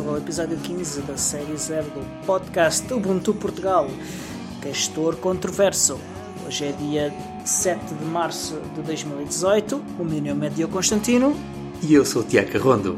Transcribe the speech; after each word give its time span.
Bem-vindos 0.00 0.08
ao 0.08 0.16
episódio 0.16 0.58
15 0.58 1.02
da 1.02 1.16
série 1.16 1.54
0 1.54 1.90
do 1.90 2.26
podcast 2.26 2.90
Ubuntu 2.90 3.34
Portugal, 3.34 3.86
Castor 4.62 5.16
Controverso. 5.16 6.00
Hoje 6.46 6.64
é 6.64 6.72
dia 6.72 7.12
7 7.44 7.94
de 7.96 8.04
março 8.06 8.58
de 8.74 8.80
2018, 8.80 9.76
o 9.76 10.04
meu 10.04 10.22
nome 10.22 10.46
é 10.46 10.50
Diogo 10.50 10.72
Constantino. 10.72 11.34
E 11.82 11.92
eu 11.92 12.06
sou 12.06 12.22
o 12.22 12.24
Tiago 12.24 12.58
Rondo. 12.58 12.96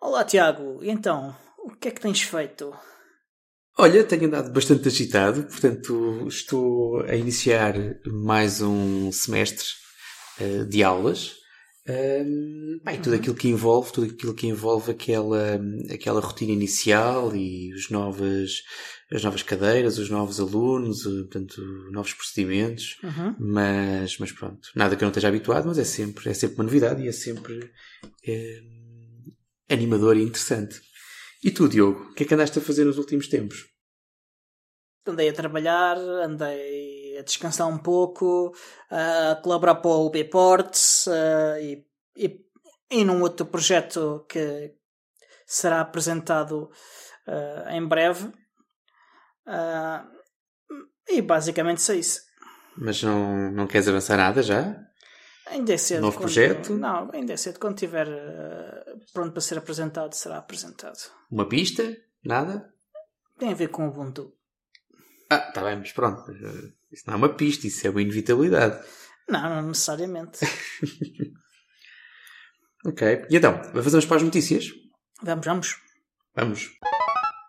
Olá 0.00 0.24
Tiago, 0.24 0.80
então, 0.82 1.34
o 1.58 1.70
que 1.70 1.88
é 1.88 1.90
que 1.92 2.00
tens 2.00 2.22
feito? 2.22 2.74
Olha, 3.78 4.02
tenho 4.02 4.26
andado 4.26 4.52
bastante 4.52 4.88
agitado, 4.88 5.44
portanto 5.44 6.26
estou 6.26 7.02
a 7.02 7.14
iniciar 7.14 7.74
mais 8.04 8.60
um 8.60 9.12
semestre 9.12 9.66
uh, 10.40 10.64
de 10.64 10.82
aulas. 10.82 11.43
Um, 11.86 12.80
bem, 12.82 12.98
tudo 12.98 13.12
uhum. 13.12 13.18
aquilo 13.18 13.34
que 13.34 13.48
envolve, 13.48 13.92
tudo 13.92 14.10
aquilo 14.10 14.34
que 14.34 14.46
envolve 14.46 14.90
aquela, 14.90 15.60
aquela 15.92 16.20
rotina 16.20 16.52
inicial 16.52 17.36
e 17.36 17.74
os 17.74 17.90
novas, 17.90 18.62
as 19.12 19.22
novas 19.22 19.42
cadeiras, 19.42 19.98
os 19.98 20.08
novos 20.08 20.40
alunos, 20.40 21.02
portanto, 21.02 21.60
novos 21.90 22.14
procedimentos. 22.14 22.96
Uhum. 23.02 23.36
Mas, 23.38 24.18
mas 24.18 24.32
pronto, 24.32 24.70
nada 24.74 24.96
que 24.96 25.04
eu 25.04 25.06
não 25.06 25.10
esteja 25.10 25.28
habituado, 25.28 25.66
mas 25.66 25.78
é 25.78 25.84
sempre, 25.84 26.30
é 26.30 26.34
sempre 26.34 26.56
uma 26.56 26.64
novidade 26.64 27.02
e 27.02 27.08
é 27.08 27.12
sempre 27.12 27.70
é, 28.26 28.60
animador 29.68 30.16
e 30.16 30.22
interessante. 30.22 30.80
E 31.42 31.50
tu, 31.50 31.68
Diogo, 31.68 32.10
o 32.10 32.14
que 32.14 32.22
é 32.22 32.26
que 32.26 32.32
andaste 32.32 32.58
a 32.58 32.62
fazer 32.62 32.84
nos 32.84 32.96
últimos 32.96 33.28
tempos? 33.28 33.66
Andei 35.06 35.28
a 35.28 35.34
trabalhar, 35.34 35.98
andei 35.98 36.93
descansar 37.24 37.66
um 37.68 37.78
pouco, 37.78 38.54
a 38.90 39.36
colaborar 39.36 39.76
para 39.76 39.90
o 39.90 40.10
Bports 40.10 41.06
uh, 41.06 41.58
e, 41.60 41.86
e, 42.16 42.40
e 42.90 43.04
num 43.04 43.22
outro 43.22 43.46
projeto 43.46 44.24
que 44.28 44.74
será 45.46 45.80
apresentado 45.80 46.70
uh, 47.26 47.70
em 47.70 47.86
breve. 47.86 48.26
Uh, 49.46 50.14
e 51.08 51.20
basicamente 51.20 51.90
é 51.90 51.96
isso. 51.96 52.20
Mas 52.76 53.02
não, 53.02 53.52
não 53.52 53.66
queres 53.66 53.88
avançar 53.88 54.16
nada 54.16 54.42
já? 54.42 54.76
Ainda 55.46 55.74
é 55.74 55.76
cedo. 55.76 56.00
Novo 56.00 56.16
quando, 56.16 56.22
projeto? 56.22 56.72
Não, 56.74 57.10
ainda 57.12 57.34
é 57.34 57.36
cedo. 57.36 57.58
Quando 57.58 57.74
estiver 57.74 58.08
uh, 58.08 59.00
pronto 59.12 59.32
para 59.32 59.40
ser 59.40 59.58
apresentado, 59.58 60.14
será 60.14 60.38
apresentado. 60.38 60.98
Uma 61.30 61.48
pista? 61.48 61.96
Nada? 62.24 62.72
Tem 63.38 63.52
a 63.52 63.54
ver 63.54 63.68
com 63.68 63.86
o 63.86 63.90
Ubuntu. 63.90 64.33
Ah, 65.34 65.48
está 65.48 65.64
bem, 65.64 65.76
mas 65.76 65.90
pronto. 65.90 66.30
Eh, 66.30 66.72
isso 66.92 67.04
não 67.06 67.14
é 67.14 67.16
uma 67.16 67.28
pista, 67.28 67.66
isso 67.66 67.84
é 67.86 67.90
uma 67.90 68.02
inevitabilidade. 68.02 68.80
Não, 69.28 69.42
não 69.42 69.68
necessariamente. 69.68 70.40
ok. 72.86 73.26
E 73.28 73.36
então, 73.36 73.60
avançamos 73.74 74.06
para 74.06 74.18
as 74.18 74.22
notícias? 74.22 74.68
Vamos, 75.22 75.44
vamos. 75.44 75.76
Vamos. 76.36 76.70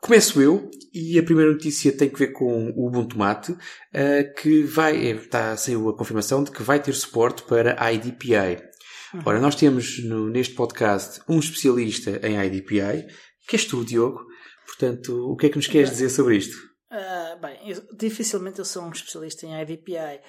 Começo 0.02 0.42
eu, 0.42 0.70
e 0.94 1.20
a 1.20 1.24
primeira 1.24 1.52
notícia 1.52 1.92
tem 1.92 2.10
que 2.10 2.18
ver 2.18 2.30
com 2.30 2.72
o 2.72 2.88
Ubuntu 2.88 3.18
Mate, 3.18 3.52
uh, 3.52 4.34
que 4.40 4.64
vai, 4.64 4.98
está, 4.98 5.56
saiu 5.58 5.90
a 5.90 5.98
confirmação 5.98 6.44
de 6.44 6.52
que 6.52 6.64
vai 6.64 6.82
ter 6.82 6.94
suporte 6.94 7.44
para 7.44 7.92
IDPI. 7.92 8.64
Uhum. 9.14 9.22
Ora, 9.26 9.40
nós 9.40 9.56
temos 9.56 10.04
no, 10.04 10.28
neste 10.30 10.56
podcast 10.56 11.22
um 11.28 11.38
especialista 11.40 12.20
em 12.24 12.40
IDPI, 12.44 13.06
que 13.48 13.56
és 13.56 13.66
tu, 13.66 13.86
Diogo. 13.86 14.26
Portanto, 14.66 15.32
o 15.32 15.36
que 15.36 15.48
é 15.48 15.50
que 15.50 15.56
nos 15.56 15.68
queres 15.68 15.92
dizer 15.92 16.10
sobre 16.10 16.38
isto? 16.38 16.75
Uh, 16.92 17.40
bem, 17.40 17.60
eu, 17.68 17.82
dificilmente 17.98 18.60
eu 18.60 18.66
sou 18.66 18.84
um 18.84 18.92
especialista 18.92 19.46
em 19.46 19.60
IDPI. 19.62 19.96
Uh, 19.96 20.22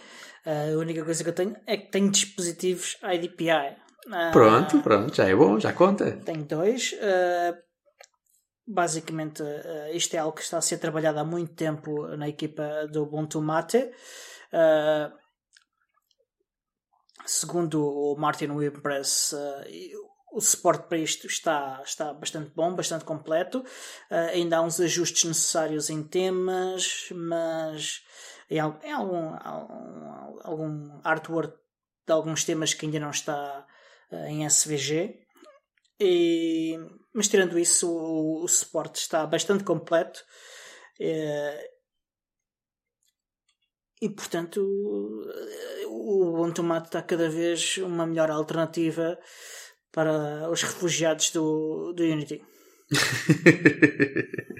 ah, 0.47 0.75
a 0.75 0.78
única 0.78 1.05
coisa 1.05 1.22
que 1.22 1.28
eu 1.28 1.34
tenho 1.34 1.56
é 1.67 1.77
que 1.77 1.91
tenho 1.91 2.11
dispositivos 2.11 2.97
IDPI. 3.03 3.77
Uh, 4.06 4.33
pronto, 4.33 4.81
pronto, 4.83 5.15
já 5.15 5.28
é 5.28 5.34
bom, 5.34 5.61
já 5.61 5.72
conta. 5.72 6.12
Tenho 6.25 6.44
dois 6.44 6.94
basicamente 8.69 9.44
isto 9.93 10.15
é 10.15 10.19
algo 10.19 10.34
que 10.34 10.43
está 10.43 10.59
a 10.59 10.61
ser 10.61 10.78
trabalhado 10.78 11.21
há 11.21 11.25
muito 11.25 11.55
tempo 11.55 12.05
na 12.17 12.28
equipa 12.28 12.88
do 12.91 13.05
Ubuntu 13.05 13.41
Mate. 13.41 13.93
Segundo 17.25 17.81
o 17.87 18.17
Martin 18.19 18.50
Wimpress, 18.50 19.37
o 20.32 20.41
suporte 20.41 20.88
para 20.88 20.98
isto 20.98 21.26
está, 21.26 21.81
está 21.84 22.12
bastante 22.12 22.50
bom, 22.54 22.75
bastante 22.75 23.04
completo. 23.04 23.64
ainda 24.10 24.59
há 24.59 24.62
uns 24.62 24.81
ajustes 24.81 25.25
necessários 25.25 25.88
em 25.88 26.03
temas, 26.03 27.09
mas 27.12 28.03
em, 28.50 28.59
algum, 28.59 29.34
algum, 29.41 30.41
algum 30.42 31.00
artwork 31.03 31.56
de 32.06 32.12
alguns 32.12 32.44
temas 32.44 32.75
que 32.75 32.87
ainda 32.87 33.00
não 33.00 33.10
está 33.10 33.66
em 34.28 34.44
SVG. 34.48 35.26
E, 35.98 36.78
mas 37.14 37.28
tirando 37.28 37.58
isso, 37.58 37.91
o, 37.91 38.44
o 38.44 38.48
suporte 38.48 38.97
está 39.00 39.26
bastante 39.26 39.64
completo. 39.64 40.22
É, 41.00 41.70
e 44.00 44.10
portanto, 44.10 44.60
o 45.87 46.28
Ubuntu 46.28 46.62
Mate 46.62 46.88
está 46.88 47.03
cada 47.03 47.31
vez 47.31 47.78
uma 47.78 48.06
melhor 48.06 48.31
alternativa 48.31 49.19
para 49.97 50.51
os 50.51 50.62
refugiados 50.62 51.31
do, 51.31 51.95
do 51.95 52.03
Unity. 52.03 52.43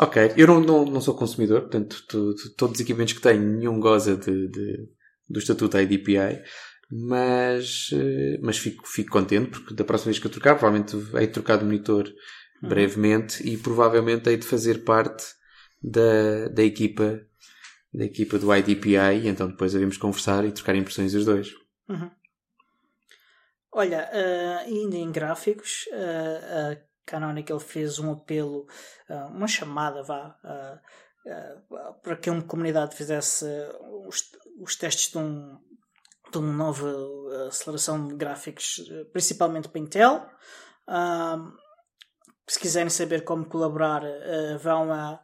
ok, 0.00 0.32
eu 0.34 0.46
não, 0.46 0.60
não, 0.60 0.86
não 0.86 1.00
sou 1.02 1.14
consumidor, 1.14 1.60
portanto, 1.60 2.02
tu, 2.08 2.34
tu, 2.34 2.54
todos 2.56 2.76
os 2.76 2.80
equipamentos 2.80 3.12
que 3.12 3.20
tenho, 3.20 3.42
nenhum 3.42 3.78
goza 3.78 4.16
de, 4.16 4.48
de 4.48 4.88
do 5.28 5.38
estatuto 5.38 5.78
IDPI 5.78 6.42
mas, 6.90 7.90
eh, 7.92 8.38
mas 8.42 8.58
fico, 8.58 8.86
fico 8.86 9.10
contente 9.10 9.50
porque 9.50 9.74
da 9.74 9.84
próxima 9.84 10.12
vez 10.12 10.18
que 10.18 10.26
eu 10.26 10.30
trocar, 10.30 10.56
provavelmente 10.56 10.96
hei 11.14 11.26
de 11.26 11.32
trocar 11.32 11.58
de 11.58 11.64
monitor 11.64 12.06
uhum. 12.62 12.68
brevemente 12.68 13.46
e 13.46 13.56
provavelmente 13.58 14.28
hei 14.28 14.36
de 14.38 14.46
fazer 14.46 14.84
parte 14.84 15.24
da, 15.82 16.48
da 16.48 16.62
equipa 16.62 17.20
da 17.92 18.04
equipa 18.04 18.38
do 18.38 18.54
IDPI 18.54 19.22
e 19.22 19.28
então 19.28 19.48
depois 19.48 19.74
havemos 19.76 19.98
conversar 19.98 20.46
e 20.46 20.52
trocar 20.52 20.74
impressões 20.74 21.14
os 21.14 21.26
dois. 21.26 21.52
Uhum. 21.88 22.10
Olha, 23.74 24.10
uh, 24.12 24.68
ainda 24.68 24.96
em 24.96 25.10
gráficos, 25.10 25.86
uh, 25.92 26.72
a 26.72 26.76
Canonical 27.06 27.58
fez 27.58 27.98
um 27.98 28.12
apelo, 28.12 28.66
uh, 29.08 29.28
uma 29.28 29.48
chamada, 29.48 30.02
vá, 30.02 30.38
para 32.02 32.16
que 32.16 32.28
uma 32.28 32.42
comunidade 32.42 32.94
fizesse 32.94 33.46
os, 34.06 34.30
os 34.60 34.76
testes 34.76 35.10
de 35.10 35.18
um, 35.18 35.58
de 36.30 36.38
uma 36.38 36.52
nova 36.52 36.92
aceleração 37.46 38.08
de 38.08 38.14
gráficos, 38.14 38.80
principalmente 39.12 39.68
para 39.68 39.80
Intel. 39.80 40.28
se 42.46 42.58
quiserem 42.58 42.90
saber 42.90 43.24
como 43.24 43.46
colaborar, 43.46 44.02
vão 44.60 44.92
a, 44.92 45.20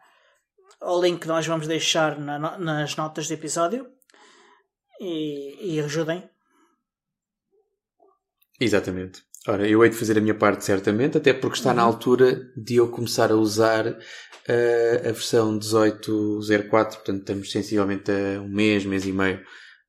ao 0.81 1.03
link 1.03 1.23
que 1.23 1.29
nós 1.29 1.47
vamos 1.47 1.67
deixar 1.67 2.19
na, 2.19 2.57
nas 2.57 2.95
notas 2.95 3.27
do 3.27 3.35
episódio 3.35 3.93
e, 5.01 5.75
e 5.75 5.81
ajudem. 5.81 6.31
Exatamente. 8.61 9.23
Ora, 9.47 9.69
eu 9.69 9.83
hei 9.85 9.91
de 9.91 9.97
fazer 9.97 10.19
a 10.19 10.21
minha 10.21 10.35
parte 10.35 10.65
certamente, 10.65 11.17
até 11.17 11.33
porque 11.33 11.57
está 11.57 11.71
uhum. 11.71 11.77
na 11.77 11.83
altura 11.83 12.51
de 12.57 12.77
eu 12.77 12.89
começar 12.89 13.31
a 13.31 13.37
usar 13.37 13.87
uh, 13.87 14.99
a 15.09 15.13
versão 15.13 15.59
18.04, 15.59 16.71
portanto 16.71 17.21
estamos 17.21 17.51
sensivelmente 17.51 18.11
a 18.11 18.41
um 18.41 18.49
mês, 18.49 18.85
mês 18.85 19.07
e 19.07 19.13
meio 19.13 19.41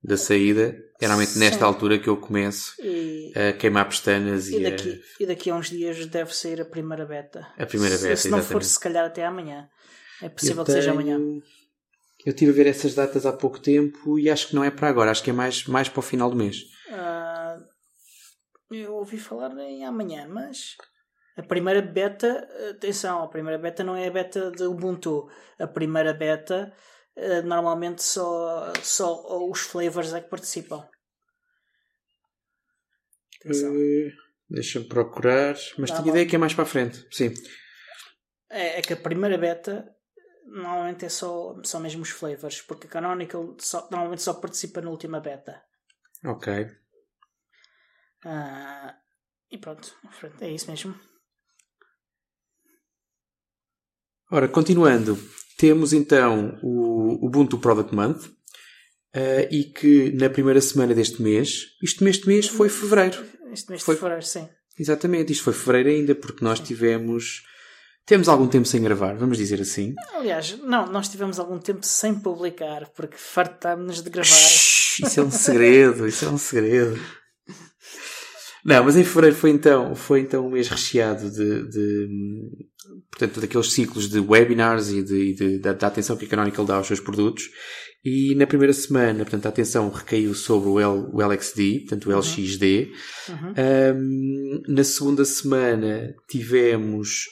da 0.04 0.16
saída. 0.16 0.78
Normalmente 1.02 1.32
Sim. 1.32 1.40
nesta 1.40 1.66
altura 1.66 1.98
que 1.98 2.08
eu 2.08 2.18
começo 2.18 2.74
e... 2.80 3.32
a 3.36 3.54
queimar 3.54 3.88
pestanas 3.88 4.50
e, 4.50 4.58
e 4.58 4.64
daqui, 4.64 4.92
a... 4.92 5.24
e 5.24 5.26
daqui 5.26 5.50
a 5.50 5.56
uns 5.56 5.70
dias 5.70 6.06
deve 6.06 6.36
sair 6.36 6.62
a 6.62 6.66
primeira 6.66 7.06
beta. 7.06 7.48
A 7.58 7.66
primeira 7.66 7.98
beta, 7.98 8.16
se, 8.16 8.24
se 8.24 8.30
não 8.30 8.42
for, 8.42 8.64
se 8.64 8.80
calhar 8.80 9.06
até 9.06 9.26
amanhã. 9.26 9.68
É 10.22 10.30
possível 10.30 10.64
que 10.66 10.72
seja 10.72 10.92
amanhã. 10.92 11.18
Eu 12.26 12.32
estive 12.32 12.52
a 12.52 12.54
ver 12.54 12.68
essas 12.68 12.94
datas 12.94 13.26
há 13.26 13.32
pouco 13.32 13.60
tempo 13.60 14.20
e 14.20 14.30
acho 14.30 14.50
que 14.50 14.56
não 14.56 14.64
é 14.64 14.70
para 14.70 14.90
agora, 14.90 15.10
acho 15.10 15.24
que 15.24 15.30
é 15.30 15.34
mais, 15.34 15.66
mais 15.66 15.88
para 15.88 16.00
o 16.00 16.04
final 16.04 16.30
do 16.30 16.36
mês. 16.36 16.64
Uh, 16.90 17.64
eu 18.72 18.94
ouvi 18.96 19.18
falar 19.18 19.58
em 19.58 19.86
amanhã, 19.86 20.28
mas 20.28 20.76
a 21.38 21.44
primeira 21.44 21.82
beta, 21.82 22.48
atenção, 22.70 23.24
a 23.24 23.28
primeira 23.28 23.58
beta 23.58 23.84
não 23.84 23.96
é 23.96 24.08
a 24.08 24.12
beta 24.12 24.52
de 24.52 24.64
Ubuntu. 24.64 25.30
A 25.58 25.68
primeira 25.68 26.14
beta 26.14 26.74
eh, 27.16 27.42
normalmente 27.42 28.04
só, 28.04 28.74
só 28.82 29.50
os 29.50 29.62
flavors 29.62 30.14
é 30.14 30.22
que 30.22 30.30
participam. 30.30 30.88
Uh, 33.46 34.12
Deixa-me 34.50 34.88
procurar, 34.88 35.56
mas 35.78 35.92
tenho 35.92 36.10
ideia 36.10 36.26
que 36.26 36.36
é 36.36 36.40
mais 36.40 36.54
para 36.54 36.64
a 36.64 36.68
frente. 36.68 37.08
Sim. 37.12 37.34
É, 38.50 38.80
é, 38.80 38.82
que 38.82 38.94
a 38.94 38.98
primeira 38.98 39.38
beta 39.38 39.96
normalmente 40.46 41.06
é 41.06 41.10
só, 41.10 41.56
só 41.64 41.80
mesmo 41.80 42.02
os 42.02 42.10
flavors, 42.10 42.62
porque 42.62 42.88
a 42.88 42.90
Canonical 42.90 43.56
só, 43.60 43.88
normalmente 43.92 44.24
só 44.24 44.34
participa 44.34 44.82
na 44.82 44.90
última 44.90 45.20
beta. 45.20 45.62
Ok. 46.26 46.68
Uh, 48.26 48.94
e 49.52 49.58
pronto, 49.58 49.96
é 50.42 50.52
isso 50.52 50.70
mesmo. 50.70 50.96
Ora, 54.32 54.48
continuando, 54.48 55.18
temos 55.58 55.92
então 55.92 56.60
o 56.62 57.26
Ubuntu 57.26 57.58
Product 57.58 57.96
Month 57.96 58.28
uh, 58.28 59.48
e 59.50 59.64
que 59.64 60.12
na 60.12 60.30
primeira 60.30 60.62
semana 60.62 60.94
deste 60.94 61.22
mês, 61.22 61.78
isto 61.82 62.04
mês 62.04 62.24
mês 62.24 62.48
foi 62.48 62.70
fevereiro. 62.70 63.26
Este 63.52 63.72
mês 63.72 63.82
foi, 63.82 63.96
de 63.96 64.02
fevereiro, 64.02 64.26
sim. 64.26 64.48
Exatamente, 64.78 65.32
isto 65.32 65.44
foi 65.44 65.54
fevereiro 65.54 65.90
ainda, 65.90 66.16
porque 66.16 66.44
nós 66.44 66.60
tivemos. 66.60 67.44
Temos 68.06 68.28
algum 68.28 68.48
tempo 68.48 68.68
sem 68.68 68.82
gravar, 68.82 69.16
vamos 69.16 69.38
dizer 69.38 69.62
assim. 69.62 69.94
Aliás, 70.14 70.58
não, 70.60 70.88
nós 70.88 71.10
tivemos 71.10 71.40
algum 71.40 71.60
tempo 71.60 71.86
sem 71.86 72.14
publicar, 72.20 72.88
porque 72.90 73.18
fartámos-nos 73.18 74.02
de 74.02 74.10
gravar. 74.10 74.30
Shhh, 74.30 75.02
isso 75.06 75.20
é 75.20 75.24
um 75.24 75.32
segredo, 75.32 76.08
isso 76.08 76.26
é 76.26 76.30
um 76.30 76.38
segredo. 76.38 77.00
Não, 78.64 78.84
mas 78.84 78.98
em 78.98 79.04
fevereiro 79.04 79.36
foi 79.36 79.52
então, 79.52 79.96
foi 79.96 80.20
então 80.22 80.46
um 80.46 80.52
mês 80.52 80.68
recheado 80.68 81.30
de, 81.32 81.70
de 81.70 82.08
portanto, 83.10 83.42
daqueles 83.42 83.72
ciclos 83.72 84.10
de 84.10 84.20
webinars 84.20 84.90
e, 84.90 85.04
de, 85.04 85.34
de, 85.34 85.60
da, 85.60 85.74
da, 85.74 85.88
atenção 85.88 86.18
que 86.18 86.26
a 86.26 86.28
Canonical 86.28 86.66
dá 86.66 86.76
aos 86.76 86.88
seus 86.88 87.00
produtos. 87.00 87.50
E 88.04 88.34
na 88.36 88.48
primeira 88.48 88.72
semana, 88.72 89.20
portanto, 89.20 89.46
a 89.46 89.50
atenção 89.50 89.90
recaiu 89.90 90.34
sobre 90.34 90.70
o, 90.70 90.80
L, 90.80 91.10
o 91.12 91.22
LXD, 91.22 91.80
portanto, 91.80 92.10
o 92.10 92.18
LXD. 92.18 92.92
Uhum. 93.28 93.54
Um, 93.96 94.62
na 94.70 94.84
segunda 94.86 95.26
semana 95.26 96.16
tivemos 96.30 97.26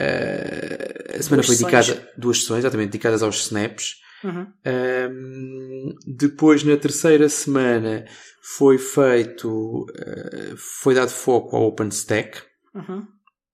uh, 0.00 1.18
a 1.18 1.22
semana 1.22 1.42
duas 1.42 1.46
foi 1.46 1.56
dedicada 1.56 1.82
sessões. 1.82 2.08
duas 2.16 2.38
sessões, 2.40 2.58
exatamente, 2.60 2.90
dedicadas 2.90 3.22
aos 3.24 3.44
snaps. 3.46 3.96
Uhum. 4.24 4.52
Um, 4.66 5.94
depois, 6.06 6.64
na 6.64 6.76
terceira 6.76 7.28
semana, 7.28 8.04
foi 8.42 8.78
feito, 8.78 9.82
uh, 9.84 10.56
foi 10.56 10.94
dado 10.94 11.10
foco 11.10 11.56
ao 11.56 11.64
OpenStack. 11.64 12.42
Uhum. 12.74 13.06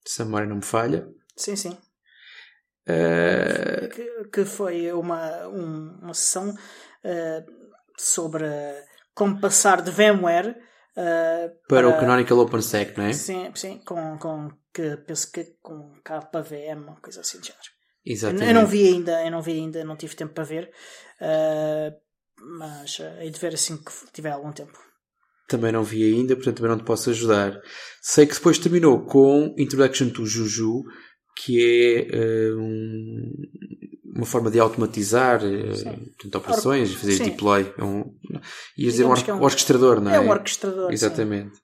Se 0.07 0.23
a 0.23 0.25
memória 0.25 0.49
não 0.49 0.57
me 0.57 0.65
falha. 0.65 1.07
Sim, 1.37 1.57
sim. 1.57 1.77
Uh... 2.87 3.89
Que, 3.89 4.29
que, 4.33 4.45
foi 4.45 4.93
uma, 4.93 5.49
um, 5.49 5.99
uma 6.03 6.15
sessão 6.15 6.51
uh, 6.51 7.71
sobre 7.99 8.45
como 9.15 9.41
passar 9.41 9.81
de 9.81 9.91
VMware 9.91 10.51
uh, 10.51 11.49
para, 11.67 11.83
para, 11.83 11.89
o 11.89 11.99
Canonical 11.99 12.39
OpenStack, 12.39 12.99
não 12.99 13.07
é? 13.07 13.13
Sim, 13.13 13.51
sim 13.55 13.81
com, 13.87 14.19
com 14.19 14.51
que 14.73 14.97
penso 14.99 15.31
que 15.31 15.57
com 15.63 15.95
KVM, 16.03 16.83
uma 16.83 17.01
coisa 17.01 17.21
assim 17.21 17.41
de 17.41 17.47
género. 17.47 17.75
Exatamente. 18.05 18.49
Eu 18.49 18.55
não 18.55 18.67
vi 18.67 18.89
ainda, 18.89 19.25
eu 19.25 19.31
não 19.31 19.43
vi 19.43 19.53
ainda, 19.53 19.85
não 19.85 19.97
tive 19.97 20.15
tempo 20.15 20.35
para 20.35 20.45
ver, 20.45 20.71
mas 22.59 22.99
hei 23.21 23.31
de 23.31 23.41
ver 23.41 23.55
assim 23.55 23.77
que 23.77 23.93
tiver 24.13 24.31
algum 24.31 24.53
tempo. 24.53 24.79
Também 25.49 25.73
não 25.73 25.85
vi 25.85 26.03
ainda, 26.05 26.35
portanto 26.35 26.57
também 26.57 26.71
não 26.71 26.79
te 26.79 26.85
posso 26.85 27.11
ajudar. 27.11 27.61
Sei 28.01 28.27
que 28.27 28.35
depois 28.35 28.59
terminou 28.59 29.05
com 29.05 29.55
Introduction 29.59 30.09
to 30.09 30.25
Juju, 30.25 30.85
que 31.37 32.09
é 32.13 32.53
uh, 32.53 32.59
um, 32.59 33.33
uma 34.17 34.27
forma 34.27 34.51
de 34.51 34.59
automatizar 34.59 35.43
uh, 35.45 36.37
operações 36.37 36.91
e 36.91 36.97
fazer 36.97 37.17
Sim. 37.17 37.25
deploy. 37.25 37.73
É 37.77 37.85
um, 37.85 38.17
ias 38.79 38.93
dizer 38.95 39.05
um, 39.05 39.11
or 39.11 39.19
é 39.27 39.33
um 39.33 39.43
orquestrador, 39.43 40.01
não 40.01 40.11
é? 40.11 40.17
É 40.17 40.21
um 40.21 40.31
orquestrador. 40.31 40.93
Exatamente. 40.93 41.57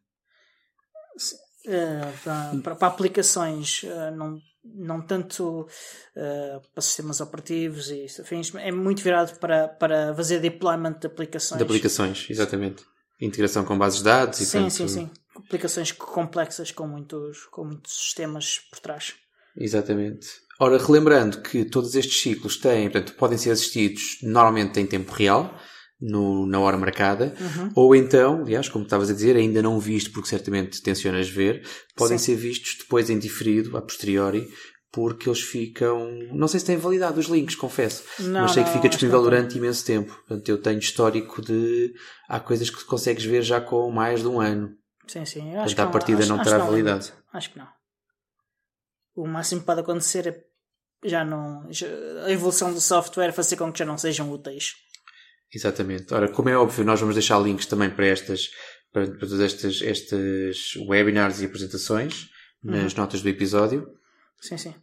Uh, 1.67 2.19
para, 2.25 2.61
para, 2.63 2.75
para, 2.75 2.89
aplicações, 2.89 3.83
não, 4.17 4.39
não 4.65 5.01
tanto 5.01 5.67
para 6.75 6.83
sistemas 6.83 7.21
operativos 7.21 7.91
e 7.91 8.07
afins, 8.21 8.55
é 8.55 8.71
muito 8.71 9.03
virado 9.03 9.39
para, 9.39 9.69
para 9.69 10.15
fazer 10.15 10.41
deployment 10.41 10.99
de 11.01 11.07
aplicações. 11.07 11.59
De 11.59 11.65
aplicações, 11.65 12.27
exatamente. 12.29 12.85
Integração 13.21 13.65
com 13.65 13.77
bases 13.77 13.99
de 13.99 14.05
dados 14.05 14.41
e 14.41 14.47
Sim, 14.47 14.63
tanto... 14.63 14.73
sim, 14.73 14.89
sim. 14.89 15.11
Aplicações 15.37 15.93
complexas 15.93 16.71
com 16.71 16.87
muitos, 16.87 17.45
com 17.47 17.65
muitos 17.65 17.93
sistemas 17.93 18.59
por 18.71 18.79
trás. 18.81 19.15
Exatamente. 19.57 20.29
Ora, 20.59 20.79
relembrando 20.79 21.41
que 21.41 21.65
todos 21.65 21.95
estes 21.95 22.21
ciclos 22.21 22.57
têm, 22.57 22.91
portanto, 22.91 23.17
podem 23.17 23.39
ser 23.39 23.51
assistidos 23.51 24.19
normalmente 24.23 24.79
em 24.79 24.87
tempo 24.87 25.13
real, 25.13 25.55
no, 26.01 26.47
na 26.47 26.59
hora 26.61 26.77
marcada, 26.77 27.35
uhum. 27.39 27.71
ou 27.75 27.95
então, 27.95 28.43
aliás, 28.43 28.69
como 28.69 28.85
estavas 28.85 29.11
a 29.11 29.13
dizer, 29.13 29.37
ainda 29.37 29.63
não 29.63 29.79
visto, 29.79 30.13
porque 30.13 30.29
certamente 30.29 30.83
tencionas 30.83 31.29
ver, 31.29 31.67
podem 31.95 32.19
Sim. 32.19 32.33
ser 32.33 32.37
vistos 32.37 32.77
depois 32.79 33.11
em 33.11 33.19
diferido, 33.19 33.77
a 33.77 33.83
posteriori, 33.83 34.49
porque 34.93 35.29
eles 35.29 35.41
ficam. 35.41 36.11
Não 36.33 36.49
sei 36.49 36.59
se 36.61 36.67
têm 36.67 36.77
validade 36.77 37.19
os 37.21 37.27
links, 37.27 37.55
confesso, 37.55 38.03
não, 38.19 38.43
mas 38.43 38.53
sei 38.53 38.65
que 38.65 38.71
fica 38.71 38.89
disponível 38.89 39.23
durante 39.23 39.57
imenso 39.57 39.85
tempo. 39.85 40.13
Portanto, 40.27 40.49
eu 40.49 40.59
tenho 40.61 40.79
histórico 40.79 41.41
de. 41.43 41.93
Há 42.29 42.41
coisas 42.41 42.71
que 42.71 42.85
consegues 42.85 43.25
ver 43.25 43.43
já 43.43 43.61
com 43.61 43.91
mais 43.91 44.21
de 44.21 44.27
um 44.27 44.41
ano. 44.41 44.71
Sim, 45.07 45.25
sim. 45.25 45.55
Acho 45.55 45.75
Portanto, 45.75 45.81
a 45.81 45.91
partida 45.91 46.27
não, 46.27 46.43
terá 46.43 46.59
validade. 46.59 47.13
Acho 47.33 47.53
que 47.53 47.59
não 47.59 47.69
o 49.15 49.27
máximo 49.27 49.61
que 49.61 49.67
pode 49.67 49.81
acontecer 49.81 50.27
é 50.27 50.51
já 51.03 51.25
não. 51.25 51.67
Já, 51.73 51.87
a 52.27 52.31
evolução 52.31 52.73
do 52.73 52.81
software 52.81 53.33
fazer 53.33 53.57
com 53.57 53.73
que 53.73 53.79
já 53.79 53.85
não 53.85 53.97
sejam 53.97 54.31
úteis. 54.31 54.75
Exatamente. 55.53 56.13
Ora, 56.15 56.29
como 56.31 56.49
é 56.49 56.57
óbvio, 56.57 56.85
nós 56.85 57.01
vamos 57.01 57.15
deixar 57.15 57.39
links 57.41 57.67
também 57.67 57.91
para 57.91 58.07
estas, 58.07 58.51
para, 58.93 59.07
para 59.07 59.21
todas 59.21 59.41
estas, 59.41 59.83
estas 59.83 60.77
webinars 60.89 61.41
e 61.41 61.47
apresentações 61.47 62.29
nas 62.63 62.93
uhum. 62.93 63.01
notas 63.01 63.23
do 63.23 63.29
episódio. 63.29 63.87
Sim, 64.41 64.57
sim. 64.57 64.75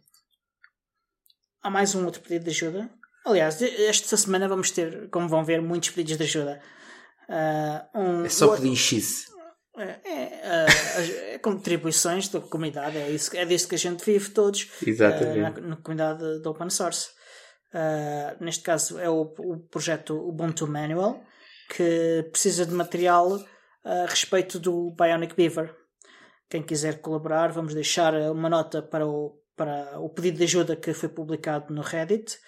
Há 1.62 1.70
mais 1.70 1.94
um 1.94 2.04
outro 2.04 2.20
pedido 2.20 2.44
de 2.44 2.50
ajuda. 2.50 2.90
Aliás, 3.24 3.60
esta 3.60 4.16
semana 4.16 4.48
vamos 4.48 4.70
ter, 4.70 5.08
como 5.10 5.28
vão 5.28 5.44
ver, 5.44 5.60
muitos 5.60 5.90
pedidos 5.90 6.16
de 6.16 6.24
ajuda. 6.24 6.60
Uh, 7.28 7.98
um, 7.98 8.24
é 8.24 8.28
só 8.28 8.56
pedir 8.56 8.76
X. 8.76 9.26
É, 9.76 10.00
é, 10.04 11.34
é, 11.34 11.38
contribuições 11.38 12.28
da 12.28 12.40
comunidade, 12.40 12.96
é, 12.96 13.10
isso, 13.10 13.36
é 13.36 13.44
disso 13.44 13.68
que 13.68 13.76
a 13.76 13.78
gente 13.78 14.04
vive 14.04 14.30
todos 14.30 14.68
Exatamente. 14.84 15.60
na, 15.60 15.68
na, 15.68 15.76
comunidade 15.76 16.40
do 16.40 16.50
open 16.50 16.68
source. 16.68 17.10
Uh, 17.72 18.42
neste 18.42 18.62
caso 18.62 18.98
é 18.98 19.10
o, 19.10 19.22
o 19.22 19.58
projeto 19.70 20.14
Ubuntu 20.14 20.66
Manual, 20.66 21.22
que 21.68 22.26
precisa 22.30 22.64
de 22.64 22.72
material 22.72 23.38
a 23.84 24.06
respeito 24.06 24.58
do 24.58 24.90
Bionic 24.90 25.34
Beaver. 25.34 25.74
Quem 26.48 26.62
quiser 26.62 27.00
colaborar, 27.00 27.52
vamos 27.52 27.74
deixar 27.74 28.14
uma 28.30 28.48
nota 28.48 28.82
para 28.82 29.06
o, 29.06 29.38
para 29.54 29.98
o 30.00 30.08
pedido 30.08 30.38
de 30.38 30.44
ajuda 30.44 30.76
que 30.76 30.94
foi 30.94 31.08
publicado 31.08 31.72
no 31.74 31.82
Reddit 31.82 32.38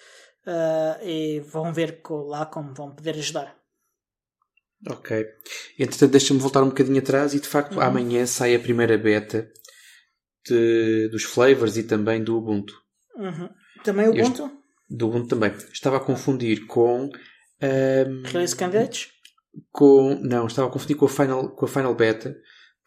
uh, 0.47 1.05
e 1.05 1.39
vão 1.41 1.71
ver 1.73 2.01
lá 2.27 2.45
como 2.45 2.73
vão 2.73 2.95
poder 2.95 3.11
ajudar. 3.11 3.55
Ok. 4.89 5.25
Entretanto, 5.77 6.11
deixa-me 6.11 6.39
voltar 6.39 6.63
um 6.63 6.69
bocadinho 6.69 6.99
atrás 6.99 7.35
e 7.35 7.39
de 7.39 7.47
facto 7.47 7.75
uhum. 7.75 7.81
amanhã 7.81 8.25
sai 8.25 8.55
a 8.55 8.59
primeira 8.59 8.97
beta 8.97 9.47
de, 10.47 11.07
dos 11.09 11.23
flavors 11.23 11.77
e 11.77 11.83
também 11.83 12.23
do 12.23 12.35
Ubuntu. 12.37 12.73
Uhum. 13.15 13.49
Também 13.83 14.07
o 14.07 14.11
Ubuntu? 14.11 14.45
Este, 14.45 14.60
do 14.95 15.07
Ubuntu 15.07 15.29
também. 15.29 15.51
Estava 15.71 15.97
a 15.97 15.99
confundir 15.99 16.65
com. 16.67 17.09
Um, 17.61 18.23
Release 18.23 18.55
Candidates? 18.55 19.07
Com, 19.71 20.15
não, 20.21 20.47
estava 20.47 20.67
a 20.67 20.71
confundir 20.71 20.95
com 20.95 21.05
a, 21.05 21.09
final, 21.09 21.49
com 21.49 21.65
a 21.65 21.67
Final 21.67 21.93
Beta 21.93 22.35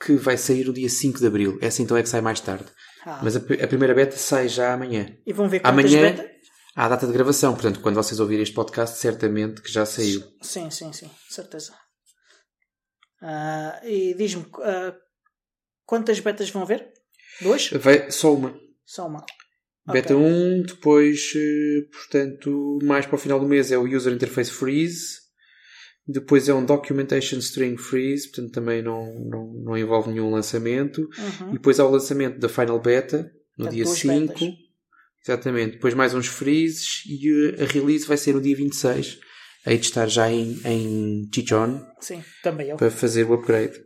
que 0.04 0.16
vai 0.16 0.36
sair 0.36 0.66
no 0.66 0.72
dia 0.72 0.88
5 0.88 1.18
de 1.18 1.26
Abril. 1.26 1.58
Essa 1.60 1.82
então 1.82 1.96
é 1.96 2.02
que 2.02 2.08
sai 2.08 2.20
mais 2.20 2.40
tarde. 2.40 2.66
Ah. 3.04 3.20
Mas 3.22 3.36
a, 3.36 3.38
a, 3.38 3.66
primeira 3.66 3.94
beta 3.94 4.16
sai 4.16 4.48
já 4.48 4.72
amanhã. 4.72 5.16
E 5.26 5.32
vão 5.32 5.48
ver 5.48 5.60
quantas 5.60 5.92
amanhã, 5.92 6.12
beta? 6.12 6.30
Há 6.74 6.86
a 6.86 6.88
data 6.88 7.06
de 7.06 7.12
gravação, 7.12 7.52
portanto, 7.52 7.80
quando 7.80 7.96
vocês 7.96 8.18
ouvirem 8.18 8.42
este 8.42 8.54
podcast, 8.54 8.98
certamente 8.98 9.62
que 9.62 9.70
já 9.70 9.86
saiu. 9.86 10.22
Sim, 10.42 10.70
sim, 10.70 10.92
sim, 10.92 11.10
certeza. 11.28 11.72
Uh, 13.22 13.86
e 13.86 14.14
diz-me 14.14 14.42
uh, 14.42 14.94
quantas 15.86 16.18
betas 16.18 16.50
vão 16.50 16.62
haver? 16.62 16.92
Duas? 17.40 17.70
Vai, 17.70 18.10
só 18.10 18.34
uma. 18.34 18.58
Só 18.84 19.06
uma. 19.06 19.24
Beta 19.86 20.16
okay. 20.16 20.26
1, 20.26 20.62
depois, 20.62 21.32
eh, 21.36 21.86
portanto, 21.92 22.78
mais 22.82 23.04
para 23.06 23.16
o 23.16 23.18
final 23.18 23.38
do 23.38 23.46
mês 23.46 23.70
é 23.70 23.78
o 23.78 23.86
User 23.86 24.12
Interface 24.12 24.50
Freeze. 24.50 25.24
Depois 26.06 26.48
é 26.48 26.54
um 26.54 26.64
Documentation 26.64 27.38
String 27.38 27.76
Freeze, 27.76 28.28
portanto 28.28 28.52
também 28.52 28.82
não, 28.82 29.14
não, 29.20 29.52
não 29.64 29.78
envolve 29.78 30.10
nenhum 30.10 30.30
lançamento. 30.30 31.00
Uhum. 31.00 31.50
E 31.50 31.52
depois 31.54 31.80
há 31.80 31.86
o 31.86 31.90
lançamento 31.90 32.38
da 32.38 32.48
Final 32.48 32.80
Beta, 32.80 33.30
no 33.58 33.68
dia 33.68 33.86
5. 33.86 34.26
Betas. 34.26 34.54
Exatamente. 35.26 35.72
Depois 35.72 35.94
mais 35.94 36.14
uns 36.14 36.26
freezes 36.26 37.02
e 37.06 37.56
a 37.58 37.64
release 37.64 38.06
vai 38.06 38.16
ser 38.16 38.34
no 38.34 38.40
dia 38.40 38.54
26 38.54 39.18
hei 39.66 39.78
de 39.78 39.86
estar 39.86 40.06
já 40.08 40.30
em, 40.30 40.60
em 40.64 41.28
Chichon. 41.34 41.80
Sim, 42.00 42.22
também 42.42 42.68
eu. 42.68 42.76
Para 42.76 42.90
fazer 42.90 43.24
o 43.24 43.34
upgrade. 43.34 43.82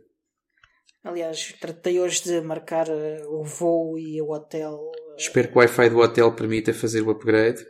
Aliás, 1.03 1.53
tratei 1.59 1.99
hoje 1.99 2.23
de 2.23 2.41
marcar 2.41 2.89
eh, 2.89 3.23
o 3.27 3.43
voo 3.43 3.97
e 3.97 4.21
o 4.21 4.31
hotel. 4.31 4.91
Espero 5.19 5.49
que 5.49 5.55
o 5.55 5.59
Wi-Fi 5.59 5.89
do 5.89 5.99
hotel 5.99 6.31
permita 6.33 6.73
fazer 6.73 7.01
o 7.01 7.11
upgrade. 7.11 7.63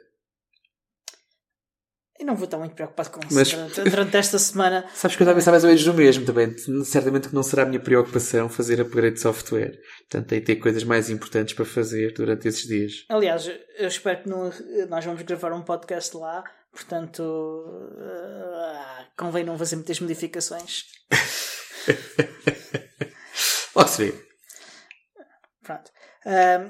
Eu 2.19 2.25
não 2.25 2.35
vou 2.35 2.45
estar 2.45 2.57
muito 2.57 2.75
preocupado 2.75 3.11
com 3.11 3.21
isso 3.21 3.33
Mas... 3.33 3.51
durante, 3.89 4.17
esta 4.17 4.37
semana. 4.37 4.85
Sabes 4.93 5.15
que 5.15 5.23
eu 5.23 5.25
estava 5.25 5.31
a 5.31 5.35
pensar 5.35 5.51
mais 5.51 5.63
ou 5.63 5.69
menos 5.69 5.85
no 5.85 5.93
mesmo 5.93 6.25
também. 6.25 6.53
Certamente 6.83 7.29
que 7.29 7.35
não 7.35 7.43
será 7.43 7.63
a 7.63 7.65
minha 7.65 7.79
preocupação 7.79 8.49
fazer 8.49 8.81
upgrade 8.81 9.15
de 9.15 9.21
software. 9.21 9.79
Portanto, 9.99 10.27
tem 10.27 10.39
de 10.39 10.45
ter 10.45 10.55
coisas 10.57 10.83
mais 10.83 11.09
importantes 11.09 11.53
para 11.53 11.65
fazer 11.65 12.13
durante 12.13 12.47
esses 12.47 12.67
dias. 12.67 13.05
Aliás, 13.09 13.49
eu 13.77 13.87
espero 13.87 14.23
que 14.23 14.29
não, 14.29 14.51
nós 14.89 15.05
vamos 15.05 15.21
gravar 15.21 15.53
um 15.53 15.61
podcast 15.61 16.15
lá 16.17 16.43
Portanto, 16.71 17.21
uh, 17.21 19.05
convém 19.17 19.43
não 19.43 19.57
fazer 19.57 19.75
muitas 19.75 19.99
modificações. 19.99 20.85
Pode 23.73 23.89
ser. 23.89 24.13
Pronto. 25.63 25.91
Uh, 26.25 26.69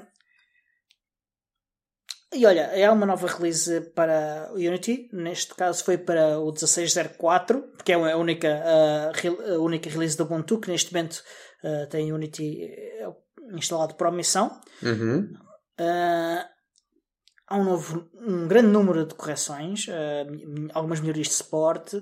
e 2.32 2.46
olha, 2.46 2.62
é 2.72 2.88
uma 2.90 3.06
nova 3.06 3.26
release 3.26 3.80
para 3.92 4.50
Unity. 4.52 5.08
Neste 5.12 5.52
caso 5.54 5.82
foi 5.84 5.98
para 5.98 6.38
o 6.38 6.52
16.04, 6.52 7.60
porque 7.76 7.92
é 7.92 7.94
a 7.94 8.16
única, 8.16 8.48
uh, 8.48 9.54
a 9.54 9.58
única 9.58 9.90
release 9.90 10.16
do 10.16 10.24
Ubuntu 10.24 10.60
que 10.60 10.70
neste 10.70 10.92
momento 10.92 11.22
uh, 11.64 11.88
tem 11.88 12.12
Unity 12.12 12.70
instalado 13.52 13.96
por 13.96 14.06
omissão. 14.06 14.60
Uhum. 14.80 15.32
Uh, 15.80 16.44
há 17.48 17.56
um, 17.56 17.64
novo, 17.64 18.08
um 18.14 18.46
grande 18.46 18.68
número 18.68 19.04
de 19.04 19.14
correções, 19.16 19.86
algumas 20.72 21.00
melhorias 21.00 21.26
de 21.26 21.34
suporte, 21.34 22.00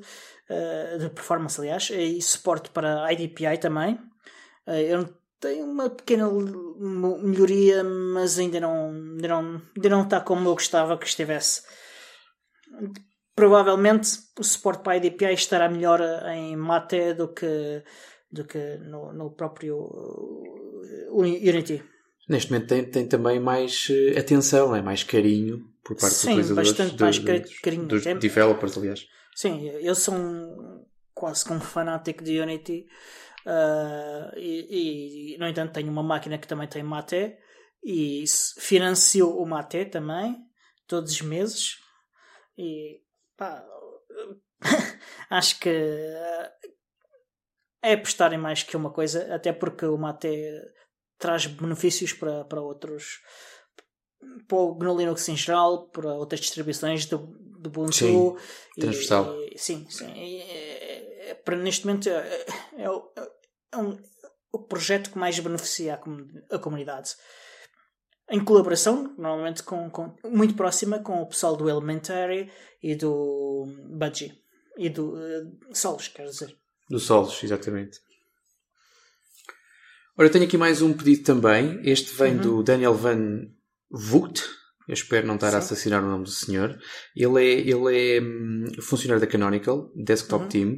de 0.99 1.09
performance, 1.09 1.59
aliás, 1.59 1.89
e 1.89 2.21
suporte 2.21 2.69
para 2.69 3.11
IDPI 3.11 3.57
também. 3.59 3.99
eu 4.67 5.09
tenho 5.41 5.65
uma 5.65 5.91
pequena 5.91 6.29
melhoria, 6.31 7.85
mas 7.85 8.39
ainda 8.39 8.61
não, 8.61 8.91
ainda 8.91 9.29
não, 9.29 9.63
ainda 9.77 9.89
não 9.89 10.03
está 10.03 10.21
como 10.21 10.49
eu 10.49 10.55
gostava 10.55 10.99
que 10.99 11.07
estivesse 11.07 11.63
provavelmente 13.39 14.19
o 14.37 14.43
suporte 14.43 14.83
para 14.83 14.95
a 14.95 14.97
IDPI 14.97 15.33
estará 15.35 15.69
melhor 15.69 16.01
em 16.35 16.57
Mate 16.57 17.15
do 17.15 17.29
que, 17.29 17.85
do 18.33 18.45
que 18.45 18.79
no, 18.79 19.13
no 19.13 19.31
próprio 19.31 19.77
uh, 19.77 21.13
Unity. 21.13 21.83
Neste 22.29 22.51
momento 22.51 22.69
tem, 22.69 22.85
tem 22.85 23.07
também 23.07 23.39
mais 23.39 23.89
uh, 23.89 24.19
atenção, 24.19 24.75
é 24.75 24.83
mais 24.83 25.05
carinho 25.05 25.65
por 25.85 25.97
parte 25.97 26.17
Sim, 26.17 26.37
dos 26.37 26.51
bastante 26.51 26.97
dos, 26.97 27.01
mais 27.01 27.19
dos, 27.21 27.61
carinho. 27.61 27.87
dos 27.87 28.03
developers, 28.03 28.77
aliás. 28.77 29.07
Sim, 29.37 29.69
eu 29.69 29.95
sou 29.95 30.15
um, 30.15 30.85
quase 31.15 31.45
como 31.45 31.61
um 31.61 31.63
fanático 31.63 32.25
de 32.25 32.41
Unity 32.41 32.87
uh, 33.49 34.37
e, 34.37 35.35
e, 35.35 35.39
no 35.39 35.49
entanto, 35.49 35.73
tenho 35.73 35.91
uma 35.91 36.03
máquina 36.03 36.39
que 36.39 36.47
também 36.47 36.69
tem 36.69 36.83
Mate 36.83 37.37
e 37.83 38.25
financio 38.59 39.31
o 39.31 39.47
Mate 39.47 39.87
também, 39.87 40.37
todos 40.87 41.13
os 41.13 41.23
meses. 41.23 41.77
E 42.57 43.01
Pá, 43.39 43.65
acho 45.31 45.61
que 45.61 45.69
eh, 45.69 46.53
é 47.83 47.93
apostarem 47.93 48.37
mais 48.37 48.65
que 48.65 48.77
uma 48.77 48.91
coisa, 48.91 49.33
até 49.33 49.53
porque 49.53 49.87
o 49.87 49.97
Mate 49.97 50.29
traz 51.17 51.47
benefícios 51.47 52.13
para, 52.13 52.45
para 52.45 52.61
outros 52.61 53.21
para 54.49 54.59
o 54.59 54.75
GNU 54.75 54.99
Linux 54.99 55.29
em 55.29 55.37
geral, 55.37 55.89
para 55.91 56.13
outras 56.15 56.41
distribuições 56.41 57.07
do, 57.07 57.19
do 57.19 57.69
Ubuntu. 57.69 57.93
Sim, 57.93 58.37
transversal. 58.81 59.33
E, 59.45 59.57
sim, 59.57 59.87
sim. 59.89 60.13
E, 60.13 60.41
é, 60.41 61.31
é, 61.31 61.35
para 61.35 61.57
neste 61.57 61.87
momento 61.87 62.09
é, 62.09 62.45
é, 62.77 62.89
é, 63.73 63.77
um, 63.77 63.99
o 64.53 64.59
projeto 64.59 65.11
que 65.11 65.19
mais 65.19 65.39
beneficia 65.39 65.95
a, 65.95 66.57
a 66.57 66.59
comunidade 66.59 67.15
em 68.31 68.45
colaboração, 68.45 69.15
normalmente 69.17 69.63
com, 69.63 69.89
com, 69.91 70.15
muito 70.25 70.55
próxima 70.55 70.99
com 70.99 71.23
o 71.23 71.27
pessoal 71.27 71.57
do 71.57 71.69
Elementary 71.69 72.51
e 72.83 72.95
do 72.95 73.67
Budgie 73.91 74.39
e 74.77 74.89
do 74.89 75.15
uh, 75.15 75.59
Solos, 75.73 76.09
quer 76.09 76.27
dizer. 76.27 76.55
Do 76.91 76.99
Solos, 76.99 77.43
exatamente. 77.43 77.99
Ora, 80.17 80.29
eu 80.29 80.33
tenho 80.33 80.45
aqui 80.45 80.59
mais 80.59 80.83
um 80.83 80.93
pedido 80.93 81.25
também. 81.25 81.81
Este 81.85 82.15
vem 82.15 82.35
uhum. 82.35 82.41
do 82.43 82.63
Daniel 82.63 82.95
Van 82.95 83.49
Vogt. 83.91 84.43
Eu 84.89 84.95
espero 84.95 85.27
não 85.27 85.35
estar 85.35 85.51
Sim. 85.51 85.57
a 85.57 85.59
assassinar 85.59 86.03
o 86.03 86.09
nome 86.09 86.25
do 86.25 86.31
senhor. 86.31 86.79
Ele 87.15 87.45
é, 87.45 87.61
ele 87.61 88.17
é 88.17 88.21
um, 88.23 88.65
funcionário 88.81 89.21
da 89.21 89.27
Canonical, 89.27 89.93
Desktop 89.95 90.45
uhum. 90.45 90.49
Team, 90.49 90.69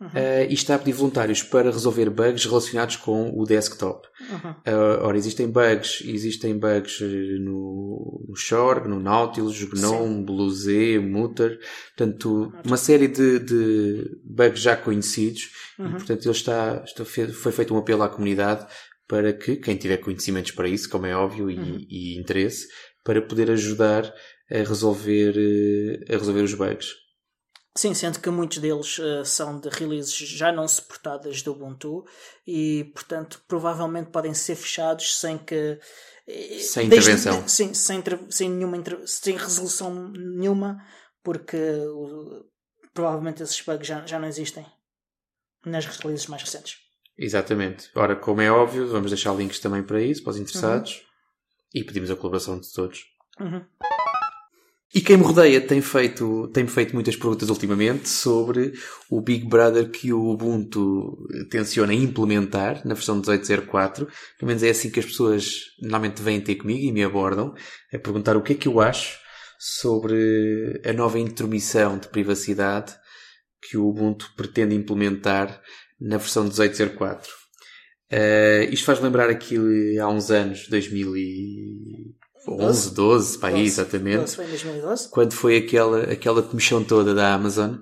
uhum. 0.00 0.08
Uh, 0.08 0.50
e 0.50 0.54
está 0.54 0.74
a 0.74 0.78
pedir 0.78 0.94
voluntários 0.94 1.44
para 1.44 1.70
resolver 1.70 2.10
bugs 2.10 2.44
relacionados 2.44 2.96
com 2.96 3.30
o 3.30 3.44
desktop. 3.44 4.06
Uhum. 4.20 4.50
Uh, 4.50 5.04
ora, 5.04 5.16
existem 5.16 5.48
bugs, 5.48 6.02
existem 6.04 6.58
bugs 6.58 7.00
eh, 7.00 7.38
no, 7.38 8.24
no 8.28 8.34
Shore, 8.34 8.88
no 8.88 8.98
Nautilus, 8.98 9.62
GNOME, 9.62 10.24
BlueZ, 10.24 11.00
Mutter, 11.00 11.60
portanto, 11.96 12.52
uma 12.66 12.76
série 12.76 13.06
de, 13.06 13.38
de 13.38 14.20
bugs 14.24 14.60
já 14.60 14.76
conhecidos, 14.76 15.50
e, 15.78 15.82
uhum. 15.82 15.92
portanto, 15.92 16.24
ele 16.24 16.34
está, 16.34 16.82
está, 16.84 17.04
foi 17.04 17.52
feito 17.52 17.72
um 17.72 17.78
apelo 17.78 18.02
à 18.02 18.08
comunidade 18.08 18.66
para 19.06 19.32
que 19.32 19.56
quem 19.56 19.76
tiver 19.76 19.98
conhecimentos 19.98 20.52
para 20.52 20.68
isso, 20.68 20.88
como 20.88 21.06
é 21.06 21.14
óbvio, 21.14 21.50
e, 21.50 21.58
uhum. 21.58 21.86
e 21.88 22.18
interesse, 22.18 22.66
para 23.04 23.22
poder 23.22 23.50
ajudar 23.50 24.12
a 24.50 24.58
resolver, 24.58 25.34
a 26.08 26.12
resolver 26.12 26.42
os 26.42 26.54
bugs. 26.54 27.02
Sim, 27.74 27.94
sendo 27.94 28.20
que 28.20 28.28
muitos 28.28 28.58
deles 28.58 28.98
uh, 28.98 29.24
são 29.24 29.58
de 29.58 29.70
releases 29.70 30.14
já 30.14 30.52
não 30.52 30.68
suportadas 30.68 31.40
do 31.40 31.52
Ubuntu 31.52 32.04
e, 32.46 32.84
portanto, 32.92 33.42
provavelmente 33.48 34.10
podem 34.10 34.34
ser 34.34 34.56
fechados 34.56 35.18
sem 35.18 35.38
que. 35.38 35.78
Eh, 36.28 36.58
sem 36.58 36.88
desde, 36.88 37.10
intervenção. 37.10 37.48
Sim, 37.48 37.72
sem, 37.72 38.02
sem, 38.28 38.50
nenhuma, 38.50 38.76
sem 39.06 39.38
resolução 39.38 40.10
nenhuma, 40.10 40.84
porque 41.22 41.56
uh, 41.56 42.44
provavelmente 42.92 43.42
esses 43.42 43.60
bugs 43.62 43.86
já, 43.86 44.04
já 44.04 44.18
não 44.18 44.28
existem 44.28 44.66
nas 45.64 45.86
releases 45.86 46.26
mais 46.26 46.42
recentes. 46.42 46.76
Exatamente. 47.16 47.90
Ora, 47.94 48.16
como 48.16 48.42
é 48.42 48.50
óbvio, 48.50 48.88
vamos 48.88 49.10
deixar 49.10 49.34
links 49.34 49.60
também 49.60 49.82
para 49.82 50.00
isso, 50.02 50.22
para 50.22 50.32
os 50.32 50.38
interessados, 50.38 50.96
uhum. 50.96 51.11
E 51.74 51.84
pedimos 51.84 52.10
a 52.10 52.16
colaboração 52.16 52.58
de 52.58 52.72
todos. 52.72 53.04
Uhum. 53.40 53.62
E 54.94 55.00
quem 55.00 55.16
me 55.16 55.24
rodeia 55.24 55.58
tem 55.58 55.80
feito, 55.80 56.48
tem 56.48 56.66
feito 56.66 56.92
muitas 56.92 57.16
perguntas 57.16 57.48
ultimamente 57.48 58.10
sobre 58.10 58.74
o 59.08 59.22
Big 59.22 59.46
Brother 59.48 59.90
que 59.90 60.12
o 60.12 60.28
Ubuntu 60.28 61.26
tenciona 61.48 61.94
implementar 61.94 62.86
na 62.86 62.92
versão 62.92 63.18
18.04. 63.18 63.94
Pelo 63.94 64.08
menos 64.42 64.62
é 64.62 64.68
assim 64.68 64.90
que 64.90 65.00
as 65.00 65.06
pessoas 65.06 65.62
normalmente 65.80 66.20
vêm 66.20 66.42
ter 66.42 66.56
comigo 66.56 66.84
e 66.84 66.92
me 66.92 67.02
abordam, 67.02 67.54
a 67.90 67.98
perguntar 67.98 68.36
o 68.36 68.42
que 68.42 68.52
é 68.52 68.56
que 68.56 68.68
eu 68.68 68.80
acho 68.80 69.18
sobre 69.58 70.82
a 70.84 70.92
nova 70.92 71.18
intromissão 71.18 71.96
de 71.96 72.08
privacidade 72.08 72.94
que 73.62 73.78
o 73.78 73.88
Ubuntu 73.88 74.30
pretende 74.36 74.74
implementar 74.74 75.58
na 75.98 76.18
versão 76.18 76.46
18.04. 76.46 77.41
Uh, 78.12 78.14
eh, 78.14 78.68
isto 78.70 78.84
faz 78.84 79.00
lembrar 79.00 79.30
aquilo 79.30 79.68
há 80.00 80.08
uns 80.08 80.30
anos, 80.30 80.68
2000 80.68 81.16
e 81.16 82.14
11, 82.46 82.94
12, 82.94 83.38
para 83.38 83.54
aí, 83.54 83.64
exatamente. 83.64 84.18
12 84.18 84.36
foi 84.36 84.44
em 84.44 84.48
2012. 84.48 85.10
Quando 85.10 85.32
foi 85.32 85.56
aquela, 85.56 86.02
aquela 86.02 86.42
comissão 86.42 86.82
toda 86.82 87.14
da 87.14 87.32
Amazon. 87.32 87.76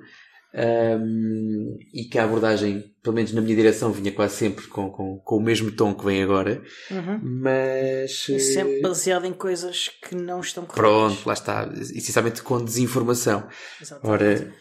Um, 0.52 1.78
e 1.94 2.06
que 2.06 2.18
a 2.18 2.24
abordagem, 2.24 2.92
pelo 3.04 3.14
menos 3.14 3.32
na 3.32 3.40
minha 3.40 3.54
direção, 3.54 3.92
vinha 3.92 4.10
quase 4.10 4.34
sempre 4.34 4.66
com, 4.66 4.90
com, 4.90 5.18
com 5.20 5.36
o 5.36 5.40
mesmo 5.40 5.70
tom 5.70 5.94
que 5.94 6.04
vem 6.04 6.24
agora, 6.24 6.60
uhum. 6.90 7.20
mas 7.22 8.28
e 8.28 8.40
sempre 8.40 8.78
eh, 8.78 8.82
baseado 8.82 9.26
em 9.26 9.32
coisas 9.32 9.88
que 10.02 10.16
não 10.16 10.40
estão 10.40 10.64
corretas. 10.64 10.90
Pronto, 10.90 11.24
lá 11.24 11.34
está, 11.34 11.70
essencialmente 11.72 12.42
com 12.42 12.64
desinformação. 12.64 13.46
Exatamente. 13.80 14.12
Ora, 14.12 14.54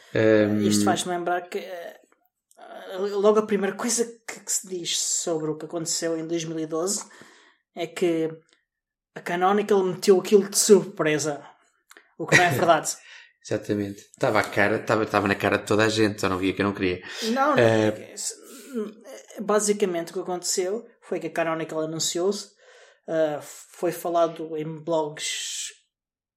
um... 0.52 0.62
Isto 0.62 0.86
faz-me 0.86 1.12
lembrar 1.12 1.42
que 1.50 1.58
uh, 1.58 1.99
logo 2.98 3.40
a 3.40 3.46
primeira 3.46 3.76
coisa 3.76 4.06
que, 4.28 4.40
que 4.40 4.52
se 4.52 4.68
diz 4.68 4.98
sobre 4.98 5.52
o 5.52 5.58
que 5.58 5.66
aconteceu 5.66 6.18
em 6.18 6.28
2012 6.28 7.06
é 7.76 7.88
que 7.88 8.30
a 9.16 9.22
Canonical 9.22 9.84
meteu 9.84 10.20
aquilo 10.20 10.50
de 10.50 10.58
surpresa. 10.58 11.46
O 12.18 12.28
que 12.28 12.36
não 12.36 12.44
é 12.44 12.50
verdade. 12.50 12.98
Exatamente. 13.46 14.02
Estava, 14.02 14.44
cara, 14.44 14.78
estava, 14.78 15.04
estava 15.04 15.28
na 15.28 15.36
cara 15.36 15.58
de 15.58 15.66
toda 15.66 15.86
a 15.86 15.90
gente, 15.90 16.20
só 16.20 16.30
não 16.30 16.38
via 16.38 16.54
que 16.54 16.62
eu 16.62 16.66
não 16.66 16.74
queria. 16.74 17.02
Não, 17.24 17.56
não. 17.56 17.64
Uh... 17.64 19.42
Basicamente 19.42 20.12
o 20.12 20.14
que 20.14 20.20
aconteceu 20.20 20.86
foi 21.02 21.20
que 21.20 21.28
a 21.28 21.32
Canonical 21.32 21.82
anunciou-se, 21.82 22.48
uh, 23.08 23.42
foi 23.42 23.92
falado 23.92 24.56
em 24.56 24.84
blogs 24.84 25.70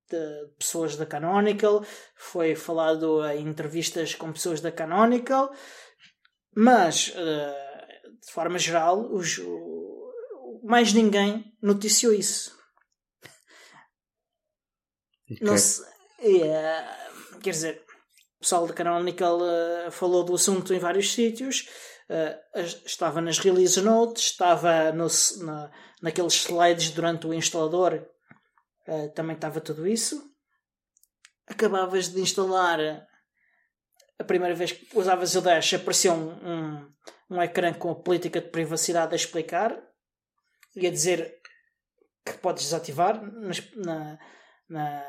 de 0.08 0.48
pessoas 0.58 0.96
da 0.96 1.04
Canonical, 1.04 1.84
foi 2.16 2.54
falado 2.54 3.26
em 3.26 3.46
entrevistas 3.46 4.14
com 4.14 4.32
pessoas 4.32 4.60
da 4.60 4.70
Canonical, 4.70 5.52
mas 6.54 7.08
uh, 7.08 8.18
de 8.20 8.32
forma 8.32 8.58
geral, 8.58 9.12
os, 9.12 9.40
mais 10.62 10.92
ninguém 10.92 11.56
noticiou 11.60 12.12
isso. 12.12 12.56
Okay. 15.30 15.38
Não 15.40 15.56
se, 15.56 15.82
uh, 15.82 17.38
quer 17.40 17.50
dizer, 17.50 17.84
o 18.36 18.40
pessoal 18.40 18.66
da 18.66 18.74
Canonical 18.74 19.38
uh, 19.38 19.90
falou 19.90 20.24
do 20.24 20.34
assunto 20.34 20.74
em 20.74 20.78
vários 20.78 21.12
sítios, 21.12 21.68
estava 22.84 23.22
nas 23.22 23.38
release 23.38 23.80
notes, 23.80 24.24
estava 24.24 24.92
no, 24.92 25.06
na, 25.46 25.70
naqueles 26.02 26.34
slides 26.34 26.90
durante 26.90 27.26
o 27.26 27.32
instalador, 27.32 28.06
também 29.14 29.34
estava 29.34 29.62
tudo 29.62 29.86
isso. 29.86 30.22
Acabavas 31.46 32.08
de 32.08 32.20
instalar 32.20 32.78
a 34.22 34.24
primeira 34.24 34.54
vez 34.54 34.72
que 34.72 34.86
usavas 34.96 35.34
o 35.34 35.40
Dash 35.40 35.74
apareceu 35.74 36.12
um, 36.12 36.30
um, 36.30 36.92
um 37.30 37.42
ecrã 37.42 37.72
com 37.74 37.90
a 37.90 37.94
política 37.94 38.40
de 38.40 38.48
privacidade 38.48 39.12
a 39.12 39.16
explicar 39.16 39.76
e 40.74 40.86
a 40.86 40.90
dizer 40.90 41.34
que 42.24 42.32
podes 42.38 42.64
desativar 42.64 43.20
nas, 43.22 43.60
na, 43.76 44.18
na, 44.68 45.04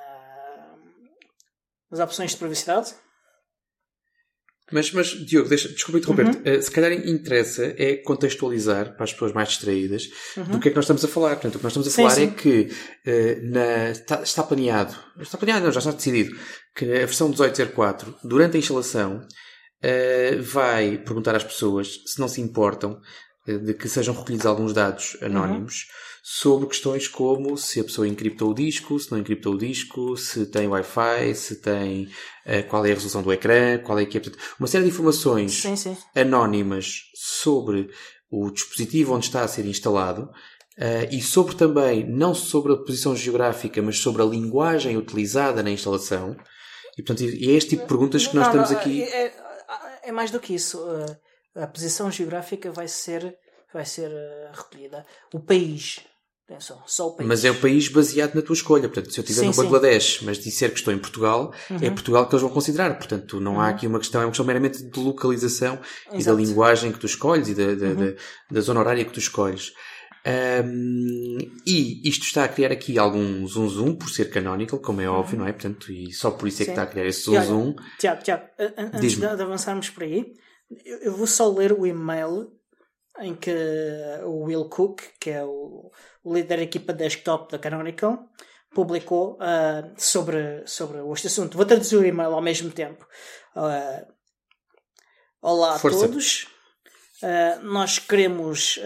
nas 1.92 2.00
opções 2.00 2.32
de 2.32 2.38
privacidade. 2.38 2.94
Mas, 4.72 4.92
mas 4.92 5.10
Diogo, 5.10 5.50
deixa, 5.50 5.70
desculpa 5.70 6.00
interromper-te. 6.00 6.50
Uhum. 6.50 6.58
Uh, 6.58 6.62
se 6.62 6.72
calhar 6.72 6.92
interessa 6.92 7.76
é 7.78 7.98
contextualizar 7.98 8.96
para 8.96 9.04
as 9.04 9.14
pessoas 9.14 9.32
mais 9.32 9.50
distraídas 9.50 10.10
uhum. 10.36 10.44
do 10.46 10.60
que 10.60 10.70
é 10.70 10.72
que 10.72 10.76
nós 10.76 10.86
estamos 10.86 11.06
a 11.06 11.08
falar. 11.08 11.32
Portanto, 11.32 11.56
o 11.56 11.58
que 11.60 11.64
nós 11.64 11.72
estamos 11.72 11.88
a 11.88 11.92
sim, 11.92 12.02
falar 12.02 12.16
sim. 12.16 12.24
é 12.24 12.28
que 12.32 12.72
uh, 13.06 13.52
na, 13.52 13.90
está, 13.92 14.24
está, 14.24 14.42
planeado, 14.42 14.96
está 15.20 15.38
planeado, 15.38 15.66
não, 15.66 15.72
já 15.72 15.80
está 15.80 15.92
decidido, 15.92 16.36
que 16.76 16.86
a 16.86 17.06
versão 17.06 17.32
18.04, 17.32 18.16
durante 18.24 18.58
a 18.58 18.60
instalação, 18.60 19.18
uh, 19.18 20.42
vai 20.42 20.98
perguntar 20.98 21.36
às 21.36 21.44
pessoas 21.44 22.02
se 22.06 22.20
não 22.20 22.28
se 22.28 22.42
importam 22.42 23.00
de 23.46 23.74
que 23.74 23.90
sejam 23.90 24.16
recolhidos 24.16 24.46
alguns 24.46 24.72
dados 24.72 25.18
anónimos 25.22 25.82
uhum. 25.82 26.20
sobre 26.24 26.68
questões 26.70 27.10
como 27.10 27.58
se 27.58 27.82
a 27.82 27.84
pessoa 27.84 28.08
encriptou 28.08 28.52
o 28.52 28.54
disco, 28.54 28.98
se 28.98 29.12
não 29.12 29.20
encriptou 29.20 29.56
o 29.56 29.58
disco, 29.58 30.16
se 30.16 30.46
tem 30.46 30.66
Wi-Fi, 30.66 31.36
se 31.36 31.58
tem 31.58 32.06
uh, 32.06 32.68
qual 32.70 32.86
é 32.86 32.92
a 32.92 32.94
resolução 32.94 33.22
do 33.22 33.34
ecrã, 33.34 33.78
qual 33.80 34.00
é 34.00 34.06
que 34.06 34.18
é. 34.18 34.22
Uma 34.58 34.68
série 34.68 34.86
de 34.86 34.92
informações 34.92 35.62
sim, 35.62 35.76
sim. 35.76 35.98
anónimas 36.16 37.02
sobre 37.14 37.90
o 38.32 38.50
dispositivo 38.50 39.14
onde 39.14 39.26
está 39.26 39.44
a 39.44 39.48
ser 39.48 39.66
instalado 39.66 40.30
Uh, 40.78 41.06
e 41.12 41.22
sobre 41.22 41.56
também, 41.56 42.04
não 42.10 42.34
sobre 42.34 42.74
a 42.74 42.78
posição 42.78 43.16
geográfica, 43.16 43.80
mas 43.80 44.00
sobre 44.00 44.24
a 44.24 44.26
linguagem 44.26 44.98
utilizada 44.98 45.62
na 45.62 45.70
instalação. 45.70 46.36
E, 46.98 47.04
portanto, 47.04 47.24
é 47.24 47.52
este 47.52 47.72
tipo 47.72 47.84
de 47.84 47.88
perguntas 47.88 48.28
que 48.28 48.36
nós 48.36 48.54
não, 48.54 48.64
estamos 48.64 48.80
aqui. 48.80 49.04
É, 49.04 49.26
é, 49.26 49.34
é, 50.04 50.12
mais 50.12 50.32
do 50.32 50.40
que 50.40 50.54
isso. 50.54 50.80
Uh, 50.80 51.18
a 51.56 51.68
posição 51.68 52.12
geográfica 52.12 52.72
vai 52.72 52.88
ser, 52.88 53.36
vai 53.74 53.86
ser 53.86 54.10
uh, 54.10 54.56
recolhida. 54.56 55.06
O 55.34 55.40
país. 55.40 56.02
Atenção, 56.46 56.84
só 56.86 57.08
o 57.08 57.16
país. 57.16 57.28
Mas 57.28 57.46
é 57.46 57.52
o 57.52 57.60
país 57.60 57.88
baseado 57.88 58.36
na 58.36 58.42
tua 58.42 58.54
escolha. 58.54 58.90
Portanto, 58.90 59.12
se 59.12 59.20
eu 59.20 59.24
estiver 59.24 59.46
no 59.46 59.54
Bangladesh, 59.54 60.20
sim. 60.20 60.26
mas 60.26 60.38
disser 60.38 60.70
que 60.72 60.78
estou 60.78 60.94
em 60.94 61.00
Portugal, 61.00 61.54
é 61.70 61.74
uhum. 61.74 61.80
é 61.82 61.90
Portugal 61.90 62.28
que 62.28 62.36
eles 62.36 62.44
vão 62.44 62.52
considerar. 62.52 62.96
Portanto, 62.98 63.40
não 63.40 63.54
uhum. 63.54 63.62
há 63.62 63.70
aqui 63.70 63.88
uma 63.88 63.98
questão, 63.98 64.22
é 64.22 64.26
uma 64.26 64.32
questão 64.32 64.46
meramente 64.46 64.84
de 64.84 65.00
localização 65.00 65.80
Exato. 66.08 66.20
e 66.20 66.24
da 66.24 66.34
linguagem 66.34 66.92
que 66.92 67.00
tu 67.00 67.06
escolhes 67.06 67.48
e 67.48 67.56
da, 67.56 67.74
da, 67.74 67.86
uhum. 67.88 67.96
da, 67.96 68.14
da 68.52 68.62
zona 68.62 68.82
horária 68.82 69.06
que 69.06 69.12
tu 69.12 69.20
escolhes. 69.20 69.72
Um, 70.26 71.38
e 71.68 72.08
isto 72.08 72.24
está 72.24 72.46
a 72.46 72.48
criar 72.48 72.72
aqui 72.72 72.98
algum 72.98 73.46
zoom 73.46 73.68
zoom 73.68 73.96
por 73.96 74.10
ser 74.10 74.30
canonical, 74.30 74.80
como 74.80 75.02
é 75.02 75.10
óbvio, 75.10 75.40
não 75.40 75.48
é? 75.48 75.52
Portanto, 75.52 75.92
e 75.92 76.14
só 76.14 76.32
por 76.32 76.48
isso 76.48 76.62
é 76.62 76.66
Sim. 76.66 76.66
que 76.66 76.72
está 76.72 76.84
a 76.84 76.88
criar 76.88 77.06
esse 77.06 77.24
zoom 77.24 77.42
zoom. 77.44 77.76
Tiago, 78.00 78.24
Tiago, 78.24 78.46
antes 78.78 79.18
de 79.18 79.26
avançarmos 79.26 79.90
por 79.90 80.04
aí, 80.04 80.34
eu 81.02 81.16
vou 81.16 81.28
só 81.28 81.52
ler 81.52 81.74
o 81.74 81.86
e-mail 81.86 82.52
em 83.20 83.36
que 83.36 83.54
o 84.24 84.46
Will 84.46 84.70
Cook, 84.70 85.02
que 85.20 85.30
é 85.30 85.44
o, 85.44 85.92
líder 86.26 86.58
da 86.58 86.64
equipa 86.64 86.94
desktop 86.94 87.52
da 87.52 87.60
Canonical, 87.60 88.30
publicou 88.74 89.34
uh, 89.34 89.94
sobre, 89.98 90.64
sobre 90.66 91.00
este 91.14 91.28
assunto. 91.28 91.58
Vou 91.58 91.66
traduzir 91.66 91.98
o 91.98 92.06
e-mail 92.06 92.34
ao 92.34 92.42
mesmo 92.42 92.72
tempo. 92.72 93.06
Uh, 93.56 94.08
olá 95.42 95.78
Força. 95.78 96.06
a 96.06 96.08
todos. 96.08 96.48
Uh, 97.22 97.64
nós 97.64 98.00
queremos 98.00 98.80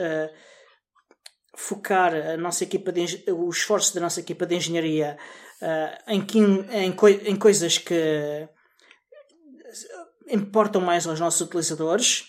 focar 1.57 2.13
a 2.13 2.37
nossa 2.37 2.63
equipa 2.63 2.91
de, 2.91 3.23
o 3.31 3.49
esforço 3.49 3.95
da 3.95 3.99
nossa 3.99 4.19
equipa 4.19 4.45
de 4.45 4.55
engenharia 4.55 5.17
uh, 5.59 6.11
em, 6.11 6.23
em, 6.71 6.95
em 7.25 7.35
coisas 7.35 7.79
que 7.79 8.47
importam 10.29 10.79
mais 10.79 11.07
aos 11.07 11.19
nossos 11.19 11.41
utilizadores 11.41 12.25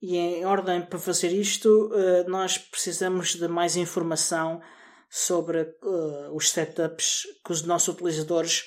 e 0.00 0.16
em 0.16 0.46
ordem 0.46 0.80
para 0.80 0.98
fazer 0.98 1.28
isto 1.28 1.68
uh, 1.68 2.28
nós 2.30 2.56
precisamos 2.56 3.34
de 3.34 3.46
mais 3.46 3.76
informação 3.76 4.62
sobre 5.10 5.60
uh, 5.82 6.34
os 6.34 6.50
setups 6.50 7.24
que 7.44 7.52
os 7.52 7.62
nossos 7.62 7.94
utilizadores 7.94 8.66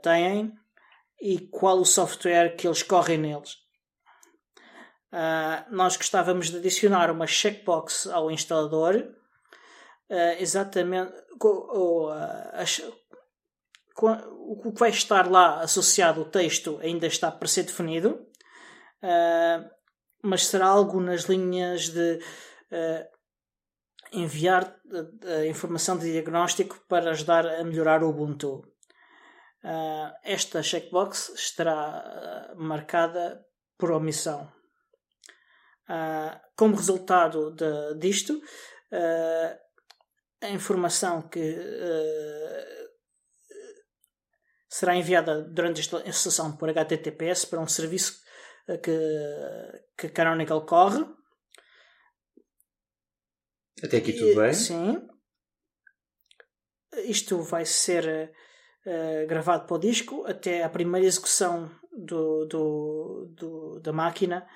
têm 0.00 0.52
e 1.20 1.40
qual 1.48 1.80
o 1.80 1.84
software 1.84 2.54
que 2.54 2.68
eles 2.68 2.84
correm 2.84 3.18
neles. 3.18 3.65
Uh, 5.12 5.62
nós 5.70 5.96
gostávamos 5.96 6.50
de 6.50 6.58
adicionar 6.58 7.10
uma 7.10 7.26
checkbox 7.26 8.08
ao 8.08 8.30
instalador, 8.30 8.96
uh, 8.96 10.36
exatamente 10.38 11.12
uh, 11.42 12.12
o 14.02 14.72
que 14.72 14.80
vai 14.80 14.90
estar 14.90 15.30
lá 15.30 15.60
associado 15.60 16.20
ao 16.20 16.26
texto 16.26 16.78
ainda 16.82 17.06
está 17.06 17.30
para 17.30 17.48
ser 17.48 17.62
definido, 17.62 18.26
mas 20.22 20.46
será 20.46 20.66
algo 20.66 21.00
nas 21.00 21.22
linhas 21.22 21.88
de 21.88 22.20
enviar 24.12 24.76
informação 25.48 25.96
de 25.96 26.12
diagnóstico 26.12 26.78
para 26.86 27.12
ajudar 27.12 27.46
a 27.46 27.64
melhorar 27.64 28.02
o 28.02 28.10
Ubuntu. 28.10 28.62
esta 30.22 30.62
checkbox 30.62 31.30
estará 31.34 32.52
marcada 32.54 33.42
por 33.78 33.90
omissão. 33.92 34.55
Uh, 35.88 36.34
como 36.56 36.74
resultado 36.74 37.52
de, 37.52 37.94
disto, 37.98 38.34
uh, 38.34 39.58
a 40.42 40.50
informação 40.50 41.28
que 41.28 41.38
uh, 41.38 42.88
será 44.68 44.96
enviada 44.96 45.42
durante 45.42 45.80
esta 45.80 45.98
instalação 46.08 46.56
por 46.56 46.68
HTTPS 46.68 47.46
para 47.46 47.60
um 47.60 47.68
serviço 47.68 48.20
que, 48.82 49.84
que 49.96 50.08
Canonical 50.08 50.66
corre. 50.66 51.06
Até 53.80 53.98
aqui 53.98 54.12
tudo 54.12 54.34
bem? 54.40 54.52
Sim. 54.52 55.08
Isto 57.04 57.42
vai 57.42 57.64
ser 57.64 58.32
gravado 59.28 59.66
para 59.66 59.76
o 59.76 59.78
disco 59.78 60.26
até 60.26 60.64
a 60.64 60.68
primeira 60.68 61.06
execução 61.06 61.70
do, 61.92 62.44
do, 62.46 63.34
do 63.36 63.80
da 63.80 63.92
máquina 63.92 64.46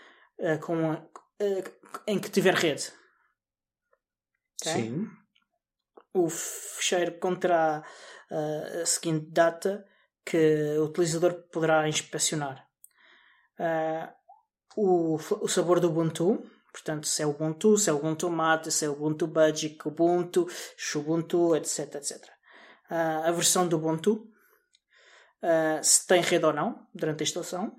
com 0.63 1.10
uh, 1.41 2.01
em 2.07 2.19
que 2.19 2.31
tiver 2.31 2.55
rede. 2.55 2.93
Okay? 4.61 4.83
Sim. 4.83 5.09
O 6.13 6.29
fecheiro 6.29 7.19
conterá 7.19 7.85
uh, 8.31 8.83
a 8.83 8.87
seguinte 8.87 9.27
data 9.31 9.87
que 10.25 10.77
o 10.79 10.85
utilizador 10.85 11.35
poderá 11.53 11.89
inspecionar. 11.89 12.67
Uh, 13.59 14.13
o, 14.77 15.17
o 15.17 15.49
sabor 15.49 15.81
do 15.81 15.89
Ubuntu, 15.89 16.43
portanto, 16.73 17.07
se 17.07 17.23
é 17.23 17.27
Ubuntu, 17.27 17.77
se 17.77 17.91
é 17.91 17.93
Ubuntu 17.93 18.31
Mate, 18.31 18.71
se 18.71 18.85
é 18.85 18.89
Ubuntu 18.89 19.27
Budgie, 19.27 19.79
Ubuntu, 19.85 20.47
Xubuntu, 20.77 21.57
etc, 21.57 21.97
etc. 21.97 22.23
Uh, 22.91 23.27
a 23.29 23.31
versão 23.33 23.69
do 23.69 23.77
Ubuntu, 23.77 24.29
uh, 25.43 25.83
se 25.83 26.07
tem 26.07 26.21
rede 26.23 26.45
ou 26.45 26.53
não 26.53 26.87
durante 26.95 27.23
a 27.23 27.25
instalação, 27.25 27.77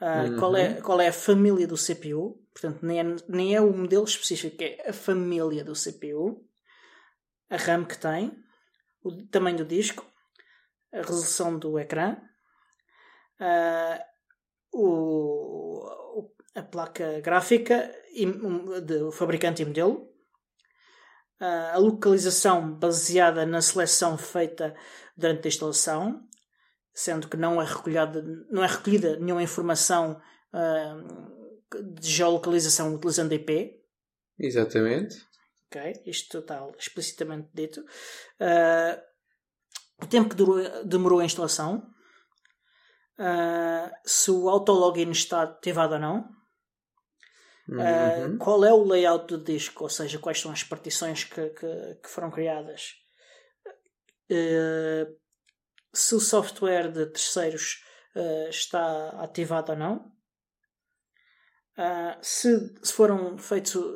Uh, 0.00 0.30
uhum. 0.30 0.38
qual, 0.38 0.56
é, 0.56 0.80
qual 0.80 1.00
é 1.00 1.08
a 1.08 1.12
família 1.12 1.66
do 1.66 1.76
CPU, 1.76 2.42
portanto, 2.54 2.78
nem 2.82 3.00
é, 3.00 3.16
nem 3.28 3.54
é 3.54 3.60
o 3.60 3.70
modelo 3.70 4.04
específico, 4.04 4.56
é 4.62 4.88
a 4.88 4.92
família 4.94 5.62
do 5.62 5.74
CPU, 5.74 6.42
a 7.50 7.56
RAM 7.56 7.84
que 7.84 7.98
tem, 7.98 8.32
o 9.02 9.26
tamanho 9.26 9.58
do 9.58 9.64
disco, 9.66 10.06
a 10.92 10.98
resolução 10.98 11.58
do 11.58 11.78
ecrã, 11.78 12.16
uh, 13.40 14.02
o, 14.72 16.30
a 16.54 16.62
placa 16.62 17.20
gráfica 17.20 17.94
do 18.86 19.12
fabricante 19.12 19.62
e 19.62 19.66
modelo, 19.66 20.08
uh, 21.40 21.74
a 21.74 21.78
localização 21.78 22.72
baseada 22.72 23.44
na 23.44 23.60
seleção 23.60 24.16
feita 24.16 24.74
durante 25.16 25.46
a 25.46 25.48
instalação, 25.48 26.26
sendo 26.92 27.28
que 27.28 27.36
não 27.36 27.60
é 27.60 27.64
recolhida, 27.64 28.22
não 28.50 28.62
é 28.62 28.66
recolhida 28.66 29.16
nenhuma 29.16 29.42
informação 29.42 30.20
uh, 30.52 31.92
de 31.98 32.10
geolocalização 32.10 32.94
utilizando 32.94 33.32
IP. 33.32 33.80
Exatamente. 34.38 35.16
Ok, 35.66 36.02
isto 36.06 36.38
está 36.38 36.66
explicitamente 36.78 37.48
dito. 37.54 37.80
Uh, 37.80 39.00
o 40.02 40.06
tempo 40.06 40.30
que 40.30 40.36
durou, 40.36 40.84
demorou 40.84 41.20
a 41.20 41.24
instalação. 41.24 41.86
Uh, 43.18 43.90
se 44.04 44.30
o 44.30 44.48
autologin 44.48 45.10
está 45.10 45.42
ativado 45.42 45.94
ou 45.94 46.00
não. 46.00 46.40
Uhum. 47.68 48.36
qual 48.36 48.64
é 48.64 48.72
o 48.72 48.82
layout 48.82 49.28
do 49.28 49.44
disco, 49.44 49.84
ou 49.84 49.88
seja, 49.88 50.18
quais 50.18 50.40
são 50.40 50.50
as 50.50 50.64
partições 50.64 51.22
que, 51.22 51.50
que, 51.50 51.94
que 52.02 52.08
foram 52.08 52.28
criadas. 52.28 52.94
Se 55.92 56.14
o 56.14 56.20
software 56.20 56.90
de 56.90 57.06
terceiros 57.06 57.82
uh, 58.14 58.48
está 58.48 59.10
ativado 59.22 59.72
ou 59.72 59.78
não. 59.78 60.12
Uh, 61.78 62.16
se, 62.20 62.74
se, 62.82 62.92
foram 62.92 63.38
feitos 63.38 63.74
uh, 63.74 63.94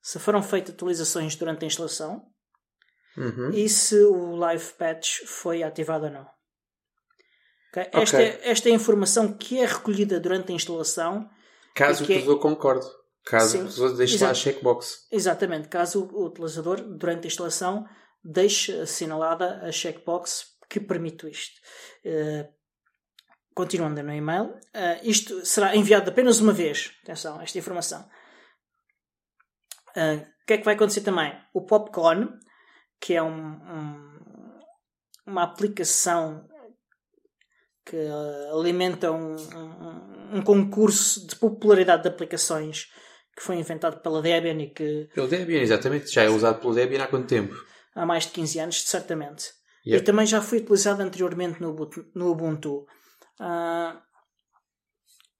se 0.00 0.18
foram 0.18 0.42
feitas 0.42 0.74
atualizações 0.74 1.34
durante 1.34 1.64
a 1.64 1.66
instalação 1.66 2.24
uhum. 3.16 3.50
e 3.50 3.68
se 3.68 4.00
o 4.04 4.36
live 4.36 4.72
patch 4.74 5.24
foi 5.26 5.62
ativado 5.62 6.06
ou 6.06 6.12
não. 6.12 6.26
Okay? 7.70 7.82
Okay. 7.88 8.02
Esta, 8.02 8.22
é, 8.22 8.50
esta 8.50 8.68
é 8.68 8.72
a 8.72 8.74
informação 8.74 9.32
que 9.36 9.58
é 9.58 9.66
recolhida 9.66 10.20
durante 10.20 10.52
a 10.52 10.54
instalação. 10.54 11.28
Caso 11.74 12.02
o 12.02 12.04
utilizador 12.04 12.36
é... 12.36 12.40
concorde. 12.40 12.86
Caso 13.24 13.50
Sim, 13.50 13.58
o 13.58 13.62
utilizador 13.62 13.96
deixe 13.96 14.24
lá 14.24 14.30
a 14.30 14.34
checkbox. 14.34 15.06
Exatamente. 15.12 15.68
Caso 15.68 16.08
o 16.12 16.26
utilizador, 16.26 16.80
durante 16.80 17.24
a 17.24 17.26
instalação, 17.26 17.86
deixe 18.28 18.72
assinalada 18.80 19.60
a 19.66 19.72
checkbox 19.72 20.58
que 20.68 20.78
permite 20.78 21.28
isto. 21.30 21.58
Uh, 22.04 22.46
continuando 23.54 24.02
no 24.02 24.12
e-mail, 24.12 24.50
uh, 24.50 25.00
isto 25.02 25.44
será 25.46 25.74
enviado 25.74 26.10
apenas 26.10 26.38
uma 26.38 26.52
vez. 26.52 26.92
Atenção, 27.02 27.40
esta 27.40 27.58
informação. 27.58 28.06
Uh, 29.96 30.20
o 30.42 30.46
que 30.46 30.52
é 30.52 30.58
que 30.58 30.64
vai 30.64 30.74
acontecer 30.74 31.00
também? 31.00 31.34
O 31.54 31.62
Popcorn, 31.62 32.28
que 33.00 33.14
é 33.14 33.22
um, 33.22 33.32
um, 33.32 34.60
uma 35.26 35.42
aplicação 35.42 36.46
que 37.84 37.96
alimenta 38.52 39.10
um, 39.10 39.34
um, 39.34 40.38
um, 40.38 40.42
concurso 40.42 41.26
de 41.26 41.34
popularidade 41.36 42.02
de 42.02 42.08
aplicações 42.10 42.92
que 43.34 43.42
foi 43.42 43.56
inventado 43.56 44.02
pela 44.02 44.20
Debian 44.20 44.60
e 44.60 44.68
que. 44.68 45.08
Pelo 45.14 45.26
Debian, 45.26 45.60
exatamente. 45.60 46.12
Já 46.12 46.24
é 46.24 46.28
usado 46.28 46.60
pelo 46.60 46.74
Debian 46.74 47.02
há 47.02 47.06
quanto 47.06 47.26
tempo? 47.26 47.54
Há 47.94 48.06
mais 48.06 48.24
de 48.24 48.32
15 48.32 48.58
anos, 48.60 48.82
certamente. 48.82 49.52
Yep. 49.86 50.02
E 50.02 50.04
também 50.04 50.26
já 50.26 50.42
foi 50.42 50.58
utilizado 50.58 51.02
anteriormente 51.02 51.60
no, 51.62 51.74
no 52.14 52.30
Ubuntu. 52.30 52.86
Uh, 53.40 53.98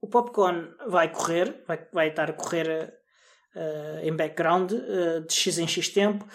o 0.00 0.08
Popcorn 0.08 0.74
vai 0.88 1.12
correr, 1.12 1.64
vai, 1.66 1.88
vai 1.92 2.08
estar 2.08 2.30
a 2.30 2.32
correr 2.32 2.94
uh, 3.54 3.98
em 4.02 4.14
background 4.14 4.72
uh, 4.72 5.20
de 5.26 5.34
X 5.34 5.58
em 5.58 5.66
X 5.66 5.88
tempo. 5.88 6.26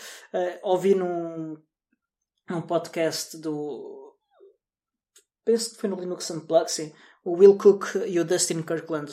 ouvi 0.61 0.93
num, 0.93 1.57
num 2.49 2.61
podcast 2.61 3.37
do. 3.37 4.15
Penso 5.45 5.71
que 5.71 5.81
foi 5.81 5.89
no 5.89 5.99
Linux 5.99 6.29
Unplugged, 6.29 6.71
sim. 6.71 6.93
O 7.23 7.37
Will 7.37 7.57
Cook 7.57 7.95
e 8.05 8.19
o 8.19 8.25
Dustin 8.25 8.61
Kirkland 8.61 9.11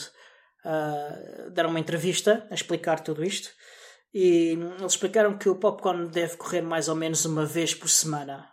deram 1.52 1.70
uma 1.70 1.80
entrevista 1.80 2.46
a 2.50 2.54
explicar 2.54 3.00
tudo 3.00 3.24
isto. 3.24 3.50
E 4.12 4.52
eles 4.52 4.92
explicaram 4.92 5.38
que 5.38 5.48
o 5.48 5.56
Popcorn 5.56 6.08
deve 6.08 6.36
correr 6.36 6.62
mais 6.62 6.88
ou 6.88 6.96
menos 6.96 7.24
uma 7.24 7.46
vez 7.46 7.74
por 7.74 7.88
semana. 7.88 8.52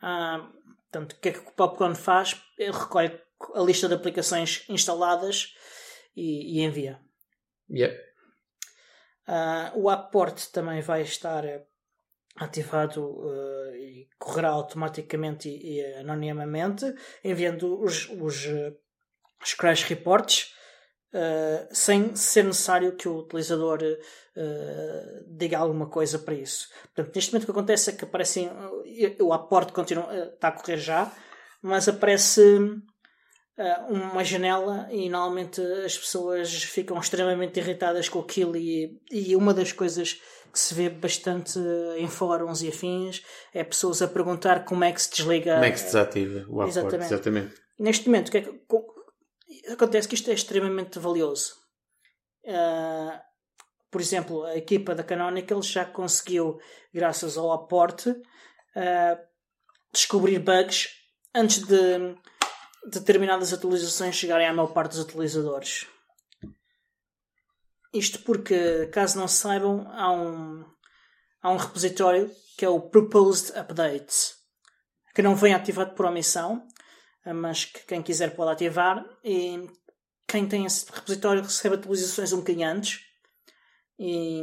Ah, 0.00 0.48
portanto, 0.90 1.12
o 1.12 1.20
que 1.20 1.28
é 1.28 1.32
que 1.32 1.38
o 1.40 1.52
Popcorn 1.52 1.94
faz? 1.94 2.40
Ele 2.58 2.72
recolhe 2.72 3.20
a 3.54 3.60
lista 3.60 3.88
de 3.88 3.94
aplicações 3.94 4.64
instaladas 4.68 5.54
e, 6.16 6.58
e 6.58 6.64
envia. 6.64 6.98
Yeah. 7.70 7.94
Uh, 9.28 9.80
o 9.80 9.90
Apport 9.90 10.40
também 10.52 10.80
vai 10.80 11.02
estar 11.02 11.44
ativado 12.36 13.04
uh, 13.04 13.74
e 13.74 14.08
correrá 14.18 14.50
automaticamente 14.50 15.48
e, 15.48 15.80
e, 15.80 15.94
anonimamente, 15.96 16.94
enviando 17.24 17.80
os, 17.82 18.08
os, 18.10 18.46
os 19.42 19.54
crash 19.54 19.82
reports 19.82 20.54
uh, 21.16 21.68
sem 21.70 22.14
ser 22.14 22.44
necessário 22.44 22.94
que 22.96 23.08
o 23.08 23.18
utilizador 23.18 23.82
uh, 23.82 25.24
diga 25.26 25.58
alguma 25.58 25.86
coisa 25.88 26.18
para 26.18 26.34
isso. 26.34 26.68
Portanto, 26.94 27.14
neste 27.14 27.32
momento 27.32 27.44
o 27.44 27.46
que 27.46 27.58
acontece 27.58 27.90
é 27.90 27.92
que 27.94 28.04
aparecem. 28.04 28.50
O 29.20 29.32
aporte 29.32 29.72
continua, 29.72 30.14
está 30.14 30.48
a 30.48 30.52
correr 30.52 30.76
já, 30.76 31.10
mas 31.62 31.88
aparece 31.88 32.42
uma 33.88 34.22
janela 34.22 34.86
e 34.90 35.08
normalmente 35.08 35.62
as 35.62 35.96
pessoas 35.96 36.52
ficam 36.64 36.98
extremamente 36.98 37.58
irritadas 37.58 38.06
com 38.06 38.18
aquilo 38.18 38.54
e, 38.54 39.00
e 39.10 39.34
uma 39.34 39.54
das 39.54 39.72
coisas 39.72 40.20
que 40.52 40.60
se 40.60 40.74
vê 40.74 40.90
bastante 40.90 41.58
em 41.96 42.06
fóruns 42.06 42.62
e 42.62 42.68
afins 42.68 43.22
é 43.54 43.64
pessoas 43.64 44.02
a 44.02 44.08
perguntar 44.08 44.64
como 44.66 44.84
é 44.84 44.92
que 44.92 45.00
se 45.00 45.10
desliga 45.10 45.54
como 45.54 45.64
é 45.64 45.70
que 45.70 45.78
se 45.78 45.86
desativa 45.86 46.44
o 46.48 46.60
aporte, 46.60 46.78
exatamente. 46.78 47.12
exatamente. 47.12 47.54
Neste 47.78 48.06
momento, 48.06 48.30
que 48.30 48.38
é 48.38 48.40
que, 48.40 48.52
acontece 49.68 50.08
que 50.08 50.14
isto 50.14 50.30
é 50.30 50.34
extremamente 50.34 50.98
valioso. 50.98 51.54
Uh, 52.44 53.18
por 53.90 54.00
exemplo, 54.00 54.44
a 54.44 54.56
equipa 54.56 54.94
da 54.94 55.02
Canonical 55.02 55.62
já 55.62 55.84
conseguiu, 55.84 56.58
graças 56.92 57.36
ao 57.36 57.52
aporte, 57.52 58.10
uh, 58.10 59.26
descobrir 59.92 60.38
bugs 60.38 60.88
antes 61.34 61.58
de 61.66 62.14
determinadas 62.90 63.52
atualizações 63.52 64.14
chegarem 64.14 64.46
à 64.46 64.52
maior 64.52 64.68
parte 64.68 64.92
dos 64.92 65.00
utilizadores. 65.00 65.86
Isto 67.92 68.20
porque, 68.20 68.86
caso 68.88 69.18
não 69.18 69.26
saibam, 69.26 69.88
há 69.90 70.12
um, 70.12 70.64
há 71.42 71.50
um 71.50 71.56
repositório 71.56 72.30
que 72.56 72.64
é 72.64 72.68
o 72.68 72.80
Proposed 72.80 73.58
Updates, 73.58 74.34
que 75.14 75.22
não 75.22 75.34
vem 75.34 75.54
ativado 75.54 75.94
por 75.94 76.06
omissão, 76.06 76.66
mas 77.34 77.64
que 77.64 77.84
quem 77.86 78.02
quiser 78.02 78.34
pode 78.34 78.52
ativar. 78.52 79.04
E 79.24 79.66
quem 80.26 80.46
tem 80.46 80.64
esse 80.64 80.86
repositório 80.90 81.42
recebe 81.42 81.76
atualizações 81.76 82.32
um 82.32 82.38
bocadinho 82.38 82.68
antes. 82.68 83.00
E, 83.98 84.42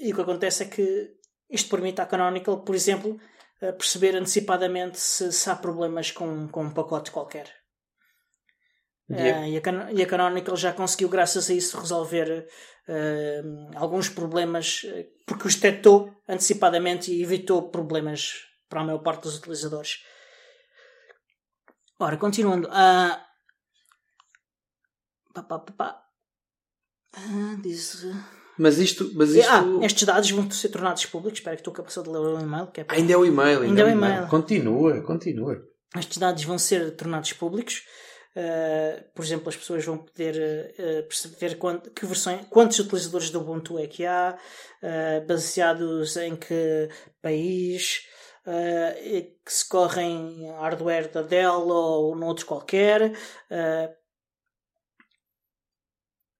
e 0.00 0.12
o 0.12 0.14
que 0.14 0.22
acontece 0.22 0.62
é 0.62 0.66
que 0.66 1.10
isto 1.50 1.68
permite 1.68 2.00
à 2.00 2.06
Canonical, 2.06 2.62
por 2.62 2.74
exemplo, 2.74 3.18
perceber 3.60 4.16
antecipadamente 4.16 4.98
se, 4.98 5.32
se 5.32 5.50
há 5.50 5.56
problemas 5.56 6.10
com, 6.10 6.48
com 6.48 6.64
um 6.64 6.72
pacote 6.72 7.10
qualquer. 7.10 7.60
Yeah. 9.10 9.40
Uh, 9.40 9.48
e, 9.48 9.56
a 9.58 9.92
e, 9.92 10.02
a 10.02 10.06
Canonical 10.06 10.56
já 10.56 10.72
conseguiu, 10.72 11.08
graças 11.08 11.50
a 11.50 11.54
isso, 11.54 11.78
resolver 11.78 12.46
uh, 12.88 13.70
alguns 13.74 14.08
problemas 14.08 14.82
eh, 14.84 15.08
porque 15.26 15.48
os 15.48 15.56
detectou 15.56 16.14
antecipadamente 16.28 17.12
e 17.12 17.22
evitou 17.22 17.70
problemas 17.70 18.34
para 18.68 18.82
a 18.82 18.84
maior 18.84 19.00
parte 19.00 19.22
dos 19.22 19.36
utilizadores. 19.36 20.04
Ora, 22.00 22.16
continuando. 22.16 22.66
Uh... 22.66 23.16
Pá, 25.34 25.42
pá, 25.42 25.58
pá. 25.58 26.02
Uh, 27.14 27.60
diz... 27.60 28.06
Mas 28.58 28.78
isto, 28.78 29.10
mas 29.14 29.34
isto... 29.34 29.50
Ah, 29.50 29.84
estes 29.84 30.04
dados 30.04 30.30
vão 30.30 30.50
ser 30.50 30.70
tornados 30.70 31.04
públicos. 31.06 31.38
Espera 31.38 31.56
que 31.56 31.60
estou 31.60 31.74
capaçado 31.74 32.10
de 32.10 32.16
ler 32.16 32.18
o 32.18 32.40
e-mail. 32.40 32.66
Que 32.68 32.80
é 32.80 32.84
para... 32.84 32.96
Ainda 32.96 33.12
é 33.12 33.16
o 33.16 33.24
e-mail. 33.24 33.60
Ainda, 33.60 33.66
ainda 33.66 33.80
é 33.82 33.84
o 33.84 33.88
é 33.88 33.92
e-mail. 33.92 34.26
Continua, 34.28 35.02
continua. 35.02 35.62
Estes 35.96 36.16
dados 36.18 36.42
vão 36.44 36.58
ser 36.58 36.96
tornados 36.96 37.32
públicos. 37.34 37.82
Uh, 38.34 39.02
por 39.14 39.24
exemplo, 39.24 39.48
as 39.48 39.56
pessoas 39.56 39.84
vão 39.84 39.98
poder 39.98 40.72
uh, 40.72 41.02
perceber 41.06 41.56
quant, 41.58 41.82
que 41.90 42.06
versões, 42.06 42.46
quantos 42.48 42.78
utilizadores 42.78 43.28
do 43.28 43.40
Ubuntu 43.40 43.78
é 43.78 43.86
que 43.86 44.06
há, 44.06 44.38
uh, 44.82 45.26
baseados 45.26 46.16
em 46.16 46.36
que 46.36 46.88
país, 47.20 48.02
que 48.44 49.52
se 49.52 49.68
correm 49.68 50.50
hardware 50.52 51.10
da 51.10 51.22
Dell 51.22 51.68
ou 51.68 52.16
noutro 52.16 52.46
qualquer. 52.46 53.12
Uh, 53.50 54.00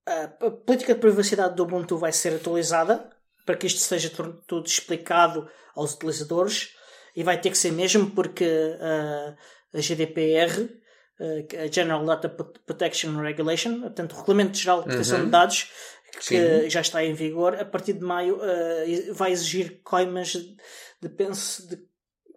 a 0.06 0.50
política 0.50 0.94
de 0.94 1.00
privacidade 1.00 1.54
do 1.54 1.62
Ubuntu 1.62 1.96
vai 1.96 2.12
ser 2.12 2.34
atualizada 2.34 3.10
para 3.46 3.56
que 3.56 3.66
isto 3.66 3.80
seja 3.80 4.10
tudo 4.46 4.66
explicado 4.66 5.48
aos 5.74 5.94
utilizadores 5.94 6.74
e 7.14 7.22
vai 7.22 7.40
ter 7.40 7.50
que 7.50 7.58
ser 7.58 7.72
mesmo 7.72 8.10
porque 8.10 8.44
uh, 8.44 9.36
a 9.76 9.80
GDPR, 9.80 10.62
uh, 11.20 11.64
a 11.64 11.66
General 11.66 12.04
Data 12.04 12.28
Protection 12.28 13.20
Regulation, 13.20 13.80
portanto, 13.80 14.12
o 14.12 14.18
Regulamento 14.18 14.56
Geral 14.56 14.82
de 14.82 14.88
Proteção 14.88 15.18
uhum. 15.18 15.24
de 15.26 15.30
Dados, 15.30 15.70
que 16.12 16.24
Sim. 16.24 16.70
já 16.70 16.80
está 16.80 17.04
em 17.04 17.14
vigor, 17.14 17.54
a 17.54 17.64
partir 17.64 17.92
de 17.92 18.04
maio 18.04 18.36
uh, 18.36 19.14
vai 19.14 19.32
exigir 19.32 19.80
coimas 19.82 20.32
de, 21.00 21.08
penso, 21.08 21.68
de 21.68 21.76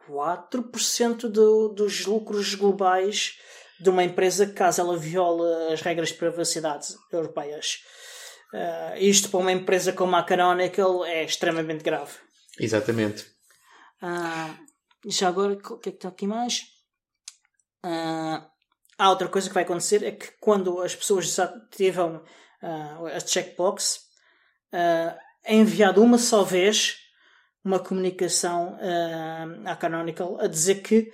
4% 0.10 1.30
do, 1.30 1.70
dos 1.70 2.06
lucros 2.06 2.56
globais 2.56 3.38
de 3.80 3.90
uma 3.90 4.04
empresa 4.04 4.48
caso 4.48 4.82
ela 4.82 4.98
viole 4.98 5.74
as 5.74 5.82
regras 5.82 6.10
de 6.10 6.16
privacidade 6.16 6.88
europeias. 7.12 7.80
Uh, 8.54 8.98
isto 8.98 9.30
para 9.30 9.40
uma 9.40 9.52
empresa 9.52 9.92
como 9.92 10.16
a 10.16 10.24
Canonical 10.24 11.04
é 11.06 11.24
extremamente 11.24 11.84
grave. 11.84 12.14
Exatamente. 12.60 13.26
Uh, 14.02 14.56
já 15.08 15.28
agora, 15.28 15.54
o 15.54 15.80
que 15.80 15.90
é 15.90 15.92
que 15.92 15.98
está 15.98 16.10
aqui 16.10 16.28
mais? 16.28 16.62
Uh, 17.84 18.46
há 18.98 19.10
outra 19.10 19.28
coisa 19.28 19.48
que 19.48 19.54
vai 19.54 19.64
acontecer 19.64 20.04
é 20.04 20.12
que 20.12 20.32
quando 20.40 20.82
as 20.82 20.96
pessoas 20.96 21.26
desativam 21.26 22.24
uh, 22.62 23.08
a 23.08 23.20
checkbox, 23.20 24.02
é 25.46 25.56
enviado 25.56 26.02
uma 26.02 26.18
só 26.18 26.44
vez 26.44 27.03
uma 27.64 27.80
comunicação 27.80 28.76
uh, 28.76 29.68
à 29.68 29.76
Canonical 29.76 30.40
a 30.40 30.48
dizer 30.48 30.82
que 30.82 31.14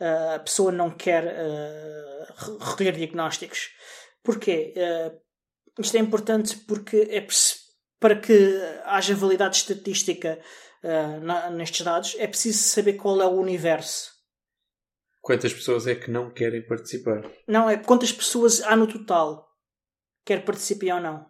uh, 0.00 0.34
a 0.36 0.38
pessoa 0.38 0.70
não 0.70 0.90
quer 0.90 1.24
uh, 1.24 2.58
recolher 2.60 2.92
diagnósticos. 2.92 3.70
Porquê? 4.22 4.74
Isto 5.78 5.96
é 5.96 6.00
importante 6.00 6.56
porque 6.66 7.08
é 7.10 7.26
para 7.98 8.16
que 8.16 8.60
haja 8.84 9.14
validade 9.14 9.56
estatística 9.56 10.38
na, 11.22 11.48
nestes 11.50 11.84
dados 11.84 12.14
é 12.18 12.26
preciso 12.26 12.58
saber 12.58 12.94
qual 12.94 13.22
é 13.22 13.26
o 13.26 13.40
universo. 13.40 14.12
Quantas 15.22 15.54
pessoas 15.54 15.86
é 15.86 15.94
que 15.94 16.10
não 16.10 16.30
querem 16.30 16.66
participar? 16.66 17.22
Não, 17.46 17.70
é 17.70 17.76
quantas 17.78 18.12
pessoas 18.12 18.60
há 18.62 18.76
no 18.76 18.86
total 18.86 19.48
quer 20.26 20.44
participar 20.44 20.96
ou 20.96 21.00
não. 21.00 21.26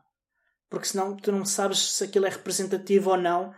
Porque 0.68 0.86
senão 0.86 1.16
tu 1.16 1.30
não 1.30 1.44
sabes 1.44 1.78
se 1.78 2.04
aquilo 2.04 2.26
é 2.26 2.30
representativo 2.30 3.10
ou 3.10 3.16
não 3.16 3.54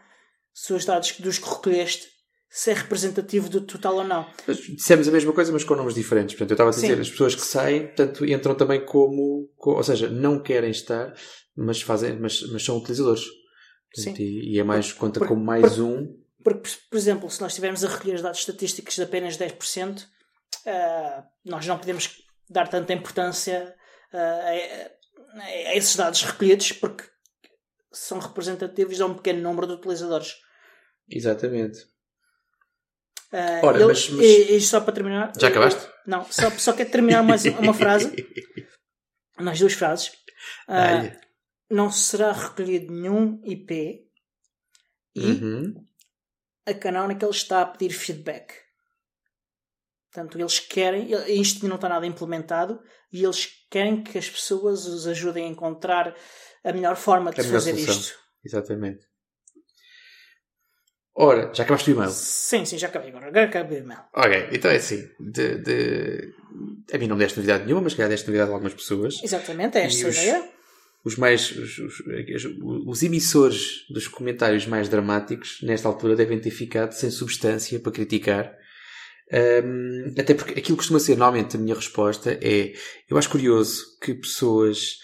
se 0.60 0.74
os 0.74 0.84
dados 0.84 1.18
dos 1.18 1.38
que 1.38 1.48
recolheste 1.48 2.06
se 2.50 2.70
é 2.70 2.74
representativo 2.74 3.48
do 3.48 3.62
total 3.62 3.94
ou 3.96 4.04
não. 4.04 4.28
Mas 4.46 4.58
dissemos 4.58 5.08
a 5.08 5.10
mesma 5.10 5.32
coisa, 5.32 5.50
mas 5.50 5.64
com 5.64 5.74
nomes 5.74 5.94
diferentes. 5.94 6.34
Portanto, 6.34 6.50
eu 6.50 6.54
estava 6.54 6.70
a 6.70 6.74
dizer, 6.74 6.96
Sim. 6.96 7.00
as 7.00 7.08
pessoas 7.08 7.34
que 7.34 7.40
saem, 7.40 7.86
portanto, 7.86 8.26
entram 8.26 8.54
também 8.54 8.84
como, 8.84 9.48
como, 9.56 9.78
ou 9.78 9.82
seja, 9.82 10.10
não 10.10 10.42
querem 10.42 10.70
estar, 10.70 11.14
mas 11.56 11.80
fazem, 11.80 12.18
mas, 12.20 12.42
mas 12.52 12.62
são 12.62 12.76
utilizadores. 12.76 13.22
Portanto, 13.94 14.16
Sim. 14.18 14.22
E, 14.22 14.56
e, 14.56 14.58
é 14.58 14.64
mais, 14.64 14.92
conta 14.92 15.24
como 15.24 15.42
mais 15.42 15.78
um. 15.78 16.14
Porque, 16.44 16.68
por 16.90 16.96
exemplo, 16.98 17.30
se 17.30 17.40
nós 17.40 17.52
estivermos 17.52 17.82
a 17.82 17.88
recolher 17.88 18.16
os 18.16 18.22
dados 18.22 18.40
estatísticos 18.40 18.96
de 18.96 19.02
apenas 19.02 19.38
10%, 19.38 20.02
uh, 20.02 20.06
ah, 20.66 21.24
nós 21.42 21.66
não 21.66 21.78
podemos 21.78 22.10
dar 22.50 22.68
tanta 22.68 22.92
importância 22.92 23.74
uh, 24.12 25.38
a, 25.38 25.40
a 25.42 25.76
esses 25.76 25.96
dados 25.96 26.22
recolhidos, 26.22 26.72
porque 26.72 27.04
são 27.90 28.18
representativos 28.18 28.96
de 28.96 29.02
um 29.02 29.14
pequeno 29.14 29.40
número 29.40 29.66
de 29.66 29.72
utilizadores. 29.74 30.34
Exatamente. 31.10 31.78
Uh, 33.32 33.64
Ora, 33.64 33.76
ele- 33.78 33.86
mas- 33.86 34.08
mas- 34.10 34.24
E, 34.26 34.56
e 34.56 34.60
só 34.60 34.80
para 34.80 34.92
terminar. 34.94 35.32
Já 35.38 35.48
acabaste? 35.48 35.88
Não, 36.06 36.24
só, 36.30 36.50
só 36.50 36.72
quero 36.72 36.90
terminar 36.90 37.22
mais 37.22 37.44
uma 37.58 37.72
frase. 37.74 38.12
nas 39.38 39.58
duas 39.58 39.72
frases. 39.72 40.12
Dá-lhe. 40.66 41.18
não 41.70 41.90
será 41.92 42.32
recolhido 42.32 42.92
nenhum 42.92 43.40
IP 43.44 44.04
e 45.14 45.20
Uhum. 45.26 45.74
a 46.66 46.74
Canonical 46.74 47.30
está 47.30 47.62
a 47.62 47.66
pedir 47.66 47.92
feedback. 47.94 48.52
Portanto, 50.12 50.38
eles 50.38 50.58
querem, 50.58 51.08
isto 51.40 51.68
não 51.68 51.76
está 51.76 51.88
nada 51.88 52.04
implementado, 52.06 52.82
e 53.12 53.22
eles 53.22 53.46
querem 53.70 54.02
que 54.02 54.18
as 54.18 54.28
pessoas 54.28 54.84
os 54.86 55.06
ajudem 55.06 55.44
a 55.44 55.48
encontrar 55.48 56.16
a 56.64 56.72
melhor 56.72 56.96
forma 56.96 57.30
de 57.30 57.40
A 57.40 57.44
fazer 57.44 57.76
isto. 57.76 58.18
Exatamente. 58.44 59.06
Ora, 61.22 61.50
já 61.52 61.64
acabaste 61.64 61.90
o 61.90 61.92
e-mail? 61.94 62.10
Sim, 62.10 62.64
sim, 62.64 62.78
já 62.78 62.86
acabei 62.88 63.10
agora. 63.10 63.26
Agora 63.26 63.44
acabei 63.44 63.80
o 63.80 63.82
e-mail. 63.82 64.00
Ok, 64.14 64.48
então 64.52 64.70
é 64.70 64.76
assim. 64.76 65.06
De, 65.20 65.58
de- 65.58 66.32
A 66.92 66.98
mim 66.98 67.06
não 67.08 67.16
me 67.16 67.22
deste 67.22 67.36
novidade 67.36 67.64
nenhuma, 67.64 67.82
mas 67.82 67.92
calhar 67.94 68.08
deste 68.08 68.26
novidade 68.26 68.50
a 68.50 68.54
algumas 68.54 68.72
pessoas. 68.74 69.20
Exatamente, 69.22 69.76
é 69.76 69.84
esta 69.84 70.06
a 70.06 70.08
os- 70.10 70.16
ideia. 70.16 70.48
Os 71.04 71.16
mais. 71.16 71.50
Os, 71.50 71.78
os- 71.78 72.02
os 72.86 73.02
emissores 73.02 73.86
dos 73.90 74.08
comentários 74.08 74.66
mais 74.66 74.88
dramáticos, 74.88 75.58
nesta 75.62 75.88
altura, 75.88 76.16
devem 76.16 76.38
ter 76.40 76.50
ficado 76.50 76.92
sem 76.92 77.10
substância 77.10 77.78
para 77.80 77.92
criticar. 77.92 78.54
Ahm, 79.32 80.14
até 80.18 80.34
porque 80.34 80.58
aquilo 80.58 80.76
costuma 80.76 80.98
ser 80.98 81.16
normalmente 81.16 81.56
a 81.56 81.60
minha 81.60 81.74
resposta 81.74 82.36
é 82.42 82.72
eu 83.08 83.16
acho 83.16 83.30
curioso 83.30 83.84
que 84.02 84.12
pessoas 84.14 84.96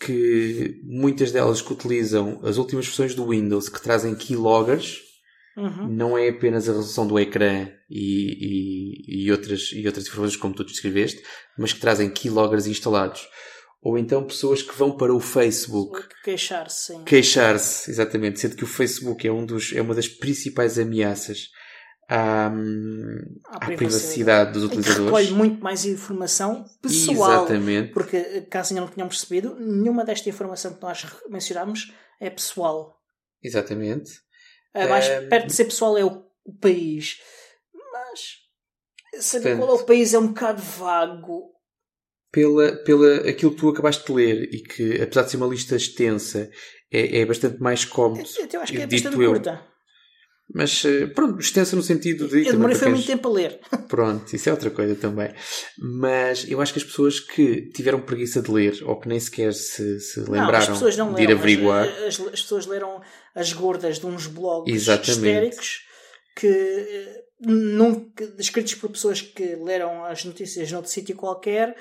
que 0.00 0.80
muitas 0.84 1.30
delas 1.32 1.60
que 1.60 1.72
utilizam 1.72 2.40
as 2.42 2.56
últimas 2.56 2.86
versões 2.86 3.14
do 3.14 3.28
Windows 3.28 3.68
que 3.68 3.80
trazem 3.82 4.14
keyloggers 4.14 5.00
Uhum. 5.56 5.88
não 5.88 6.18
é 6.18 6.28
apenas 6.28 6.68
a 6.68 6.72
resolução 6.72 7.06
do 7.06 7.18
ecrã 7.18 7.66
e, 7.88 8.04
e, 9.08 9.24
e 9.24 9.32
outras, 9.32 9.70
e 9.72 9.86
outras 9.86 10.06
informações 10.06 10.36
como 10.36 10.54
tu 10.54 10.64
descreveste, 10.64 11.22
mas 11.58 11.72
que 11.72 11.80
trazem 11.80 12.10
keyloggers 12.10 12.66
instalados. 12.66 13.26
Ou 13.80 13.96
então 13.96 14.24
pessoas 14.24 14.62
que 14.62 14.76
vão 14.76 14.96
para 14.96 15.14
o 15.14 15.20
Facebook 15.20 16.02
Queixar-se, 16.24 16.98
queixar-se, 17.04 17.90
exatamente, 17.90 18.40
sendo 18.40 18.56
que 18.56 18.64
o 18.64 18.66
Facebook 18.66 19.26
é, 19.26 19.32
um 19.32 19.46
dos, 19.46 19.72
é 19.72 19.80
uma 19.80 19.94
das 19.94 20.08
principais 20.08 20.78
ameaças 20.78 21.48
à, 22.08 22.46
À 22.46 22.48
à 22.48 22.50
privacidade. 23.60 23.76
privacidade 23.76 24.52
dos 24.52 24.62
E 24.62 24.66
utilizadores. 24.66 25.04
recolhe 25.06 25.30
muito 25.30 25.62
mais 25.62 25.84
informação 25.84 26.64
pessoal. 26.82 27.44
Exatamente. 27.44 27.92
Porque, 27.92 28.42
caso 28.50 28.74
ainda 28.74 28.82
não 28.86 28.88
tenham 28.92 29.08
percebido, 29.08 29.56
nenhuma 29.58 30.04
desta 30.04 30.28
informação 30.28 30.74
que 30.74 30.82
nós 30.82 31.06
mencionámos 31.30 31.92
é 32.20 32.28
pessoal. 32.28 32.94
Exatamente. 33.42 34.10
A 34.76 34.86
mais 34.88 35.06
Ehm, 35.08 35.28
perto 35.28 35.46
de 35.46 35.52
ser 35.54 35.64
pessoal 35.64 35.96
é 35.98 36.04
o, 36.04 36.24
o 36.44 36.52
país. 36.60 37.20
Mas 37.92 39.22
saber 39.22 39.50
Portanto- 39.56 39.66
qual 39.66 39.78
é 39.78 39.82
o 39.82 39.86
país 39.86 40.14
é 40.14 40.18
um 40.18 40.28
bocado 40.28 40.62
vago. 40.62 41.52
Pela, 42.32 42.72
pela 42.84 43.28
aquilo 43.28 43.52
que 43.52 43.56
tu 43.58 43.68
acabaste 43.70 44.04
de 44.06 44.12
ler 44.12 44.54
e 44.54 44.62
que, 44.62 45.00
apesar 45.00 45.22
de 45.22 45.30
ser 45.30 45.36
uma 45.38 45.46
lista 45.46 45.74
extensa, 45.76 46.50
é, 46.92 47.20
é 47.20 47.24
bastante 47.26 47.58
mais 47.62 47.84
cómodo. 47.84 48.28
Eu, 48.38 48.48
eu 48.52 48.60
acho 48.60 48.72
que 48.72 48.78
é 48.82 48.86
bastante 48.86 49.18
eu. 49.20 49.30
curta. 49.32 49.66
Mas, 50.54 50.84
eh, 50.84 51.06
pronto, 51.08 51.40
extensa 51.40 51.74
no 51.74 51.82
sentido 51.82 52.28
de. 52.28 52.46
Eu 52.46 52.52
demorei 52.52 52.76
foi 52.76 52.88
muito 52.88 53.06
tempo 53.06 53.28
a 53.28 53.32
ler. 53.32 53.58
Pronto, 53.88 54.32
isso 54.34 54.48
é 54.48 54.52
outra 54.52 54.70
coisa 54.70 54.94
também. 54.94 55.32
Mas 55.78 56.48
eu 56.48 56.60
acho 56.60 56.72
que 56.72 56.78
as 56.78 56.84
pessoas 56.84 57.18
que 57.18 57.62
tiveram 57.72 58.00
preguiça 58.00 58.40
de 58.40 58.50
ler 58.50 58.78
ou 58.84 58.98
que 58.98 59.08
nem 59.08 59.18
sequer 59.18 59.52
se, 59.52 59.98
se 60.00 60.20
não, 60.20 60.30
lembraram 60.32 60.66
pessoas 60.72 60.96
não 60.96 61.12
de 61.12 61.22
ir 61.22 61.26
leram. 61.26 61.38
averiguar. 61.40 61.84
As, 61.88 62.20
as- 62.20 62.20
as 62.34 62.42
pessoas 62.42 62.66
leram 62.66 63.00
as 63.34 63.52
gordas 63.52 63.98
de 63.98 64.06
uns 64.06 64.26
blogs 64.28 64.72
Exatamente. 64.72 65.10
histéricos 65.10 65.80
que 66.36 66.46
eh, 66.46 67.22
nunca, 67.40 68.32
escritos 68.38 68.74
por 68.74 68.90
pessoas 68.90 69.20
que 69.20 69.56
leram 69.56 70.04
as 70.04 70.24
notícias 70.24 70.70
noutro 70.70 70.90
sítio 70.90 71.16
qualquer, 71.16 71.74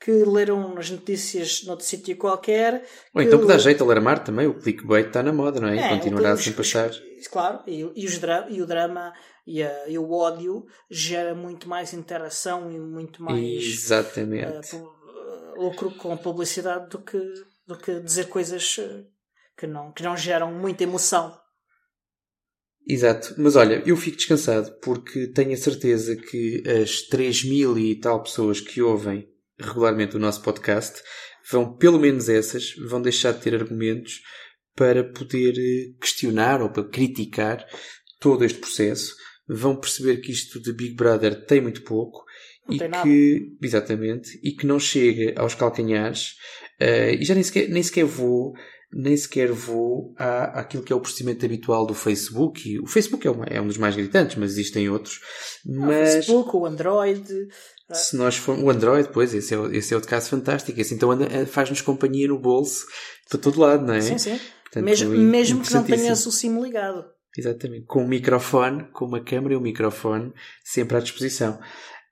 que 0.00 0.10
leram 0.10 0.76
as 0.76 0.90
notícias 0.90 1.62
noutro 1.64 1.84
sítio 1.86 2.16
qualquer. 2.16 2.84
Ou 3.14 3.22
então 3.22 3.38
que 3.40 3.46
dá 3.46 3.58
jeito 3.58 3.82
a 3.82 3.86
alarmar 3.86 4.24
também, 4.24 4.46
o 4.46 4.54
clickbait 4.54 5.06
está 5.08 5.22
na 5.22 5.32
moda, 5.32 5.60
não 5.60 5.68
é? 5.68 5.78
É, 5.78 5.88
Continuará 5.88 6.30
a 6.30 6.34
os- 6.34 6.48
passar. 6.50 6.90
Claro, 7.26 7.62
e, 7.66 7.80
e 7.80 8.06
os 8.06 8.20
e 8.50 8.62
o 8.62 8.66
drama 8.66 9.12
e, 9.46 9.62
a- 9.62 9.88
e 9.88 9.98
o 9.98 10.10
ódio 10.12 10.66
gera 10.90 11.34
muito 11.34 11.68
mais 11.68 11.92
interação 11.92 12.70
e 12.70 12.78
muito 12.78 13.22
mais 13.22 13.64
Exatamente. 13.64 14.76
eh, 14.76 14.80
lucro 15.56 15.90
com 15.92 16.16
publicidade 16.16 16.88
do 16.90 16.98
que, 17.00 17.18
do 17.66 17.76
que 17.76 18.00
dizer 18.00 18.28
coisas 18.28 18.76
eh, 18.78 19.04
que 19.56 19.66
não, 19.66 19.90
que 19.92 20.02
não 20.02 20.16
geram 20.16 20.52
muita 20.52 20.84
emoção. 20.84 21.36
Exato. 22.86 23.34
Mas 23.36 23.56
olha, 23.56 23.82
eu 23.86 23.96
fico 23.96 24.16
descansado 24.16 24.72
porque 24.80 25.26
tenho 25.28 25.52
a 25.52 25.56
certeza 25.56 26.16
que 26.16 26.62
as 26.82 27.02
3 27.02 27.44
mil 27.44 27.76
e 27.78 27.98
tal 28.00 28.22
pessoas 28.22 28.60
que 28.60 28.80
ouvem 28.80 29.28
regularmente 29.58 30.16
o 30.16 30.20
nosso 30.20 30.42
podcast 30.42 31.02
vão, 31.50 31.76
pelo 31.76 31.98
menos 31.98 32.28
essas, 32.28 32.74
vão 32.88 33.02
deixar 33.02 33.32
de 33.32 33.40
ter 33.42 33.54
argumentos 33.54 34.22
para 34.78 35.02
poder 35.02 35.54
eh, 35.58 35.92
questionar 36.00 36.62
ou 36.62 36.70
para 36.70 36.84
criticar 36.88 37.66
todo 38.20 38.44
este 38.44 38.58
processo. 38.60 39.14
Vão 39.48 39.74
perceber 39.76 40.18
que 40.18 40.30
isto 40.30 40.60
de 40.62 40.72
Big 40.72 40.94
Brother 40.94 41.44
tem 41.46 41.60
muito 41.60 41.82
pouco 41.82 42.22
Não 42.68 42.74
e 42.76 42.78
tem 42.78 42.88
nada. 42.88 43.02
que, 43.02 43.56
exatamente, 43.62 44.38
e 44.42 44.52
que 44.52 44.66
não 44.66 44.78
chega 44.78 45.34
aos 45.40 45.54
calcanhares. 45.54 46.34
eh, 46.80 47.14
e 47.16 47.24
já 47.24 47.34
nem 47.34 47.42
sequer, 47.42 47.68
nem 47.68 47.82
sequer 47.82 48.04
vou 48.04 48.52
nem 48.90 49.14
sequer 49.18 49.52
vou 49.52 50.14
à, 50.16 50.60
àquilo 50.60 50.82
que 50.82 50.90
é 50.90 50.96
o 50.96 51.00
procedimento 51.00 51.44
habitual 51.44 51.84
do 51.84 51.92
Facebook. 51.92 52.66
E 52.70 52.78
o 52.80 52.86
Facebook 52.86 53.26
é, 53.26 53.30
uma- 53.30 53.44
é 53.44 53.60
um 53.60 53.66
dos 53.66 53.76
mais 53.76 53.94
gritantes, 53.94 54.36
mas 54.36 54.52
existem 54.52 54.88
outros. 54.88 55.20
O 55.66 55.72
Mas 55.88 56.14
Facebook, 56.14 56.56
o 56.56 56.64
Android, 56.64 57.22
se 57.92 58.16
nós. 58.16 58.40
O 58.48 58.70
Android, 58.70 59.10
pois, 59.12 59.34
esse 59.34 59.52
é, 59.52 59.58
o- 59.58 59.70
esse 59.70 59.92
é 59.92 59.96
outro 59.96 60.08
caso 60.08 60.30
fantástico. 60.30 60.80
Esse 60.80 60.94
então 60.94 61.12
eh, 61.22 61.44
faz-nos 61.44 61.82
companhia 61.82 62.28
no 62.28 62.38
bolso 62.38 62.86
para 63.28 63.38
todo 63.38 63.60
lado, 63.60 63.84
não 63.86 63.92
é? 63.92 64.00
sim, 64.00 64.16
sim. 64.16 64.40
Portanto, 64.70 64.84
mesmo, 64.84 65.10
mesmo 65.10 65.62
que 65.62 65.72
não 65.72 65.82
tenhas 65.82 66.26
o 66.26 66.32
SIM 66.32 66.60
ligado. 66.60 67.04
Exatamente. 67.36 67.86
Com 67.86 68.04
um 68.04 68.08
microfone, 68.08 68.84
com 68.92 69.04
uma 69.06 69.20
câmera 69.20 69.54
e 69.54 69.56
um 69.56 69.60
microfone 69.60 70.32
sempre 70.64 70.96
à 70.96 71.00
disposição. 71.00 71.58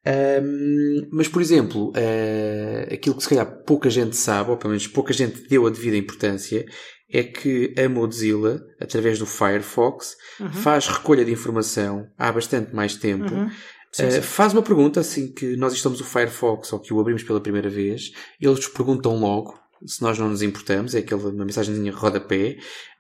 Ahm, 0.06 1.08
mas, 1.10 1.26
por 1.26 1.42
exemplo, 1.42 1.92
eh, 1.96 2.88
aquilo 2.92 3.16
que 3.16 3.22
se 3.22 3.28
calhar 3.28 3.64
pouca 3.64 3.90
gente 3.90 4.16
sabe, 4.16 4.50
ou 4.50 4.56
pelo 4.56 4.70
menos 4.70 4.86
pouca 4.86 5.12
gente 5.12 5.48
deu 5.48 5.66
a 5.66 5.70
devida 5.70 5.96
importância, 5.96 6.64
é 7.10 7.22
que 7.22 7.74
a 7.76 7.88
Mozilla, 7.88 8.60
através 8.80 9.18
do 9.18 9.26
Firefox, 9.26 10.16
faz 10.62 10.88
recolha 10.88 11.24
de 11.24 11.32
informação 11.32 12.08
há 12.18 12.30
bastante 12.32 12.74
mais 12.74 12.96
tempo. 12.96 13.32
Uhum. 13.32 13.48
Sim, 13.92 14.06
Uh, 14.08 14.10
sim. 14.10 14.20
faz 14.20 14.52
uma 14.52 14.62
pergunta 14.62 15.00
assim 15.00 15.32
que 15.32 15.56
nós 15.56 15.72
estamos 15.72 16.00
o 16.00 16.04
Firefox 16.04 16.70
ou 16.72 16.80
que 16.80 16.92
o 16.92 17.00
abrimos 17.00 17.22
pela 17.22 17.40
primeira 17.40 17.70
vez, 17.70 18.12
eles 18.38 18.68
perguntam 18.68 19.18
logo 19.18 19.58
se 19.84 20.00
nós 20.02 20.18
não 20.18 20.28
nos 20.28 20.42
importamos, 20.42 20.94
é 20.94 20.98
aquela 20.98 21.28
uma 21.30 21.44
mensagenzinha 21.44 21.92
rodapé, 21.92 22.58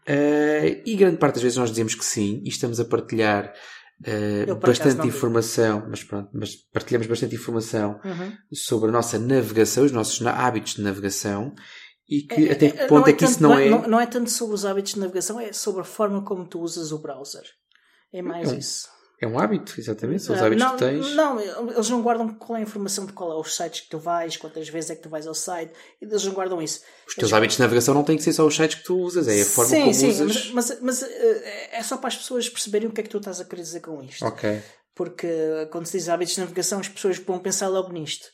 uh, 0.08 0.82
e 0.84 0.96
grande 0.96 1.16
parte 1.18 1.34
das 1.34 1.42
vezes 1.42 1.58
nós 1.58 1.70
dizemos 1.70 1.94
que 1.94 2.04
sim, 2.04 2.40
e 2.44 2.48
estamos 2.48 2.78
a 2.80 2.84
partilhar 2.84 3.52
uh, 4.48 4.54
bastante 4.56 5.06
informação, 5.06 5.86
mas 5.88 6.02
pronto, 6.04 6.28
mas 6.32 6.54
partilhamos 6.72 7.06
bastante 7.06 7.34
informação 7.34 8.00
Uhum. 8.04 8.32
sobre 8.52 8.88
a 8.88 8.92
nossa 8.92 9.18
navegação, 9.18 9.84
os 9.84 9.92
nossos 9.92 10.24
hábitos 10.26 10.74
de 10.74 10.82
navegação, 10.82 11.54
e 12.08 12.22
que 12.22 12.50
até 12.50 12.70
que 12.70 12.78
É, 12.82 12.86
ponto 12.86 13.08
é, 13.08 13.12
que 13.12 13.18
tanto- 13.20 13.30
isso 13.32 13.42
não 13.42 13.58
é. 13.58 13.68
Não, 13.68 13.88
não 13.88 14.00
é 14.00 14.06
tanto 14.06 14.30
sobre 14.30 14.54
os 14.54 14.64
hábitos 14.64 14.94
de 14.94 15.00
navegação, 15.00 15.40
é 15.40 15.52
sobre 15.52 15.80
a 15.80 15.84
forma 15.84 16.24
como 16.24 16.46
tu 16.46 16.60
usas 16.60 16.92
o 16.92 16.98
browser. 17.00 17.42
É 18.12 18.22
mais 18.22 18.48
Não. 18.50 18.58
isso. 18.58 18.88
É 19.18 19.26
um 19.26 19.38
hábito, 19.38 19.80
exatamente, 19.80 20.22
são 20.22 20.34
os 20.34 20.42
hábitos 20.42 20.62
não, 20.62 20.72
que 20.72 20.78
tens. 20.78 21.14
Não, 21.14 21.40
eles 21.40 21.88
não 21.88 22.02
guardam 22.02 22.34
qual 22.34 22.56
é 22.56 22.60
a 22.60 22.62
informação 22.62 23.06
de 23.06 23.14
qual 23.14 23.32
é 23.32 23.40
os 23.40 23.56
sites 23.56 23.80
que 23.80 23.88
tu 23.88 23.98
vais, 23.98 24.36
quantas 24.36 24.68
vezes 24.68 24.90
é 24.90 24.94
que 24.94 25.02
tu 25.02 25.08
vais 25.08 25.26
ao 25.26 25.34
site. 25.34 25.72
Eles 26.00 26.22
não 26.24 26.34
guardam 26.34 26.60
isso. 26.60 26.82
Os 27.08 27.14
teus 27.14 27.32
hábitos 27.32 27.56
de 27.56 27.62
navegação 27.62 27.94
não 27.94 28.04
têm 28.04 28.18
que 28.18 28.22
ser 28.22 28.34
só 28.34 28.46
os 28.46 28.54
sites 28.54 28.78
que 28.78 28.84
tu 28.84 28.98
usas, 28.98 29.26
é 29.26 29.40
a 29.40 29.46
forma 29.46 29.70
sim, 29.70 29.80
como 29.80 29.94
sim, 29.94 30.10
usas. 30.10 30.50
mas, 30.50 30.70
mas, 30.70 30.80
mas, 30.82 31.02
eh, 31.02 31.78
é 31.78 31.82
só 31.82 31.96
para 31.96 32.08
as 32.08 32.16
pessoas 32.16 32.46
perceberem 32.50 32.88
o 32.88 32.92
que 32.92 33.00
é 33.00 33.04
que 33.04 33.08
tu 33.08 33.16
estás 33.16 33.40
a 33.40 33.44
querer 33.46 33.62
dizer 33.62 33.80
com 33.80 34.02
isto. 34.02 34.22
Ok. 34.26 34.62
Porque 34.94 35.28
quando 35.72 35.86
se 35.86 35.96
diz 35.96 36.10
hábitos 36.10 36.34
de 36.34 36.40
navegação, 36.40 36.80
as 36.80 36.88
pessoas 36.88 37.18
vão 37.18 37.38
pensar 37.38 37.68
logo 37.68 37.92
nisto. 37.92 38.26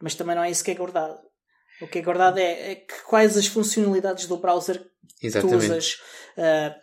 Mas 0.00 0.16
também 0.16 0.34
não 0.34 0.42
é 0.42 0.50
isso 0.50 0.64
que 0.64 0.70
é 0.72 0.74
guardado. 0.74 1.16
O 1.80 1.86
que 1.86 1.98
é 1.98 2.02
guardado 2.02 2.38
é, 2.38 2.72
é 2.72 2.86
quais 3.06 3.36
as 3.36 3.46
funcionalidades 3.46 4.26
do 4.26 4.36
browser 4.38 4.84
que 5.20 5.30
tu 5.30 5.54
usas. 5.54 5.96
Ah, 6.36 6.74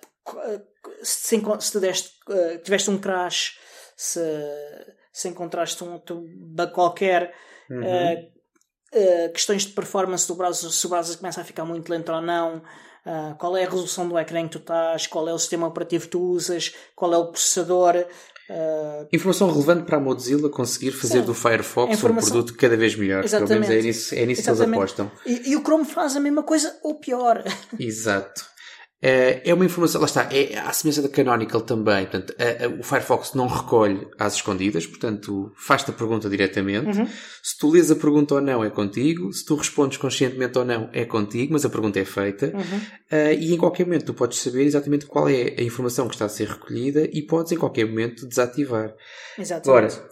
se, 1.04 1.36
encon- 1.38 1.60
se 1.60 1.72
tu 1.72 1.80
deste, 1.80 2.12
ah, 2.30 2.58
tiveste 2.64 2.90
um 2.90 2.98
crash, 2.98 3.58
se, 3.96 4.20
se 5.14 5.28
encontraste 5.28 5.84
um 5.84 6.00
bug 6.56 6.72
qualquer, 6.74 7.34
Uhum. 7.70 7.82
ah, 7.84 8.16
ah, 8.94 9.30
questões 9.30 9.66
de 9.66 9.74
performance 9.74 10.28
do 10.28 10.36
browser, 10.36 10.70
se 10.72 10.86
o 10.86 10.90
browser 10.90 11.18
começa 11.18 11.42
a 11.42 11.44
ficar 11.44 11.66
muito 11.66 11.90
lento 11.90 12.12
ou 12.12 12.22
não, 12.22 12.62
ah, 13.06 13.36
qual 13.40 13.56
é 13.58 13.64
a 13.64 13.70
resolução 13.70 14.08
do 14.08 14.18
ecrã 14.20 14.44
que 14.44 14.52
tu 14.52 14.58
estás, 14.60 15.08
qual 15.08 15.28
é 15.28 15.34
o 15.34 15.40
sistema 15.40 15.68
operativo 15.68 16.04
que 16.06 16.12
tu 16.12 16.22
usas, 16.22 16.74
qual 16.96 17.14
é 17.14 17.18
o 17.18 17.32
processador. 17.32 18.06
Informação 19.14 19.50
relevante 19.50 19.86
para 19.86 19.96
a 19.96 20.00
Mozilla 20.02 20.50
conseguir 20.50 20.92
fazer 20.92 21.20
Sim. 21.22 21.26
do 21.26 21.34
Firefox 21.34 21.94
Informação- 21.94 22.28
um 22.28 22.32
produto 22.42 22.58
cada 22.60 22.76
vez 22.76 22.96
melhor. 22.98 23.24
Pelo 23.24 23.32
menos 23.48 23.52
é 23.52 23.56
Exatamente. 23.56 23.88
nisso, 23.88 24.14
é 24.16 24.26
nisso 24.26 24.44
que 24.44 24.50
eles 24.50 24.60
Exatamente. 24.60 24.78
apostam. 24.80 25.12
e, 25.26 25.52
e 25.52 25.56
o 25.56 25.62
Chrome 25.62 25.86
faz 25.86 26.18
a 26.18 26.20
mesma 26.20 26.44
coisa 26.44 26.78
ou 26.84 27.00
pior. 27.00 27.42
Exato. 27.80 28.46
Uh, 29.04 29.42
é 29.44 29.52
uma 29.52 29.66
informação, 29.66 30.00
lá 30.00 30.06
está, 30.06 30.30
é 30.32 30.60
a 30.60 30.72
semelhança 30.72 31.02
da 31.02 31.10
Canonical 31.10 31.62
também. 31.62 32.06
Portanto, 32.06 32.36
a, 32.38 32.66
a, 32.66 32.68
o 32.70 32.84
Firefox 32.84 33.34
não 33.34 33.48
recolhe 33.48 34.08
às 34.20 34.36
escondidas, 34.36 34.86
portanto, 34.86 35.52
faz-te 35.56 35.90
a 35.90 35.94
pergunta 35.94 36.30
diretamente. 36.30 37.00
Uhum. 37.00 37.08
Se 37.42 37.58
tu 37.58 37.72
lês 37.72 37.90
a 37.90 37.96
pergunta 37.96 38.36
ou 38.36 38.42
não, 38.42 38.64
é 38.64 38.70
contigo. 38.70 39.34
Se 39.34 39.44
tu 39.44 39.56
respondes 39.56 39.98
conscientemente 39.98 40.56
ou 40.56 40.64
não, 40.64 40.88
é 40.94 41.04
contigo, 41.04 41.54
mas 41.54 41.66
a 41.66 41.70
pergunta 41.70 42.00
é 42.00 42.06
feita. 42.06 42.54
Uhum. 42.54 42.78
Uh, 43.12 43.34
e 43.40 43.54
em 43.54 43.58
qualquer 43.58 43.86
momento 43.86 44.06
tu 44.06 44.14
podes 44.14 44.38
saber 44.38 44.66
exatamente 44.66 45.08
qual 45.08 45.28
é 45.28 45.56
a 45.58 45.64
informação 45.64 46.08
que 46.08 46.14
está 46.14 46.26
a 46.26 46.30
ser 46.30 46.48
recolhida 46.48 47.10
e 47.12 47.24
podes 47.24 47.52
em 47.52 47.58
qualquer 47.58 47.88
momento 47.88 48.28
desativar. 48.28 48.94
Exatamente. 49.38 49.96
Agora, 49.96 50.11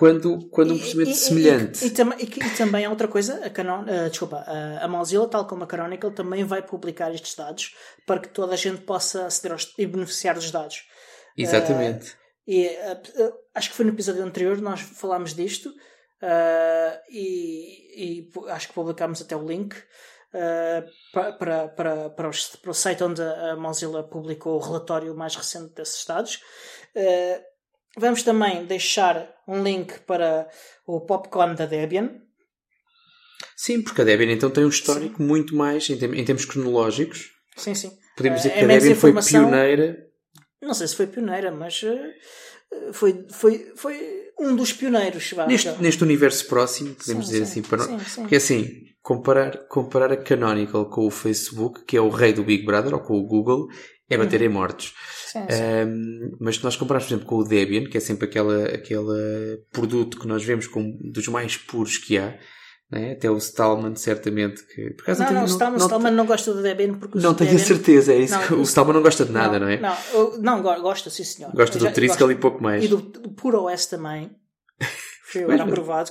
quando, 0.00 0.48
quando 0.48 0.72
um 0.72 0.78
procedimento 0.78 1.10
e, 1.10 1.14
semelhante. 1.14 1.84
E, 1.84 1.88
e, 1.88 2.24
e, 2.24 2.56
também 2.56 2.86
há 2.86 2.88
outra 2.88 3.06
coisa, 3.06 3.44
a, 3.44 3.50
Canon, 3.50 3.82
uh, 3.82 4.08
desculpa, 4.08 4.38
a, 4.46 4.86
a 4.86 4.88
Mozilla, 4.88 5.28
tal 5.28 5.46
como 5.46 5.64
a 5.64 5.66
Canonical, 5.66 6.10
também 6.10 6.42
vai 6.42 6.62
publicar 6.62 7.14
estes 7.14 7.34
dados 7.34 7.76
para 8.06 8.18
que 8.18 8.30
toda 8.30 8.54
a 8.54 8.56
gente 8.56 8.80
possa 8.80 9.26
aceder 9.26 9.52
aos, 9.52 9.74
e 9.76 9.86
beneficiar 9.86 10.36
dos 10.36 10.50
dados. 10.50 10.84
Exatamente. 11.36 12.12
Uh, 12.12 12.16
e 12.48 12.66
uh, 12.66 13.32
acho 13.54 13.68
que 13.68 13.76
foi 13.76 13.84
no 13.84 13.92
episódio 13.92 14.24
anterior 14.24 14.58
nós 14.62 14.80
falámos 14.80 15.34
disto 15.34 15.70
e, 17.10 18.26
acho 18.48 18.68
que 18.68 18.74
publicámos 18.74 19.20
até 19.20 19.36
o 19.36 19.46
link. 19.46 19.76
para, 21.12 21.32
para, 21.32 21.68
para, 21.68 22.10
para, 22.10 22.28
os, 22.30 22.56
para 22.56 22.70
o 22.70 22.74
site 22.74 23.04
onde 23.04 23.20
a 23.20 23.54
Mozilla 23.54 24.02
publicou 24.02 24.56
o 24.56 24.60
relatório 24.60 25.14
mais 25.14 25.36
recente 25.36 25.74
desses 25.74 26.06
dados. 26.06 26.40
Vamos 28.00 28.22
também 28.22 28.64
deixar 28.64 29.28
um 29.46 29.62
link 29.62 30.00
para 30.06 30.48
o 30.86 31.02
Popcorn 31.02 31.54
da 31.54 31.66
Debian. 31.66 32.10
Sim, 33.54 33.82
porque 33.82 34.00
a 34.00 34.04
Debian 34.04 34.32
então 34.32 34.48
tem 34.48 34.64
um 34.64 34.70
histórico 34.70 35.18
sim. 35.18 35.22
muito 35.22 35.54
mais 35.54 35.90
em, 35.90 36.02
em, 36.02 36.24
termos 36.24 36.46
cronológicos. 36.46 37.30
Sim, 37.58 37.74
sim. 37.74 37.92
Podemos 38.16 38.40
dizer 38.40 38.54
é, 38.54 38.58
que 38.58 38.64
a 38.64 38.68
Debian 38.68 38.94
foi 38.94 39.12
pioneira. 39.22 39.98
Não 40.62 40.72
sei 40.72 40.88
se 40.88 40.96
foi 40.96 41.08
pioneira, 41.08 41.50
mas 41.50 41.82
uh, 41.82 42.92
foi, 42.94 43.26
foi, 43.30 43.70
foi 43.76 44.30
um 44.40 44.56
dos 44.56 44.72
pioneiros. 44.72 45.32
Vá, 45.32 45.46
neste, 45.46 45.70
neste 45.82 46.02
universo 46.02 46.46
próximo, 46.46 46.94
podemos 46.94 47.26
sim, 47.26 47.32
dizer 47.32 47.44
sim, 47.44 47.60
assim. 47.60 47.62
Para 47.68 47.82
sim, 47.82 47.98
sim. 47.98 48.20
Porque 48.22 48.36
assim, 48.36 48.82
comparar, 49.02 49.68
comparar 49.68 50.10
a 50.10 50.16
Canonical 50.16 50.88
com 50.88 51.06
o 51.06 51.10
Facebook, 51.10 51.84
que 51.84 51.98
é 51.98 52.00
o 52.00 52.08
rei 52.08 52.32
do 52.32 52.44
Big 52.44 52.64
Brother, 52.64 52.94
ou 52.94 53.00
com 53.00 53.18
o 53.18 53.26
Google, 53.26 53.68
é 54.10 54.18
bater 54.18 54.40
uhum. 54.40 54.46
em 54.46 54.48
mortos. 54.50 54.94
Sim, 55.26 55.46
sim. 55.48 55.62
Um, 55.86 56.36
mas 56.40 56.56
se 56.56 56.64
nós 56.64 56.74
compararmos, 56.74 57.08
por 57.08 57.14
exemplo, 57.14 57.28
com 57.28 57.36
o 57.36 57.44
Debian, 57.44 57.84
que 57.88 57.96
é 57.96 58.00
sempre 58.00 58.26
aquela, 58.26 58.64
aquele 58.64 59.62
produto 59.72 60.18
que 60.18 60.26
nós 60.26 60.44
vemos 60.44 60.66
como 60.66 60.98
dos 61.00 61.28
mais 61.28 61.56
puros 61.56 61.96
que 61.96 62.18
há, 62.18 62.36
né? 62.90 63.12
até 63.12 63.30
o 63.30 63.36
Stallman, 63.36 63.94
certamente. 63.94 64.66
Que, 64.66 64.90
por 64.90 65.06
não, 65.06 65.26
não, 65.26 65.32
não, 65.32 65.42
o 65.42 65.46
Stallman, 65.46 65.78
não, 65.78 65.86
Stallman 65.86 66.12
não 66.12 66.26
gosta 66.26 66.52
do 66.52 66.62
Debian 66.62 66.94
porque 66.94 67.18
Não 67.18 67.34
tenho 67.34 67.50
Debian... 67.50 67.64
a 67.64 67.66
certeza, 67.66 68.12
é 68.12 68.18
isso. 68.18 68.34
Não, 68.50 68.58
o 68.58 68.62
Stallman 68.62 68.94
não 68.94 69.02
gosta 69.02 69.24
de 69.24 69.30
nada, 69.30 69.60
não, 69.60 69.66
não 69.66 69.72
é? 69.72 69.80
Não, 69.80 70.62
não, 70.62 70.82
gosta, 70.82 71.08
sim 71.08 71.22
senhor. 71.22 71.52
Gosta 71.52 71.78
do 71.78 71.90
Triskel 71.92 72.32
e 72.32 72.34
pouco 72.34 72.60
mais. 72.60 72.84
E 72.84 72.88
do, 72.88 72.96
do 72.96 73.30
Puro 73.30 73.62
OS 73.64 73.86
também. 73.86 74.32
Foi 75.26 75.44
agora 75.44 75.62
aprovado. 75.64 76.10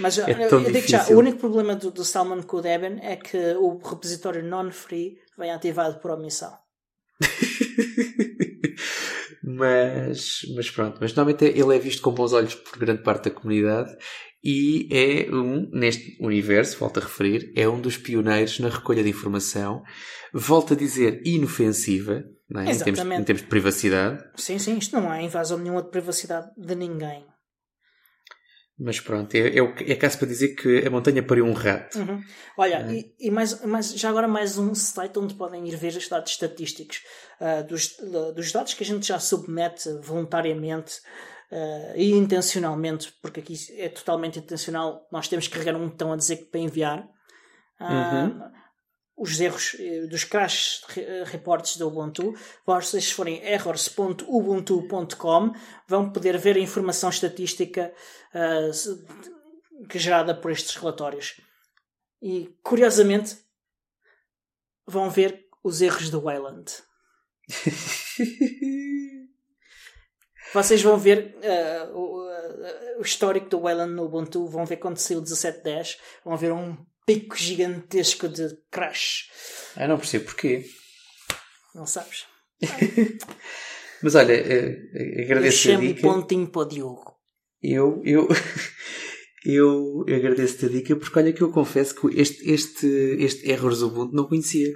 Mas 0.00 0.18
é 0.18 0.24
eu, 0.32 0.48
eu 0.48 0.72
digo 0.72 0.88
já, 0.88 1.06
o 1.10 1.18
único 1.18 1.38
problema 1.38 1.76
do, 1.76 1.92
do 1.92 2.02
Stallman 2.02 2.42
com 2.42 2.56
o 2.56 2.60
Debian 2.60 2.98
é 3.00 3.14
que 3.14 3.54
o 3.54 3.78
repositório 3.78 4.42
non-free 4.42 5.18
vem 5.38 5.52
ativado 5.52 6.00
por 6.00 6.10
omissão. 6.10 6.52
mas, 9.42 10.40
mas 10.54 10.70
pronto, 10.70 10.98
mas 11.00 11.14
normalmente 11.14 11.44
ele 11.44 11.74
é 11.74 11.78
visto 11.78 12.02
com 12.02 12.12
bons 12.12 12.32
olhos 12.32 12.54
por 12.54 12.78
grande 12.78 13.02
parte 13.02 13.24
da 13.24 13.30
comunidade 13.30 13.96
e 14.44 14.88
é 14.92 15.34
um, 15.34 15.68
neste 15.72 16.16
universo, 16.20 16.78
volto 16.78 16.98
a 16.98 17.02
referir, 17.02 17.52
é 17.56 17.68
um 17.68 17.80
dos 17.80 17.96
pioneiros 17.96 18.60
na 18.60 18.68
recolha 18.68 19.02
de 19.02 19.10
informação, 19.10 19.82
volto 20.32 20.74
a 20.74 20.76
dizer 20.76 21.20
inofensiva, 21.24 22.22
é? 22.54 22.70
em, 22.70 22.78
termos, 22.78 23.00
em 23.00 23.24
termos 23.24 23.42
de 23.42 23.48
privacidade. 23.48 24.22
Sim, 24.36 24.58
sim, 24.58 24.78
isto 24.78 24.94
não 24.94 25.10
há 25.10 25.20
invasão 25.20 25.58
nenhuma 25.58 25.82
de 25.82 25.90
privacidade 25.90 26.48
de 26.56 26.74
ninguém. 26.76 27.24
Mas 28.78 29.00
pronto, 29.00 29.34
é, 29.34 29.48
é, 29.48 29.92
é 29.92 29.94
caso 29.94 30.18
para 30.18 30.28
dizer 30.28 30.54
que 30.54 30.86
a 30.86 30.90
montanha 30.90 31.22
pariu 31.22 31.46
um 31.46 31.54
rato. 31.54 31.98
Uhum. 31.98 32.22
Olha, 32.58 32.86
é. 32.86 32.92
e, 32.92 33.14
e, 33.20 33.30
mais, 33.30 33.64
mais, 33.64 33.94
já 33.94 34.10
agora 34.10 34.28
mais 34.28 34.58
um 34.58 34.74
site 34.74 35.18
onde 35.18 35.34
podem 35.34 35.66
ir 35.66 35.76
ver 35.76 35.96
os 35.96 36.06
dados 36.06 36.32
estatísticos 36.32 37.02
uh, 37.40 37.66
dos, 37.66 37.96
dos 38.34 38.52
dados 38.52 38.74
que 38.74 38.84
a 38.84 38.86
gente 38.86 39.06
já 39.06 39.18
submete 39.18 39.90
voluntariamente 40.02 41.00
uh, 41.50 41.96
e 41.96 42.12
intencionalmente, 42.12 43.14
porque 43.22 43.40
aqui 43.40 43.56
é 43.78 43.88
totalmente 43.88 44.40
intencional, 44.40 45.08
nós 45.10 45.26
temos 45.26 45.48
que 45.48 45.54
carregar 45.54 45.74
um 45.74 45.88
botão 45.88 46.12
a 46.12 46.16
dizer 46.16 46.36
que 46.36 46.44
para 46.44 46.60
enviar. 46.60 47.08
Uh, 47.80 47.84
uhum 47.84 48.56
os 49.16 49.40
erros 49.40 49.74
eh, 49.78 50.06
dos 50.06 50.24
crash 50.24 50.82
eh, 50.96 51.22
reports 51.24 51.76
do 51.78 51.88
Ubuntu. 51.88 52.34
Vocês 52.66 53.10
forem 53.10 53.42
errors.ubuntu.com 53.42 55.54
vão 55.88 56.12
poder 56.12 56.36
ver 56.36 56.56
a 56.56 56.60
informação 56.60 57.08
estatística 57.08 57.94
uh, 58.34 58.70
gerada 59.94 60.34
por 60.34 60.50
estes 60.50 60.76
relatórios. 60.76 61.40
E, 62.20 62.54
curiosamente, 62.62 63.38
vão 64.86 65.08
ver 65.10 65.46
os 65.64 65.80
erros 65.80 66.10
do 66.10 66.20
Wayland. 66.20 66.70
Vocês 70.52 70.82
vão 70.82 70.98
ver 70.98 71.34
uh, 71.36 71.86
o, 71.96 72.22
uh, 72.22 72.98
o, 72.98 73.02
histórico 73.02 73.48
do 73.48 73.60
Wayland 73.60 73.94
no 73.94 74.04
Ubuntu, 74.04 74.46
vão 74.46 74.64
ver 74.64 74.76
quando 74.76 74.98
saiu 74.98 75.20
17.10, 75.22 75.98
vão 76.24 76.36
ver 76.36 76.52
um 76.52 76.76
pico 77.06 77.36
gigantesco 77.36 78.28
de 78.28 78.48
crash. 78.70 79.30
Ah, 79.76 79.86
não 79.86 79.96
percebo 79.96 80.26
porquê. 80.26 80.66
Não 81.74 81.86
sabes? 81.86 82.26
Mas 84.02 84.14
olha, 84.14 84.32
eh, 84.32 85.22
agradeço 85.22 85.72
a 85.72 85.76
dica. 85.76 86.02
pontinho 86.02 86.50
para 86.50 86.62
o 86.62 86.64
Diogo. 86.64 87.16
Eu, 87.62 88.02
eu, 88.04 88.28
eu 89.46 90.04
agradeço-te 90.08 90.66
a 90.66 90.68
dica 90.68 90.96
porque 90.96 91.18
olha 91.18 91.32
que 91.32 91.42
eu 91.42 91.50
confesso 91.50 91.94
que 91.94 92.20
este, 92.20 92.50
este, 92.50 92.86
este 93.18 93.50
Errors 93.50 93.82
Ubuntu 93.82 94.14
não 94.14 94.26
conhecia. 94.28 94.72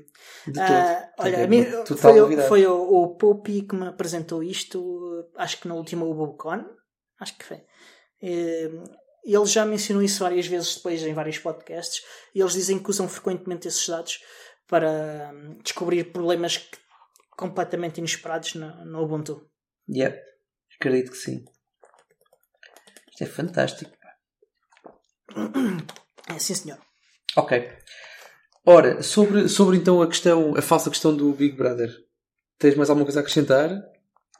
De 0.46 0.54
todo. 0.54 0.62
Uh, 0.62 1.10
olha, 1.18 1.46
mim, 1.46 1.66
foi, 1.96 2.20
o, 2.20 2.42
foi 2.48 2.66
o, 2.66 2.74
o 2.74 3.16
Popi 3.16 3.62
que 3.62 3.74
me 3.74 3.88
apresentou 3.88 4.42
isto, 4.42 5.28
acho 5.36 5.60
que 5.60 5.68
no 5.68 5.76
último 5.76 6.10
UbuCon, 6.10 6.64
acho 7.18 7.36
que 7.36 7.44
foi. 7.44 7.60
Eh, 8.22 8.70
ele 9.24 9.46
já 9.46 9.64
mencionou 9.64 10.02
isso 10.02 10.22
várias 10.22 10.46
vezes 10.46 10.76
depois 10.76 11.02
em 11.02 11.14
vários 11.14 11.38
podcasts 11.38 12.04
e 12.34 12.40
eles 12.40 12.52
dizem 12.52 12.78
que 12.78 12.90
usam 12.90 13.08
frequentemente 13.08 13.68
esses 13.68 13.86
dados 13.88 14.20
para 14.66 15.32
hum, 15.34 15.58
descobrir 15.62 16.04
problemas 16.12 16.68
completamente 17.30 17.98
inesperados 17.98 18.54
no, 18.54 18.84
no 18.84 19.02
Ubuntu. 19.02 19.48
Yeah, 19.88 20.16
acredito 20.78 21.10
que 21.10 21.16
sim. 21.16 21.44
Isto 23.10 23.24
é 23.24 23.26
fantástico. 23.26 23.90
É 26.28 26.38
sim, 26.38 26.54
senhor. 26.54 26.78
Ok. 27.36 27.68
Ora, 28.64 29.02
sobre, 29.02 29.48
sobre 29.48 29.76
então 29.76 30.00
a 30.00 30.06
questão, 30.06 30.54
a 30.56 30.62
falsa 30.62 30.88
questão 30.88 31.16
do 31.16 31.32
Big 31.32 31.56
Brother, 31.56 31.90
tens 32.56 32.76
mais 32.76 32.88
alguma 32.88 33.04
coisa 33.04 33.18
a 33.18 33.22
acrescentar? 33.22 33.68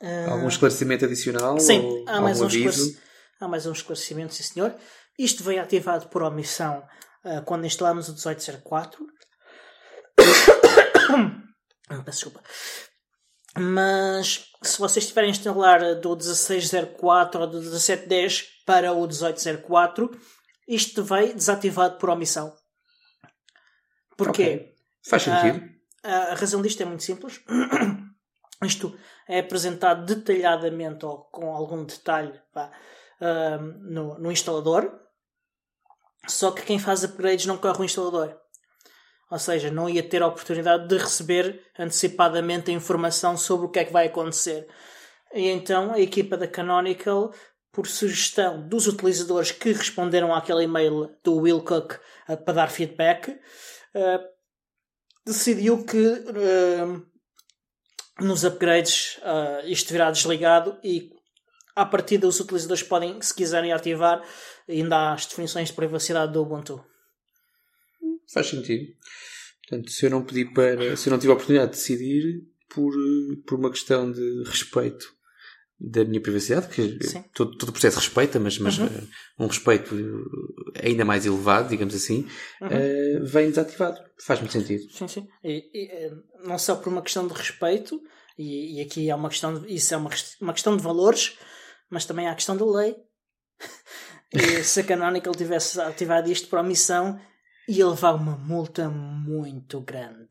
Uh... 0.01 0.31
Algum 0.31 0.47
esclarecimento 0.47 1.05
adicional? 1.05 1.59
Sim, 1.59 2.05
há 2.07 2.21
mais 2.21 2.41
um 2.41 2.47
esclarecimento 2.47 3.10
Há 3.41 3.49
mais 3.49 3.65
um 3.65 3.73
esclarecimento, 3.73 4.35
sim 4.35 4.43
senhor. 4.43 4.77
Isto 5.19 5.43
veio 5.43 5.63
ativado 5.63 6.09
por 6.09 6.23
omissão 6.23 6.87
uh, 7.25 7.43
quando 7.47 7.65
instalamos 7.65 8.09
o 8.09 8.13
1804. 8.13 9.07
Peço 12.05 12.05
desculpa. 12.05 12.43
Mas 13.59 14.51
se 14.63 14.79
vocês 14.79 15.07
tiverem 15.07 15.29
a 15.29 15.31
instalar 15.31 15.81
do 15.97 16.11
1604 16.11 17.41
ou 17.41 17.47
do 17.47 17.61
1710 17.61 18.47
para 18.67 18.93
o 18.93 19.01
1804, 19.01 20.11
isto 20.69 21.03
veio 21.03 21.35
desativado 21.35 21.97
por 21.97 22.11
omissão. 22.11 22.55
Porquê? 24.19 24.43
Okay. 24.43 24.75
Faz 25.09 25.23
sentido. 25.23 25.65
Uh, 26.05 26.33
a 26.33 26.35
razão 26.35 26.61
disto 26.61 26.83
é 26.83 26.85
muito 26.85 27.03
simples. 27.03 27.41
Isto 28.63 28.95
é 29.27 29.39
apresentado 29.39 30.05
detalhadamente 30.05 31.07
ou 31.07 31.25
com 31.31 31.55
algum 31.57 31.83
detalhe 31.83 32.39
pá, 32.53 32.71
no, 33.21 34.19
no 34.19 34.33
instalador, 34.33 34.91
só 36.27 36.51
que 36.51 36.63
quem 36.63 36.79
faz 36.79 37.05
upgrades 37.05 37.47
não 37.47 37.59
corre 37.59 37.81
o 37.81 37.85
instalador. 37.85 38.37
Ou 39.31 39.39
seja, 39.39 39.71
não 39.71 39.89
ia 39.89 40.03
ter 40.03 40.23
a 40.23 40.27
oportunidade 40.27 40.89
de 40.89 40.97
receber 40.97 41.63
antecipadamente 41.79 42.71
a 42.71 42.75
informação 42.75 43.37
sobre 43.37 43.67
o 43.67 43.71
que 43.71 43.79
é 43.79 43.85
que 43.85 43.93
vai 43.93 44.07
acontecer. 44.07 44.67
E 45.33 45.49
então 45.49 45.93
a 45.93 46.01
equipa 46.01 46.37
da 46.37 46.49
Canonical, 46.49 47.33
por 47.73 47.87
sugestão 47.87 48.67
dos 48.69 48.89
utilizadores 48.89 49.53
que 49.53 49.73
responderam 49.73 50.35
àquele 50.35 50.65
e-mail 50.65 51.17
do 51.23 51.37
Will 51.37 51.63
Cook 51.63 51.95
uh, 52.29 52.37
para 52.37 52.55
dar 52.55 52.71
feedback, 52.71 53.31
uh, 53.31 54.25
decidiu 55.25 55.85
que 55.85 55.97
uh, 55.97 57.07
nos 58.19 58.45
upgrades 58.45 59.19
isto 59.65 59.93
virá 59.93 60.11
desligado 60.11 60.79
e 60.85 61.11
à 61.75 61.85
partida 61.85 62.27
os 62.27 62.41
utilizadores 62.41 62.83
podem, 62.83 63.21
se 63.23 63.35
quiserem 63.35 63.73
ativar, 63.73 64.23
ainda 64.69 64.97
há 64.97 65.13
as 65.15 65.27
definições 65.27 65.69
de 65.69 65.75
privacidade 65.75 66.33
do 66.33 66.43
Ubuntu. 66.43 66.85
Faz 68.33 68.49
sentido. 68.49 68.93
Portanto, 69.69 69.91
se 69.91 70.07
eu 70.07 70.11
não 70.11 70.25
pedi 70.25 70.45
para, 70.45 70.97
se 70.97 71.09
eu 71.09 71.13
não 71.13 71.19
tive 71.19 71.33
a 71.33 71.35
oportunidade 71.35 71.73
de 71.73 71.77
decidir 71.77 72.43
por, 72.69 72.93
por 73.47 73.59
uma 73.59 73.71
questão 73.71 74.11
de 74.11 74.43
respeito 74.45 75.07
da 75.81 76.05
minha 76.05 76.21
privacidade, 76.21 76.69
que 76.69 76.99
todo, 77.33 77.57
todo 77.57 77.71
o 77.71 77.73
processo 77.73 77.99
respeita, 77.99 78.39
mas, 78.39 78.59
mas 78.59 78.79
uhum. 78.79 78.87
uh, 78.87 79.09
um 79.39 79.47
respeito 79.47 79.95
ainda 80.83 81.07
mais 81.07 81.25
elevado, 81.25 81.71
digamos 81.71 81.95
assim, 81.95 82.27
uhum. 82.61 82.69
uh, 82.69 83.25
vem 83.25 83.49
desativado. 83.49 83.99
Faz 84.23 84.41
muito 84.41 84.53
sentido. 84.53 84.83
Sim, 84.93 85.09
sim. 85.09 85.29
E, 85.43 85.71
e, 85.73 85.91
eh, 85.91 86.13
não 86.45 86.59
só 86.59 86.77
por 86.77 86.93
uma 86.93 87.01
questão 87.01 87.27
de 87.27 87.33
respeito, 87.33 87.99
e, 88.39 88.79
e 88.79 88.81
aqui 88.83 89.09
é 89.09 89.15
uma 89.15 89.31
questão 89.31 89.59
de, 89.59 89.73
isso 89.75 89.95
é 89.95 89.97
uma, 89.97 90.11
uma 90.41 90.53
questão 90.53 90.77
de 90.77 90.83
valores, 90.83 91.39
mas 91.91 92.05
também 92.05 92.29
há 92.29 92.33
a 92.33 92.37
questão 92.37 92.57
da 92.57 92.65
lei. 92.65 92.97
e 94.33 94.63
se 94.63 94.81
a 94.81 94.85
Canonical 94.85 95.35
tivesse 95.35 95.81
ativado 95.81 96.31
isto 96.31 96.49
por 96.49 96.61
omissão, 96.61 97.21
ia 97.69 97.87
levar 97.87 98.15
uma 98.15 98.37
multa 98.37 98.89
muito 98.89 99.81
grande. 99.81 100.29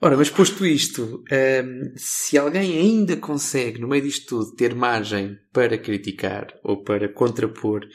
Ora, 0.00 0.16
mas 0.16 0.28
posto 0.28 0.66
isto, 0.66 1.02
um, 1.02 1.34
ehm, 1.34 1.94
se 1.96 2.36
alguém 2.36 2.78
ainda 2.78 3.16
consegue, 3.16 3.80
no 3.80 3.88
meio 3.88 4.02
disto 4.02 4.26
tudo, 4.26 4.54
ter 4.54 4.74
margem 4.74 5.38
para 5.52 5.78
criticar 5.78 6.48
ou 6.62 6.84
para 6.84 7.08
contrapor 7.08 7.86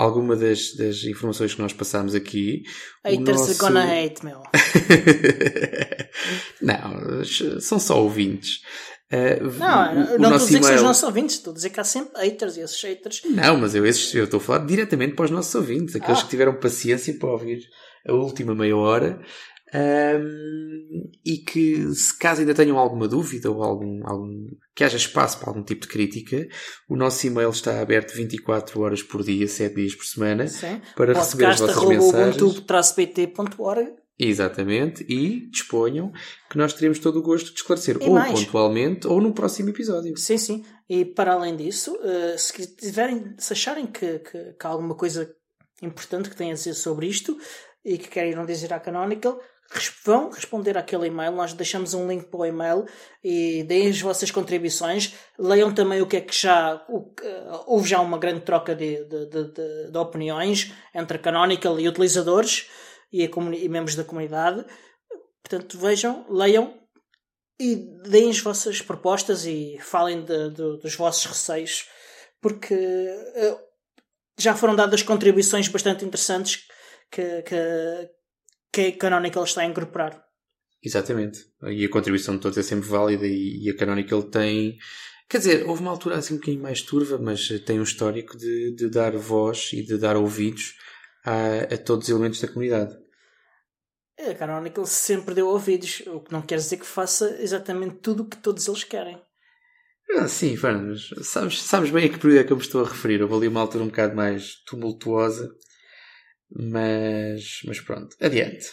alguma 0.00 0.34
das, 0.34 0.74
das 0.74 1.04
informações 1.04 1.54
que 1.54 1.60
nós 1.60 1.72
passámos 1.72 2.14
aqui. 2.14 2.62
Haters 3.04 3.38
nosso... 3.38 3.58
gonna 3.58 3.84
hate, 3.84 4.24
meu. 4.24 4.42
não, 6.62 7.22
são 7.60 7.78
só 7.78 8.02
ouvintes. 8.02 8.62
Uh, 9.12 9.58
não, 9.58 10.14
o, 10.14 10.18
não 10.18 10.30
estou 10.30 10.34
a 10.34 10.36
dizer 10.38 10.60
que 10.60 10.66
são 10.66 10.76
os 10.76 10.82
nossos 10.82 11.02
ouvintes, 11.02 11.36
estou 11.36 11.50
a 11.50 11.54
dizer 11.54 11.70
que 11.70 11.80
há 11.80 11.84
sempre 11.84 12.20
haters 12.20 12.56
e 12.56 12.60
esses 12.60 12.80
haters. 12.80 13.22
Não, 13.24 13.56
mas 13.56 13.74
eu, 13.74 13.84
esses, 13.84 14.14
eu 14.14 14.24
estou 14.24 14.38
a 14.38 14.42
falar 14.42 14.64
diretamente 14.66 15.14
para 15.14 15.24
os 15.24 15.30
nossos 15.30 15.54
ouvintes, 15.54 15.96
aqueles 15.96 16.20
ah. 16.20 16.22
que 16.22 16.30
tiveram 16.30 16.60
paciência 16.60 17.12
para 17.18 17.30
ouvir 17.30 17.60
a 18.06 18.12
última 18.12 18.54
meia 18.54 18.76
hora 18.76 19.20
um, 19.72 21.10
e 21.24 21.38
que, 21.38 21.92
se 21.94 22.16
caso 22.18 22.40
ainda 22.40 22.54
tenham 22.54 22.76
alguma 22.78 23.06
dúvida 23.06 23.50
ou 23.50 23.62
algum, 23.62 24.00
algum, 24.04 24.48
que 24.74 24.82
haja 24.82 24.96
espaço 24.96 25.38
para 25.38 25.50
algum 25.50 25.62
tipo 25.62 25.82
de 25.82 25.88
crítica, 25.88 26.48
o 26.88 26.96
nosso 26.96 27.26
e-mail 27.26 27.50
está 27.50 27.80
aberto 27.80 28.14
24 28.14 28.80
horas 28.80 29.02
por 29.02 29.22
dia, 29.22 29.46
7 29.46 29.74
dias 29.74 29.94
por 29.94 30.04
semana, 30.04 30.48
Sim. 30.48 30.80
para 30.96 31.14
Podcast 31.14 31.36
receber 31.36 31.46
as 31.46 31.60
vossas 31.60 31.88
mensagens. 31.88 32.36
Exatamente, 34.22 35.02
e 35.08 35.48
disponham 35.50 36.12
que 36.50 36.58
nós 36.58 36.74
teremos 36.74 36.98
todo 36.98 37.20
o 37.20 37.22
gosto 37.22 37.54
de 37.54 37.60
esclarecer, 37.60 37.96
e 38.00 38.04
ou 38.04 38.14
mais. 38.14 38.38
pontualmente, 38.38 39.06
ou 39.06 39.18
no 39.18 39.32
próximo 39.32 39.70
episódio. 39.70 40.14
Sim, 40.18 40.36
sim. 40.36 40.64
E 40.86 41.06
para 41.06 41.32
além 41.32 41.56
disso, 41.56 41.94
uh, 41.94 42.38
se 42.38 42.66
tiverem, 42.76 43.34
se 43.38 43.54
acharem 43.54 43.86
que, 43.86 44.18
que, 44.18 44.52
que 44.52 44.66
há 44.66 44.68
alguma 44.68 44.94
coisa 44.94 45.34
importante 45.80 46.28
que 46.28 46.36
têm 46.36 46.50
a 46.50 46.54
dizer 46.54 46.74
sobre 46.74 47.06
isto 47.06 47.38
e 47.82 47.96
que 47.96 48.08
querem 48.08 48.44
dizer 48.44 48.74
à 48.74 48.78
Canonical, 48.78 49.40
vão 50.04 50.30
responder 50.30 50.76
àquele 50.76 51.06
e-mail, 51.06 51.32
nós 51.32 51.54
deixamos 51.54 51.94
um 51.94 52.06
link 52.06 52.24
para 52.24 52.40
o 52.40 52.44
e-mail 52.44 52.84
e 53.24 53.62
deem 53.62 53.88
as 53.88 54.00
vossas 54.00 54.30
contribuições, 54.30 55.14
leiam 55.38 55.72
também 55.72 56.02
o 56.02 56.06
que 56.06 56.16
é 56.16 56.20
que 56.20 56.36
já 56.36 56.84
o, 56.88 56.98
uh, 56.98 57.64
houve 57.66 57.88
já 57.88 58.00
uma 58.00 58.18
grande 58.18 58.40
troca 58.40 58.74
de, 58.74 59.02
de, 59.04 59.26
de, 59.26 59.90
de 59.90 59.98
opiniões 59.98 60.72
entre 60.94 61.16
a 61.16 61.20
Canonical 61.20 61.80
e 61.80 61.88
utilizadores 61.88 62.68
e, 63.12 63.24
e, 63.24 63.68
membros 63.68 63.94
da 63.94 64.04
comunidade. 64.04 64.64
Portanto, 65.42 65.78
vejam, 65.78 66.26
leiam 66.28 66.78
e 67.58 67.76
deem 68.08 68.30
as 68.30 68.40
vossas 68.40 68.80
propostas 68.80 69.44
e 69.46 69.78
falem 69.80 70.24
dos 70.24 70.94
vossos 70.94 71.26
receios, 71.26 71.86
porque 72.40 72.74
uh, 72.74 73.58
já 74.38 74.54
foram 74.54 74.74
dadas 74.74 75.02
contribuições 75.02 75.68
bastante 75.68 76.04
interessantes 76.04 76.66
que, 77.10 77.42
que 77.42 78.10
que 78.72 78.80
a 78.82 78.96
Canonical 78.96 79.44
está 79.44 79.62
a 79.62 79.66
incorporar. 79.66 80.24
Exatamente. 80.82 81.44
E 81.62 81.84
a 81.84 81.90
contribuição 81.90 82.36
de 82.36 82.40
todos 82.40 82.56
é 82.56 82.62
sempre 82.62 82.88
válida 82.88 83.26
e, 83.26 83.64
e 83.64 83.70
a 83.70 83.76
Canonical 83.76 84.22
tem. 84.22 84.78
Quer 85.28 85.38
dizer, 85.38 85.68
houve 85.68 85.82
uma 85.82 85.90
altura 85.90 86.16
assim 86.16 86.34
um 86.34 86.38
bocadinho 86.38 86.62
mais 86.62 86.82
turva, 86.82 87.18
mas 87.18 87.48
tem 87.64 87.78
um 87.78 87.84
histórico 87.84 88.36
de, 88.36 88.74
de 88.74 88.88
dar 88.88 89.16
voz 89.16 89.70
e 89.72 89.82
de 89.82 89.98
dar 89.98 90.16
ouvidos 90.16 90.74
a, 91.24 91.74
a 91.74 91.78
todos 91.78 92.08
os 92.08 92.10
elementos 92.10 92.40
da 92.40 92.48
comunidade. 92.48 92.96
A 94.18 94.34
Canonical 94.34 94.84
sempre 94.84 95.34
deu 95.34 95.48
ouvidos, 95.48 96.02
o 96.06 96.20
que 96.20 96.32
não 96.32 96.42
quer 96.42 96.56
dizer 96.56 96.76
que 96.76 96.86
faça 96.86 97.40
exatamente 97.40 97.96
tudo 97.96 98.22
o 98.22 98.28
que 98.28 98.36
todos 98.36 98.68
eles 98.68 98.84
querem. 98.84 99.20
Ah, 100.16 100.28
sim, 100.28 100.56
Fernando, 100.56 100.98
sabes, 101.22 101.62
sabes 101.62 101.90
bem 101.90 102.04
a 102.04 102.08
que 102.08 102.18
período 102.18 102.40
é 102.40 102.44
que 102.44 102.52
eu 102.52 102.56
me 102.56 102.62
estou 102.62 102.84
a 102.84 102.88
referir. 102.88 103.22
Houve 103.22 103.34
ali 103.34 103.48
uma 103.48 103.60
altura 103.60 103.84
um 103.84 103.88
bocado 103.88 104.14
mais 104.14 104.56
tumultuosa 104.66 105.48
mas, 106.54 107.60
mas 107.64 107.80
pronto, 107.80 108.16
adiante. 108.20 108.66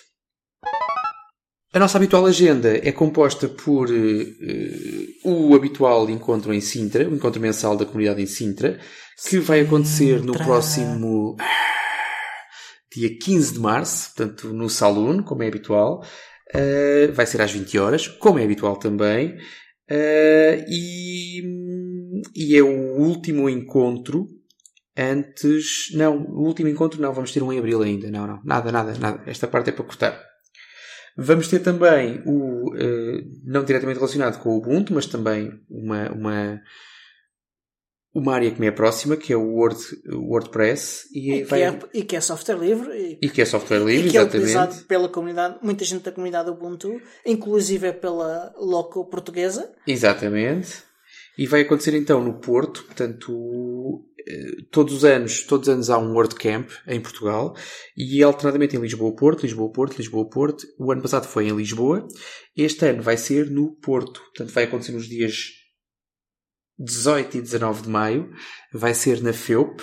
A 1.74 1.80
nossa 1.80 1.98
habitual 1.98 2.26
agenda 2.26 2.76
é 2.76 2.92
composta 2.92 3.48
por 3.48 3.90
uh, 3.90 5.08
o 5.24 5.54
habitual 5.54 6.10
encontro 6.10 6.54
em 6.54 6.62
Sintra, 6.62 7.08
o 7.08 7.16
encontro 7.16 7.42
mensal 7.42 7.76
da 7.76 7.86
comunidade 7.86 8.22
em 8.22 8.26
Sintra, 8.26 8.80
que 9.30 9.38
vai 9.38 9.62
acontecer 9.62 10.24
no 10.24 10.34
próximo 10.34 11.36
dia 13.00 13.18
15 13.18 13.54
de 13.54 13.60
março, 13.60 14.14
portanto 14.16 14.54
no 14.54 14.70
Saloon, 14.70 15.22
como 15.24 15.44
é 15.44 15.48
habitual. 15.48 16.04
Uh, 16.56 17.12
vai 17.14 17.26
ser 17.26 17.42
às 17.42 17.52
20 17.52 17.78
horas, 17.78 18.08
como 18.08 18.40
é 18.40 18.44
habitual 18.44 18.78
também. 18.78 19.38
Uh, 19.90 20.64
e, 20.68 21.42
e 22.36 22.58
é 22.58 22.62
o 22.62 22.98
último 22.98 23.50
encontro 23.50 24.28
antes. 24.98 25.94
Não, 25.94 26.18
o 26.18 26.46
último 26.46 26.70
encontro 26.70 27.02
não, 27.02 27.14
vamos 27.14 27.32
ter 27.32 27.44
um 27.44 27.52
em 27.54 27.60
abril 27.60 27.82
ainda. 27.82 28.10
Não, 28.10 28.26
não, 28.26 28.42
nada, 28.44 28.72
nada, 28.72 28.94
nada. 28.98 29.24
Esta 29.26 29.48
parte 29.48 29.70
é 29.70 29.74
para 29.74 29.86
cortar. 29.86 30.28
Vamos 31.18 31.48
ter 31.48 31.60
também 31.60 32.22
o, 32.26 32.74
uh, 32.76 33.24
não 33.44 33.64
diretamente 33.64 33.98
relacionado 33.98 34.40
com 34.40 34.50
o 34.50 34.58
Ubuntu, 34.58 34.94
mas 34.94 35.08
também 35.08 35.52
uma, 35.70 36.12
uma, 36.12 36.62
uma 38.18 38.34
área 38.34 38.50
que 38.50 38.60
me 38.60 38.66
é 38.66 38.72
próxima, 38.72 39.16
que 39.16 39.32
é 39.32 39.38
o 39.38 39.54
Word, 39.54 39.80
WordPress. 40.12 41.08
E, 41.14 41.34
e, 41.34 41.44
vai... 41.44 41.60
que 41.60 41.66
é, 41.66 41.80
e, 41.94 42.04
que 42.04 42.16
é, 42.16 42.22
software 42.22 42.58
livre. 42.58 43.18
E, 43.22 43.30
que 43.30 43.44
é 43.44 43.46
software 43.46 43.78
livre, 43.78 44.08
e 44.08 44.12
que 44.12 44.18
exatamente. 44.18 44.36
é 44.36 44.40
utilizado 44.40 44.86
pela 44.86 45.08
comunidade, 45.08 45.60
muita 45.62 45.86
gente 45.86 46.02
da 46.02 46.12
comunidade 46.12 46.50
Ubuntu, 46.50 47.00
inclusive 47.24 47.94
pela 47.94 48.52
loco 48.58 49.06
portuguesa. 49.06 49.72
Exatamente. 49.86 50.84
E 51.38 51.46
vai 51.46 51.62
acontecer 51.62 51.94
então 51.96 52.24
no 52.24 52.40
Porto, 52.40 52.86
portanto, 52.86 54.04
eh, 54.28 54.64
todos 54.72 54.96
os 54.96 55.06
anos, 55.06 55.44
todos 55.44 55.68
os 55.68 55.74
anos 55.76 55.90
há 55.92 56.00
um 56.00 56.12
WordCamp 56.14 56.72
em 56.88 57.00
Portugal 57.00 57.56
e 57.96 58.24
alternadamente 58.24 58.76
em 58.76 58.80
Lisboa-Porto, 58.80 59.44
Lisboa-Porto, 59.44 59.98
Lisboa-Porto. 60.00 60.66
O 60.80 60.92
ano 60.92 61.04
passado 61.04 61.28
foi 61.28 61.48
em 61.48 61.56
Lisboa. 61.56 62.08
Este 62.56 62.88
ano 62.88 63.04
vai 63.04 63.16
ser 63.16 63.52
no 63.52 63.76
Porto. 63.76 64.22
Portanto, 64.22 64.52
vai 64.52 64.64
acontecer 64.64 64.94
nos 64.94 65.08
dias 65.08 65.57
18 66.80 67.38
e 67.38 67.42
19 67.42 67.84
de 67.84 67.90
maio. 67.90 68.32
Vai 68.74 68.94
ser 68.94 69.22
na 69.22 69.34
FEUP. 69.34 69.82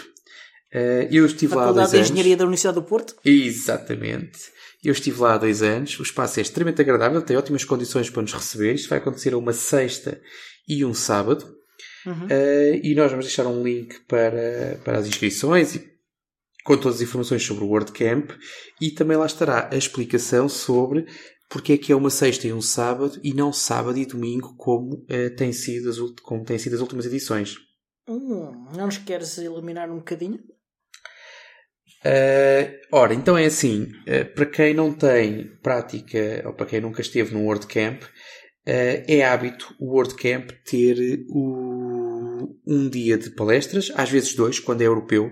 Eh, 0.73 1.09
eu 1.11 1.25
estive 1.25 1.55
lá 1.55 1.69
há 1.69 1.73
dois 1.73 1.95
anos. 1.95 2.11
Engenharia 2.11 2.37
da 2.37 2.45
Universidade 2.45 2.75
do 2.75 2.83
Porto? 2.83 3.15
Exatamente. 3.25 4.53
Eu 4.83 4.93
estive 4.93 5.21
lá 5.21 5.35
há 5.35 5.39
dois 5.39 5.63
anos. 5.63 5.99
O 5.99 6.03
espaço 6.03 6.41
é 6.41 6.43
extremamente 6.43 6.81
agradável, 6.81 7.23
tem 7.23 7.37
ótimas 7.37 7.65
condições 7.65 8.11
para 8.11 8.23
nos 8.23 8.33
receber. 8.33 8.75
Isto 8.75 8.89
vai 8.91 8.99
acontecer 8.99 9.33
a 9.33 9.39
uma 9.39 9.53
sexta 9.53 10.21
e 10.69 10.85
um 10.85 10.93
sábado. 10.93 11.55
Uhum. 12.05 12.27
Uh, 12.27 12.81
e 12.83 12.95
nós 12.95 13.11
vamos 13.11 13.25
deixar 13.25 13.47
um 13.47 13.63
link 13.63 14.01
para, 14.07 14.79
para 14.85 14.99
as 14.99 15.07
inscrições 15.07 15.75
e 15.75 15.95
com 16.65 16.77
todas 16.77 16.97
as 16.97 17.03
informações 17.03 17.45
sobre 17.45 17.65
o 17.65 17.69
WordCamp 17.69 18.31
e 18.81 18.91
também 18.91 19.17
lá 19.17 19.27
estará 19.27 19.69
a 19.71 19.77
explicação 19.77 20.49
sobre 20.49 21.07
porque 21.49 21.75
é 21.75 21.79
que 21.79 21.93
é 21.93 21.97
uma 21.97 22.11
sexta 22.11 22.47
e 22.47 22.53
um 22.53 22.61
sábado 22.61 23.19
e 23.23 23.33
não 23.33 23.53
sábado 23.53 23.99
e 23.99 24.07
domingo 24.07 24.55
como, 24.57 24.95
uh, 24.95 25.37
tem, 25.37 25.53
sido 25.53 25.91
as, 25.91 25.99
como 26.23 26.45
têm 26.45 26.59
sido 26.59 26.75
as 26.75 26.81
últimas 26.81 27.07
edições. 27.07 27.57
Hum, 28.09 28.67
não 28.77 28.87
nos 28.87 28.99
queres 28.99 29.39
eliminar 29.39 29.91
um 29.91 29.97
bocadinho? 29.97 30.41
Uh, 32.05 32.69
ora, 32.93 33.15
então 33.15 33.37
é 33.37 33.47
assim, 33.47 33.85
uh, 33.85 34.35
para 34.35 34.47
quem 34.47 34.75
não 34.75 34.93
tem 34.93 35.57
prática 35.63 36.43
ou 36.47 36.53
para 36.53 36.67
quem 36.67 36.81
nunca 36.81 37.01
esteve 37.01 37.33
num 37.33 37.47
WordCamp, 37.47 38.03
Uh, 38.67 39.05
é 39.07 39.23
hábito 39.23 39.75
o 39.79 39.95
WordCamp 39.95 40.51
ter 40.65 41.23
o, 41.29 42.49
um 42.67 42.89
dia 42.89 43.19
de 43.19 43.29
palestras, 43.29 43.93
às 43.95 44.09
vezes 44.09 44.35
dois, 44.35 44.59
quando 44.59 44.81
é 44.81 44.87
europeu. 44.87 45.31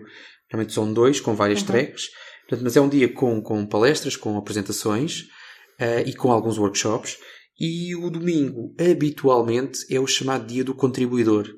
Realmente 0.51 0.75
são 0.75 0.93
dois, 0.93 1.19
com 1.19 1.35
várias 1.35 1.61
uhum. 1.61 1.67
tracks. 1.67 2.11
Portanto, 2.43 2.65
mas 2.65 2.77
é 2.77 2.81
um 2.83 2.91
dia 2.91 3.11
com, 3.11 3.41
com 3.41 3.65
palestras, 3.65 4.17
com 4.17 4.37
apresentações 4.37 5.29
uh, 5.81 6.07
e 6.07 6.15
com 6.15 6.31
alguns 6.31 6.59
workshops. 6.59 7.19
E 7.59 7.95
o 7.95 8.11
domingo, 8.11 8.75
habitualmente, 8.79 9.81
é 9.91 10.01
o 10.01 10.07
chamado 10.07 10.47
dia 10.47 10.65
do 10.65 10.75
contribuidor. 10.75 11.49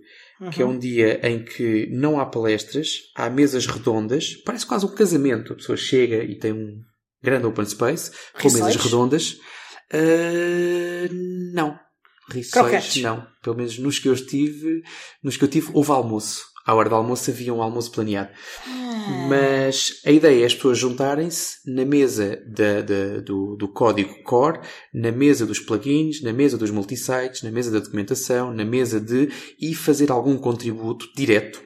Uhum. 0.40 0.50
Que 0.50 0.62
é 0.62 0.66
um 0.66 0.78
dia 0.78 1.20
em 1.26 1.44
que 1.44 1.88
não 1.92 2.20
há 2.20 2.26
palestras, 2.26 2.98
há 3.16 3.30
mesas 3.30 3.66
redondas, 3.66 4.34
parece 4.44 4.66
quase 4.66 4.84
um 4.84 4.94
casamento. 4.94 5.52
A 5.52 5.56
pessoa 5.56 5.76
chega 5.76 6.22
e 6.24 6.36
tem 6.36 6.52
um 6.52 6.80
grande 7.22 7.46
open 7.46 7.64
space, 7.64 8.10
com 8.40 8.50
mesas 8.50 8.76
redondas 8.76 9.38
Uh, 9.92 11.08
não. 11.52 11.78
Rissóis, 12.30 12.96
não. 12.96 13.26
Pelo 13.42 13.56
menos 13.56 13.78
nos 13.78 13.98
que 13.98 14.08
eu 14.08 14.14
estive, 14.14 14.82
nos 15.22 15.36
que 15.36 15.44
eu 15.44 15.48
tive, 15.48 15.70
houve 15.72 15.90
almoço. 15.90 16.44
À 16.66 16.74
hora 16.74 16.88
do 16.88 16.94
almoço 16.94 17.30
havia 17.30 17.52
um 17.52 17.62
almoço 17.62 17.90
planeado. 17.90 18.30
Mas 19.28 20.00
a 20.06 20.10
ideia 20.10 20.42
é 20.42 20.46
as 20.46 20.54
pessoas 20.54 20.78
juntarem-se 20.78 21.58
na 21.66 21.84
mesa 21.84 22.42
da, 22.46 22.80
da, 22.80 23.20
do, 23.20 23.54
do 23.56 23.68
código 23.68 24.22
core, 24.22 24.60
na 24.92 25.12
mesa 25.12 25.44
dos 25.44 25.60
plugins, 25.60 26.22
na 26.22 26.32
mesa 26.32 26.56
dos 26.56 26.70
multisites, 26.70 27.42
na 27.42 27.50
mesa 27.50 27.70
da 27.70 27.80
documentação, 27.80 28.52
na 28.52 28.64
mesa 28.64 28.98
de 28.98 29.28
e 29.60 29.74
fazer 29.74 30.10
algum 30.10 30.38
contributo 30.38 31.06
direto. 31.14 31.62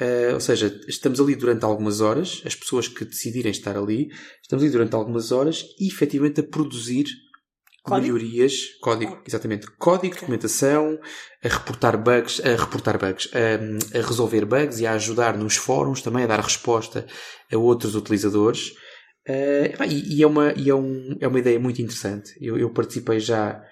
Uh, 0.00 0.34
ou 0.34 0.40
seja, 0.40 0.80
estamos 0.88 1.20
ali 1.20 1.36
durante 1.36 1.64
algumas 1.64 2.00
horas, 2.00 2.42
as 2.44 2.54
pessoas 2.54 2.88
que 2.88 3.04
decidirem 3.04 3.52
estar 3.52 3.76
ali, 3.76 4.08
estamos 4.42 4.64
ali 4.64 4.72
durante 4.72 4.94
algumas 4.94 5.30
horas 5.30 5.64
e 5.78 5.86
efetivamente 5.86 6.40
a 6.40 6.42
produzir 6.42 7.04
Código? 7.84 8.14
melhorias, 8.14 8.78
código, 8.80 9.22
exatamente, 9.28 9.66
código, 9.72 10.06
okay. 10.06 10.20
documentação, 10.20 10.98
a 11.44 11.48
reportar 11.48 12.02
bugs, 12.02 12.40
a 12.40 12.56
reportar 12.56 12.98
bugs, 12.98 13.28
a, 13.34 13.98
a, 13.98 14.00
resolver 14.00 14.46
bugs 14.46 14.80
e 14.80 14.86
a 14.86 14.92
ajudar 14.92 15.36
nos 15.36 15.56
fóruns 15.56 16.00
também 16.00 16.24
a 16.24 16.26
dar 16.26 16.40
resposta 16.40 17.06
a 17.52 17.58
outros 17.58 17.94
utilizadores. 17.94 18.70
Uh, 19.28 19.84
e, 19.86 20.16
e, 20.16 20.22
é 20.22 20.26
uma, 20.26 20.54
e 20.56 20.70
é, 20.70 20.74
um, 20.74 21.14
é 21.20 21.28
uma 21.28 21.38
ideia 21.38 21.60
muito 21.60 21.82
interessante. 21.82 22.32
Eu, 22.40 22.56
eu 22.56 22.70
participei 22.70 23.20
já, 23.20 23.62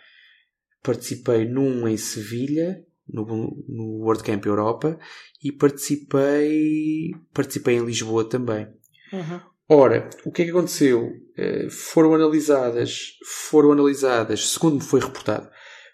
participei 0.83 1.47
num 1.47 1.89
em 1.89 1.97
Sevilha, 1.97 2.85
no, 3.09 3.25
no 3.67 4.05
WordCamp 4.05 4.45
Europa, 4.45 4.99
e 5.43 5.51
participei, 5.51 7.13
participei 7.33 7.77
em 7.77 7.85
Lisboa 7.87 8.29
também. 8.29 8.69
Uhum. 9.11 9.41
Ora, 9.75 10.11
o 10.23 10.31
que 10.31 10.43
é 10.43 10.45
que 10.45 10.51
aconteceu? 10.51 11.15
Eh, 11.35 11.67
foram 11.71 12.15
analisadas, 12.15 13.17
foram 13.25 13.73
analisadas, 13.73 14.51
segundo 14.51 14.75
me 14.75 14.83
foi 14.83 15.01
reportado, 15.01 15.49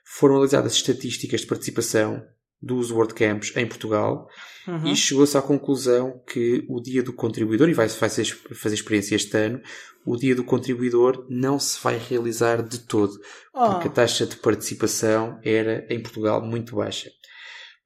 foram 0.05 0.35
analisadas 0.35 0.73
estatísticas 0.73 1.43
de 1.43 1.47
participação 1.47 2.21
dos 2.61 2.91
WordCamps 2.91 3.57
em 3.57 3.69
Portugal 3.69 4.27
uhum. 4.67 4.85
e 4.85 4.97
chegou-se 4.97 5.39
à 5.39 5.43
conclusão 5.43 6.21
que 6.27 6.67
o 6.69 6.81
dia 6.81 7.05
do 7.05 7.13
contribuidor, 7.13 7.69
e 7.69 7.73
vai, 7.73 7.87
vai 7.87 8.09
fazer 8.09 8.75
experiência 8.75 9.15
este 9.15 9.37
ano, 9.37 9.61
o 10.05 10.17
dia 10.17 10.35
do 10.35 10.43
contribuidor 10.43 11.25
não 11.31 11.61
se 11.61 11.81
vai 11.81 11.99
realizar 11.99 12.63
de 12.65 12.81
todo, 12.81 13.13
oh. 13.55 13.71
porque 13.71 13.87
a 13.87 13.93
taxa 13.93 14.27
de 14.27 14.35
participação 14.39 15.39
era 15.45 15.87
em 15.89 16.03
Portugal 16.03 16.45
muito 16.45 16.75
baixa. 16.75 17.13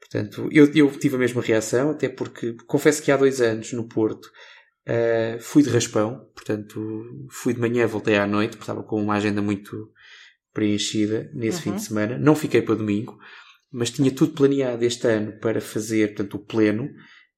Portanto, 0.00 0.48
eu, 0.50 0.72
eu 0.74 0.90
tive 0.92 1.16
a 1.16 1.18
mesma 1.18 1.42
reação, 1.42 1.90
até 1.90 2.08
porque 2.08 2.56
confesso 2.66 3.02
que 3.02 3.12
há 3.12 3.16
dois 3.18 3.42
anos 3.42 3.74
no 3.74 3.86
Porto 3.86 4.30
Uh, 4.86 5.40
fui 5.40 5.62
de 5.62 5.70
raspão, 5.70 6.28
portanto, 6.34 7.04
fui 7.30 7.54
de 7.54 7.60
manhã, 7.60 7.86
voltei 7.86 8.16
à 8.16 8.26
noite, 8.26 8.50
porque 8.50 8.64
estava 8.64 8.82
com 8.82 9.00
uma 9.00 9.14
agenda 9.14 9.40
muito 9.40 9.90
preenchida 10.52 11.30
nesse 11.32 11.58
uhum. 11.58 11.62
fim 11.62 11.70
de 11.70 11.76
uhum. 11.76 11.82
semana. 11.82 12.18
Não 12.18 12.34
fiquei 12.34 12.60
para 12.62 12.74
domingo, 12.74 13.16
mas 13.70 13.90
tinha 13.90 14.10
tudo 14.10 14.32
planeado 14.32 14.84
este 14.84 15.06
ano 15.06 15.38
para 15.38 15.60
fazer, 15.60 16.08
portanto, 16.14 16.34
o 16.34 16.44
pleno. 16.44 16.84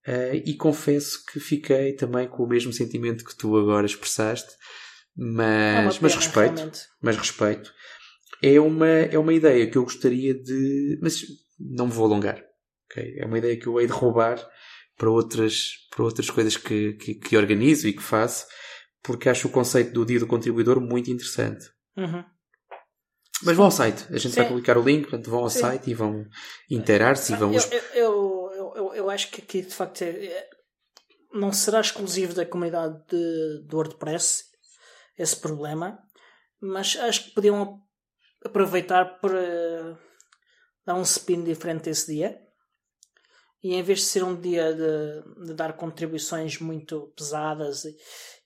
Uh, 0.07 0.37
e 0.45 0.55
confesso 0.57 1.25
que 1.25 1.41
fiquei 1.41 1.95
também 1.95 2.29
com 2.29 2.43
o 2.43 2.49
mesmo 2.49 2.73
sentimento 2.73 3.25
que 3.25 3.37
tu 3.37 3.57
agora 3.57 3.87
expressaste, 3.87 4.53
mas, 5.17 5.97
é 5.97 5.99
pena, 5.99 5.99
mas 6.03 6.15
respeito, 6.15 6.55
realmente. 6.55 6.81
mas 7.01 7.17
respeito. 7.17 7.73
É 8.43 8.61
uma, 8.61 8.89
é 8.89 9.19
uma 9.19 9.33
ideia 9.33 9.67
que 9.71 9.79
eu 9.79 9.85
gostaria 9.85 10.35
de, 10.35 10.99
mas 11.01 11.23
não 11.59 11.87
me 11.87 11.93
vou 11.93 12.07
alongar. 12.07 12.43
Okay? 12.91 13.17
É 13.19 13.25
uma 13.25 13.39
ideia 13.39 13.57
que 13.57 13.67
eu 13.67 13.81
hei 13.81 13.87
de 13.87 13.93
roubar 13.93 14.37
para 14.97 15.11
outras, 15.11 15.73
para 15.91 16.05
outras 16.05 16.31
coisas 16.31 16.57
que, 16.57 16.95
que, 16.95 17.15
que 17.15 17.37
organizo 17.37 17.89
e 17.89 17.93
que 17.93 18.03
faço, 18.03 18.47
porque 19.03 19.29
acho 19.29 19.49
o 19.49 19.51
conceito 19.51 19.93
do 19.93 20.05
dia 20.05 20.19
do 20.19 20.27
contribuidor 20.27 20.81
muito 20.81 21.11
interessante. 21.11 21.67
Uhum. 21.97 22.25
Mas 23.43 23.57
vão 23.57 23.67
ao 23.67 23.71
site, 23.71 24.07
a 24.11 24.17
gente 24.17 24.33
Sim. 24.33 24.41
vai 24.41 24.49
publicar 24.49 24.79
o 24.79 24.83
link, 24.83 25.03
portanto 25.03 25.31
vão 25.31 25.41
ao 25.41 25.51
Sim. 25.51 25.61
site 25.61 25.91
e 25.91 25.95
vão 25.95 26.25
interar-se 26.71 27.33
e 27.33 27.37
vão. 27.37 27.53
Eu, 27.53 27.61
eu, 27.95 28.73
eu, 28.75 28.95
eu, 28.95 29.11
acho 29.11 29.31
que 29.31 29.43
aqui 29.43 29.63
de 29.63 29.75
facto 29.75 30.03
é, 30.03 30.09
é, 30.09 30.51
não 31.33 31.53
será 31.53 31.81
exclusivo 31.81 32.33
da 32.33 32.47
comunidade 32.47 32.97
de, 33.09 33.67
do 33.67 33.77
WordPress 33.77 34.45
esse 35.19 35.37
problema, 35.37 35.99
mas 36.61 36.97
acho 36.97 37.25
que 37.25 37.35
podiam 37.35 37.81
aproveitar 38.45 39.19
para 39.21 39.99
dar 40.87 40.95
um 40.95 41.03
spin 41.03 41.43
diferente 41.43 41.91
esse 41.91 42.15
dia 42.15 42.44
e 43.65 43.75
em 43.75 43.83
vez 43.83 44.01
de 44.01 44.05
ser 44.05 44.23
um 44.23 44.39
dia 44.39 44.75
de, 44.75 45.47
de 45.47 45.55
dar 45.55 45.73
contribuições 45.73 46.61
muito 46.61 47.11
pesadas 47.17 47.87
e, 47.87 47.97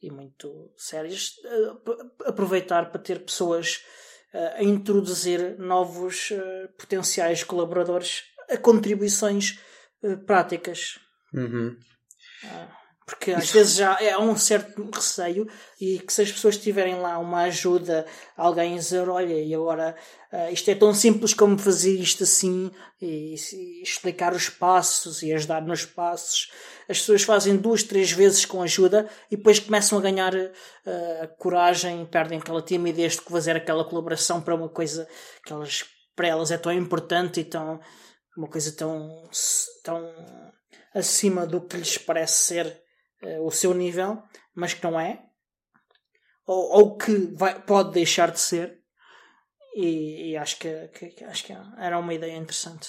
e 0.00 0.10
muito 0.12 0.70
sérias, 0.76 1.32
uh, 1.44 2.12
aproveitar 2.24 2.92
para 2.92 3.00
ter 3.00 3.24
pessoas 3.24 3.84
uh, 4.32 4.58
a 4.58 4.62
introduzir 4.62 5.58
novos 5.58 6.30
uh, 6.30 6.68
potenciais 6.78 7.42
colaboradores 7.42 8.22
a 8.48 8.56
contribuições 8.56 9.58
práticas. 10.24 11.00
Uhum. 11.34 11.76
Ah. 12.44 12.87
Porque 13.08 13.32
às 13.32 13.50
vezes 13.50 13.76
já 13.76 13.96
é 14.02 14.18
um 14.18 14.36
certo 14.36 14.86
receio 14.90 15.48
e 15.80 15.98
que 15.98 16.12
se 16.12 16.20
as 16.20 16.30
pessoas 16.30 16.58
tiverem 16.58 16.96
lá 16.96 17.18
uma 17.18 17.44
ajuda, 17.44 18.04
alguém 18.36 18.76
dizer, 18.76 19.08
olha, 19.08 19.32
e 19.32 19.54
agora 19.54 19.96
uh, 20.30 20.52
isto 20.52 20.70
é 20.70 20.74
tão 20.74 20.92
simples 20.92 21.32
como 21.32 21.56
fazer 21.56 21.98
isto 21.98 22.24
assim 22.24 22.70
e, 23.00 23.34
e, 23.34 23.82
explicar 23.82 24.34
os 24.34 24.50
passos 24.50 25.22
e 25.22 25.32
ajudar 25.32 25.62
nos 25.62 25.86
passos. 25.86 26.52
As 26.86 26.98
pessoas 26.98 27.22
fazem 27.22 27.56
duas, 27.56 27.82
três 27.82 28.12
vezes 28.12 28.44
com 28.44 28.60
ajuda 28.60 29.08
e 29.30 29.38
depois 29.38 29.58
começam 29.58 29.96
a 29.96 30.02
ganhar 30.02 30.34
uh, 30.34 30.48
coragem, 31.38 32.04
perdem 32.04 32.38
aquela 32.38 32.60
timidez 32.60 33.14
de 33.14 33.22
fazer 33.22 33.56
aquela 33.56 33.86
colaboração 33.86 34.38
para 34.38 34.54
uma 34.54 34.68
coisa 34.68 35.08
que 35.46 35.50
elas, 35.50 35.82
para 36.14 36.28
elas 36.28 36.50
é 36.50 36.58
tão 36.58 36.74
importante 36.74 37.40
e 37.40 37.44
tão, 37.44 37.80
uma 38.36 38.48
coisa 38.48 38.70
tão, 38.70 39.26
tão 39.82 40.14
acima 40.94 41.46
do 41.46 41.62
que 41.62 41.78
lhes 41.78 41.96
parece 41.96 42.44
ser 42.44 42.87
uh, 43.22 43.46
o 43.46 43.50
seu 43.50 43.74
nível, 43.74 44.22
mas 44.54 44.74
que 44.74 44.82
não 44.82 44.98
é, 44.98 45.22
ou, 46.46 46.78
ou 46.78 46.96
que 46.96 47.12
vai, 47.34 47.60
pode 47.62 47.92
deixar 47.92 48.30
de 48.30 48.40
ser, 48.40 48.78
e, 49.74 50.30
e 50.30 50.36
acho, 50.36 50.58
que, 50.58 50.88
que, 50.88 51.24
acho 51.24 51.44
que 51.44 51.52
era 51.78 51.98
uma 51.98 52.14
ideia 52.14 52.36
interessante. 52.36 52.88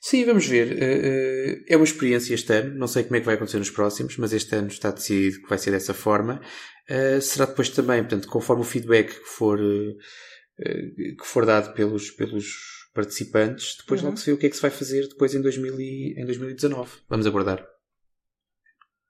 Sim, 0.00 0.24
vamos 0.24 0.46
ver. 0.46 0.68
Uh, 0.72 1.60
uh, 1.60 1.64
é 1.68 1.76
uma 1.76 1.84
experiência 1.84 2.34
este 2.34 2.52
ano. 2.52 2.74
Não 2.76 2.86
sei 2.86 3.04
como 3.04 3.16
é 3.16 3.20
que 3.20 3.26
vai 3.26 3.34
acontecer 3.34 3.58
nos 3.58 3.70
próximos, 3.70 4.16
mas 4.16 4.32
este 4.32 4.54
ano 4.54 4.68
está 4.68 4.90
decidido 4.90 5.42
que 5.42 5.48
vai 5.48 5.58
ser 5.58 5.70
dessa 5.70 5.94
forma. 5.94 6.40
Será 7.20 7.46
depois 7.46 7.68
também, 7.70 8.00
portanto, 8.02 8.28
conforme 8.28 8.62
o 8.62 8.64
feedback 8.64 9.08
que 9.08 9.26
for, 9.26 9.58
que 10.56 11.24
for 11.24 11.44
dado 11.44 11.74
pelos, 11.74 12.12
pelos 12.12 12.76
participantes, 12.96 13.76
depois 13.76 14.00
uhum. 14.00 14.08
logo 14.08 14.18
se 14.18 14.26
vê 14.26 14.32
o 14.32 14.38
que 14.38 14.46
é 14.46 14.48
que 14.48 14.56
se 14.56 14.62
vai 14.62 14.70
fazer 14.70 15.06
depois 15.06 15.34
em, 15.34 15.42
2000 15.42 15.78
e, 15.78 16.14
em 16.16 16.24
2019. 16.24 16.90
Vamos 17.08 17.26
aguardar. 17.26 17.75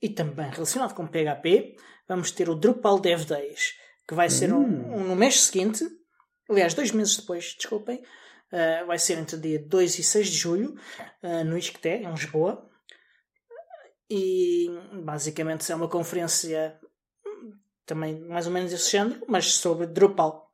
E 0.00 0.08
também 0.08 0.50
relacionado 0.50 0.94
com 0.94 1.06
PHP, 1.06 1.76
vamos 2.08 2.30
ter 2.30 2.48
o 2.48 2.54
Drupal 2.54 2.98
Dev 2.98 3.24
Days, 3.24 3.74
que 4.06 4.14
vai 4.14 4.30
ser 4.30 4.52
um, 4.52 4.60
hum. 4.60 4.94
um, 4.94 5.04
no 5.04 5.16
mês 5.16 5.42
seguinte, 5.42 5.84
aliás, 6.48 6.74
dois 6.74 6.90
meses 6.92 7.16
depois, 7.16 7.54
desculpem, 7.54 8.02
uh, 8.52 8.86
vai 8.86 8.98
ser 8.98 9.18
entre 9.18 9.36
dia 9.38 9.58
2 9.58 9.98
e 9.98 10.02
6 10.02 10.28
de 10.28 10.36
julho, 10.36 10.74
uh, 11.22 11.44
no 11.44 11.56
Isqueté, 11.56 12.02
em 12.02 12.10
Lisboa. 12.10 12.70
E 14.08 14.68
basicamente 15.04 15.70
é 15.72 15.74
uma 15.74 15.88
conferência 15.88 16.78
também 17.86 18.20
mais 18.20 18.46
ou 18.46 18.52
menos 18.52 18.70
desse 18.70 18.90
género, 18.90 19.24
mas 19.26 19.54
sobre 19.54 19.86
Drupal. 19.86 20.52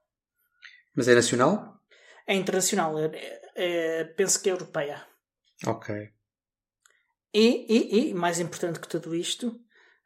Mas 0.95 1.09
é 1.09 1.15
nacional? 1.15 1.81
É 2.27 2.35
internacional, 2.35 2.99
é, 2.99 3.41
é, 3.57 4.05
penso 4.05 4.41
que 4.41 4.49
é 4.49 4.53
europeia. 4.53 5.05
Ok. 5.67 6.13
E, 7.35 7.67
e, 7.69 8.11
e, 8.11 8.15
mais 8.15 8.39
importante 8.39 8.79
que 8.79 8.89
tudo 8.89 9.15
isto, 9.15 9.59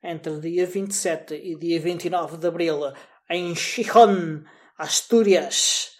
entre 0.03 0.39
dia 0.39 0.66
27 0.66 1.35
e 1.35 1.57
dia 1.57 1.81
29 1.81 2.37
de 2.37 2.47
abril, 2.47 2.93
em 3.29 3.55
Chichon, 3.55 4.45
Astúrias, 4.79 5.91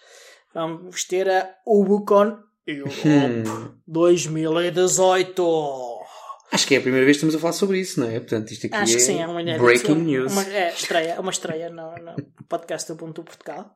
vamos 0.55 1.05
ter 1.05 1.29
a 1.29 1.57
Ubucon 1.67 2.39
Europe 2.67 3.45
2018. 3.87 5.97
Acho 6.53 6.67
que 6.67 6.77
é 6.77 6.79
a 6.79 6.81
primeira 6.81 7.05
vez 7.05 7.17
que 7.17 7.25
estamos 7.25 7.35
a 7.35 7.41
falar 7.41 7.53
sobre 7.53 7.81
isso, 7.81 7.99
não 7.99 8.09
é? 8.09 8.21
Portanto, 8.21 8.53
isto 8.53 8.67
aqui 8.67 8.77
Acho 8.77 8.93
é, 8.93 8.97
que 8.97 9.03
sim, 9.03 9.21
é 9.21 9.27
uma 9.27 9.43
breaking 9.59 9.93
uma, 9.93 10.05
news. 10.05 10.33
Uma, 10.33 10.45
é, 10.45 10.73
estreia, 10.73 11.21
uma 11.21 11.33
estreia 11.33 11.71
no, 11.71 11.93
no 11.97 12.15
podcast 12.49 12.93
do 12.93 13.25
Portugal. 13.25 13.75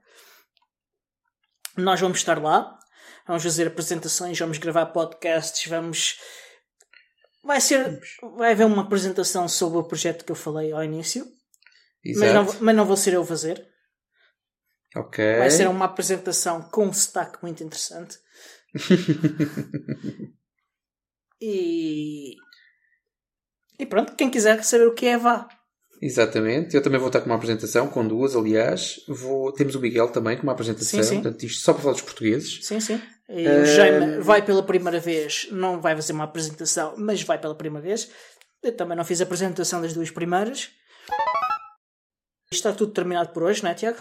Nós 1.77 2.01
vamos 2.01 2.19
estar 2.19 2.41
lá, 2.41 2.79
vamos 3.27 3.43
fazer 3.43 3.67
apresentações, 3.67 4.39
vamos 4.39 4.59
gravar 4.59 4.87
podcasts, 4.87 5.69
vamos 5.69 6.17
Vai 7.43 7.61
ser. 7.61 8.01
Vai 8.37 8.53
haver 8.53 8.67
uma 8.67 8.83
apresentação 8.83 9.49
sobre 9.49 9.79
o 9.79 9.85
projeto 9.85 10.25
que 10.25 10.33
eu 10.33 10.37
falei 10.37 10.73
ao 10.73 10.85
início. 10.85 11.27
Mas 12.17 12.35
não, 12.35 12.47
mas 12.61 12.77
não 12.77 12.87
vou 12.87 12.97
ser 12.97 13.15
eu 13.15 13.23
a 13.23 13.27
fazer. 13.27 13.67
Ok. 14.97 15.39
Vai 15.39 15.51
ser 15.51 15.69
uma 15.69 15.85
apresentação 15.85 16.63
com 16.63 16.87
um 16.87 16.91
destaque 16.91 17.39
muito 17.43 17.63
interessante. 17.63 18.19
e. 21.41 22.35
E 23.79 23.87
pronto, 23.87 24.15
quem 24.15 24.31
quiser 24.31 24.63
saber 24.63 24.87
o 24.89 24.95
que 24.95 25.07
é, 25.07 25.17
vá. 25.17 25.49
Exatamente, 26.03 26.75
eu 26.75 26.83
também 26.83 26.99
vou 26.99 27.09
estar 27.09 27.21
com 27.21 27.27
uma 27.27 27.35
apresentação, 27.35 27.87
com 27.89 28.07
duas, 28.07 28.35
aliás. 28.35 29.01
Vou... 29.07 29.53
Temos 29.53 29.75
o 29.75 29.81
Miguel 29.81 30.09
também 30.09 30.37
com 30.37 30.43
uma 30.43 30.53
apresentação, 30.53 31.03
sim, 31.03 31.09
sim. 31.09 31.23
portanto, 31.23 31.45
isto 31.45 31.63
só 31.63 31.73
para 31.73 31.83
falar 31.83 31.93
dos 31.93 32.03
portugueses. 32.03 32.65
Sim, 32.65 32.81
sim. 32.81 33.01
E 33.31 33.47
o 33.47 33.65
Jaime 33.65 34.21
vai 34.21 34.43
pela 34.43 34.63
primeira 34.63 34.99
vez, 34.99 35.47
não 35.53 35.81
vai 35.81 35.95
fazer 35.95 36.13
uma 36.13 36.25
apresentação, 36.25 36.95
mas 36.97 37.23
vai 37.23 37.39
pela 37.39 37.55
primeira 37.55 37.87
vez. 37.87 38.11
Eu 38.63 38.77
também 38.77 38.97
não 38.97 39.05
fiz 39.05 39.21
a 39.21 39.25
apresentação 39.25 39.81
das 39.81 39.95
duas 39.95 40.11
primeiras. 40.11 40.71
Está 42.53 42.73
tudo 42.73 42.93
terminado 42.93 43.31
por 43.31 43.45
hoje, 43.45 43.63
não 43.63 43.71
é, 43.71 43.75
Tiago? 43.75 43.99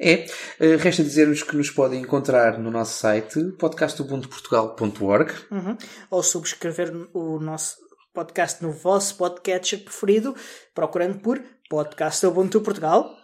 É. 0.00 0.24
Uh, 0.58 0.78
resta 0.78 1.02
dizer-vos 1.02 1.42
que 1.42 1.56
nos 1.56 1.70
podem 1.70 2.00
encontrar 2.00 2.58
no 2.58 2.70
nosso 2.70 2.98
site 2.98 3.38
podcastubuntuportugal.org 3.58 5.32
uhum. 5.50 5.76
ou 6.08 6.22
subscrever 6.22 6.90
o 7.12 7.38
nosso 7.38 7.76
podcast 8.14 8.62
no 8.62 8.72
vosso 8.72 9.16
podcatcher 9.16 9.84
preferido, 9.84 10.34
procurando 10.74 11.18
por 11.18 11.42
Podcast 11.68 12.24
Ubuntu 12.24 12.60
Portugal. 12.60 13.19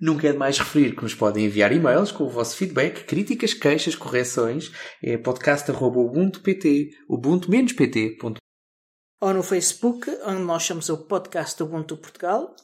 Nunca 0.00 0.28
é 0.28 0.32
demais 0.32 0.58
referir 0.58 0.94
que 0.96 1.02
nos 1.02 1.14
podem 1.14 1.46
enviar 1.46 1.72
e-mails 1.72 2.10
com 2.10 2.24
o 2.24 2.30
vosso 2.30 2.56
feedback, 2.56 3.04
críticas, 3.04 3.54
queixas, 3.54 3.94
correções. 3.94 4.70
É 5.02 5.16
podcast.ubuntu.pt, 5.16 6.90
ubuntu-pt. 7.08 8.18
Ou 9.20 9.34
no 9.34 9.42
Facebook, 9.42 10.10
onde 10.24 10.42
nós 10.42 10.62
chamamos 10.62 10.88
o 10.88 10.98
Podcast 11.06 11.62
Ubuntu 11.62 11.96
Portugal. 11.96 12.54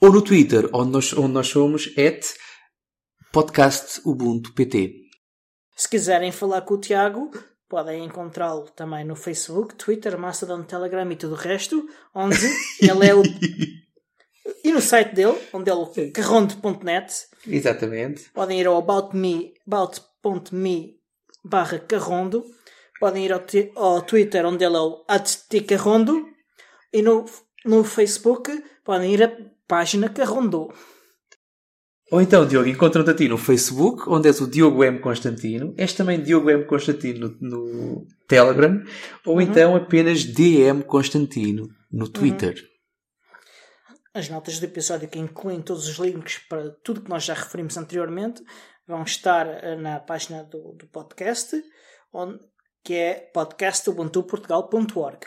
Ou 0.00 0.12
no 0.12 0.22
Twitter, 0.22 0.68
onde 0.72 0.90
nós, 0.90 1.12
onde 1.12 1.32
nós 1.32 1.46
somos 1.46 1.86
at 1.96 2.26
podcast 3.32 4.00
Ubuntu 4.04 4.52
PT. 4.52 5.04
Se 5.76 5.88
quiserem 5.88 6.30
falar 6.30 6.62
com 6.62 6.74
o 6.74 6.80
Tiago, 6.80 7.30
podem 7.68 8.04
encontrá-lo 8.04 8.70
também 8.70 9.04
no 9.04 9.16
Facebook, 9.16 9.74
Twitter, 9.74 10.16
Mastodon, 10.18 10.62
Telegram 10.62 11.10
e 11.10 11.16
tudo 11.16 11.34
o 11.34 11.38
resto, 11.38 11.88
onde 12.14 12.46
ele 12.80 13.06
é 13.06 13.14
o. 13.14 13.22
e 14.62 14.72
no 14.72 14.80
site 14.80 15.14
dele, 15.14 15.38
onde 15.52 15.70
é 15.70 15.74
o 15.74 15.90
carronde.net. 16.12 17.14
Exatamente. 17.46 18.30
Podem 18.32 18.60
ir 18.60 18.66
ao 18.66 18.76
about.me 18.76 19.54
about 19.66 20.00
barra 21.44 21.78
carrondo. 21.78 22.44
Podem 22.98 23.24
ir 23.24 23.32
ao, 23.32 23.42
ao, 23.76 24.02
Twitter, 24.02 24.46
onde 24.46 24.64
ele 24.64 24.76
é 24.76 24.80
o 24.80 25.04
atticarrondo. 25.08 26.26
E 26.92 27.02
no, 27.02 27.24
no 27.64 27.84
Facebook, 27.84 28.50
podem 28.84 29.12
ir 29.12 29.22
à 29.22 29.32
página 29.66 30.08
Carrondo. 30.08 30.68
Ou 32.12 32.20
então, 32.20 32.46
Diogo, 32.46 32.68
encontram-te 32.68 33.10
a 33.10 33.14
ti 33.14 33.28
no 33.28 33.38
Facebook, 33.38 34.04
onde 34.08 34.28
és 34.28 34.40
o 34.40 34.46
Diogo 34.46 34.84
M. 34.84 35.00
Constantino. 35.00 35.74
És 35.76 35.94
também 35.94 36.22
Diogo 36.22 36.50
M. 36.50 36.64
Constantino 36.64 37.34
no, 37.40 37.48
no 37.48 38.06
Telegram. 38.28 38.82
Ou 39.26 39.34
uhum. 39.34 39.40
então 39.40 39.74
apenas 39.74 40.22
DM 40.24 40.82
Constantino 40.84 41.68
no 41.90 42.08
Twitter. 42.08 42.54
Uhum. 42.54 42.73
As 44.14 44.28
notas 44.28 44.60
do 44.60 44.64
episódio 44.64 45.08
que 45.08 45.18
incluem 45.18 45.60
todos 45.60 45.88
os 45.88 45.98
links 45.98 46.38
para 46.48 46.70
tudo 46.84 47.02
que 47.02 47.10
nós 47.10 47.24
já 47.24 47.34
referimos 47.34 47.76
anteriormente 47.76 48.44
vão 48.86 49.02
estar 49.02 49.46
eh, 49.46 49.74
na 49.76 49.98
página 49.98 50.44
do, 50.44 50.72
do 50.74 50.86
podcast, 50.86 51.60
onde, 52.12 52.38
que 52.84 52.94
é 52.94 53.14
podcastubuntuportugal.org. 53.34 55.26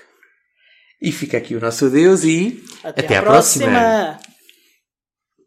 E 1.02 1.12
fica 1.12 1.38
aqui 1.38 1.54
o 1.56 1.60
nosso 1.60 1.88
adeus 1.88 2.24
e 2.24 2.64
até, 2.84 3.02
até 3.02 3.18
à 3.18 3.22
próxima. 3.22 3.66
próxima. 3.66 4.37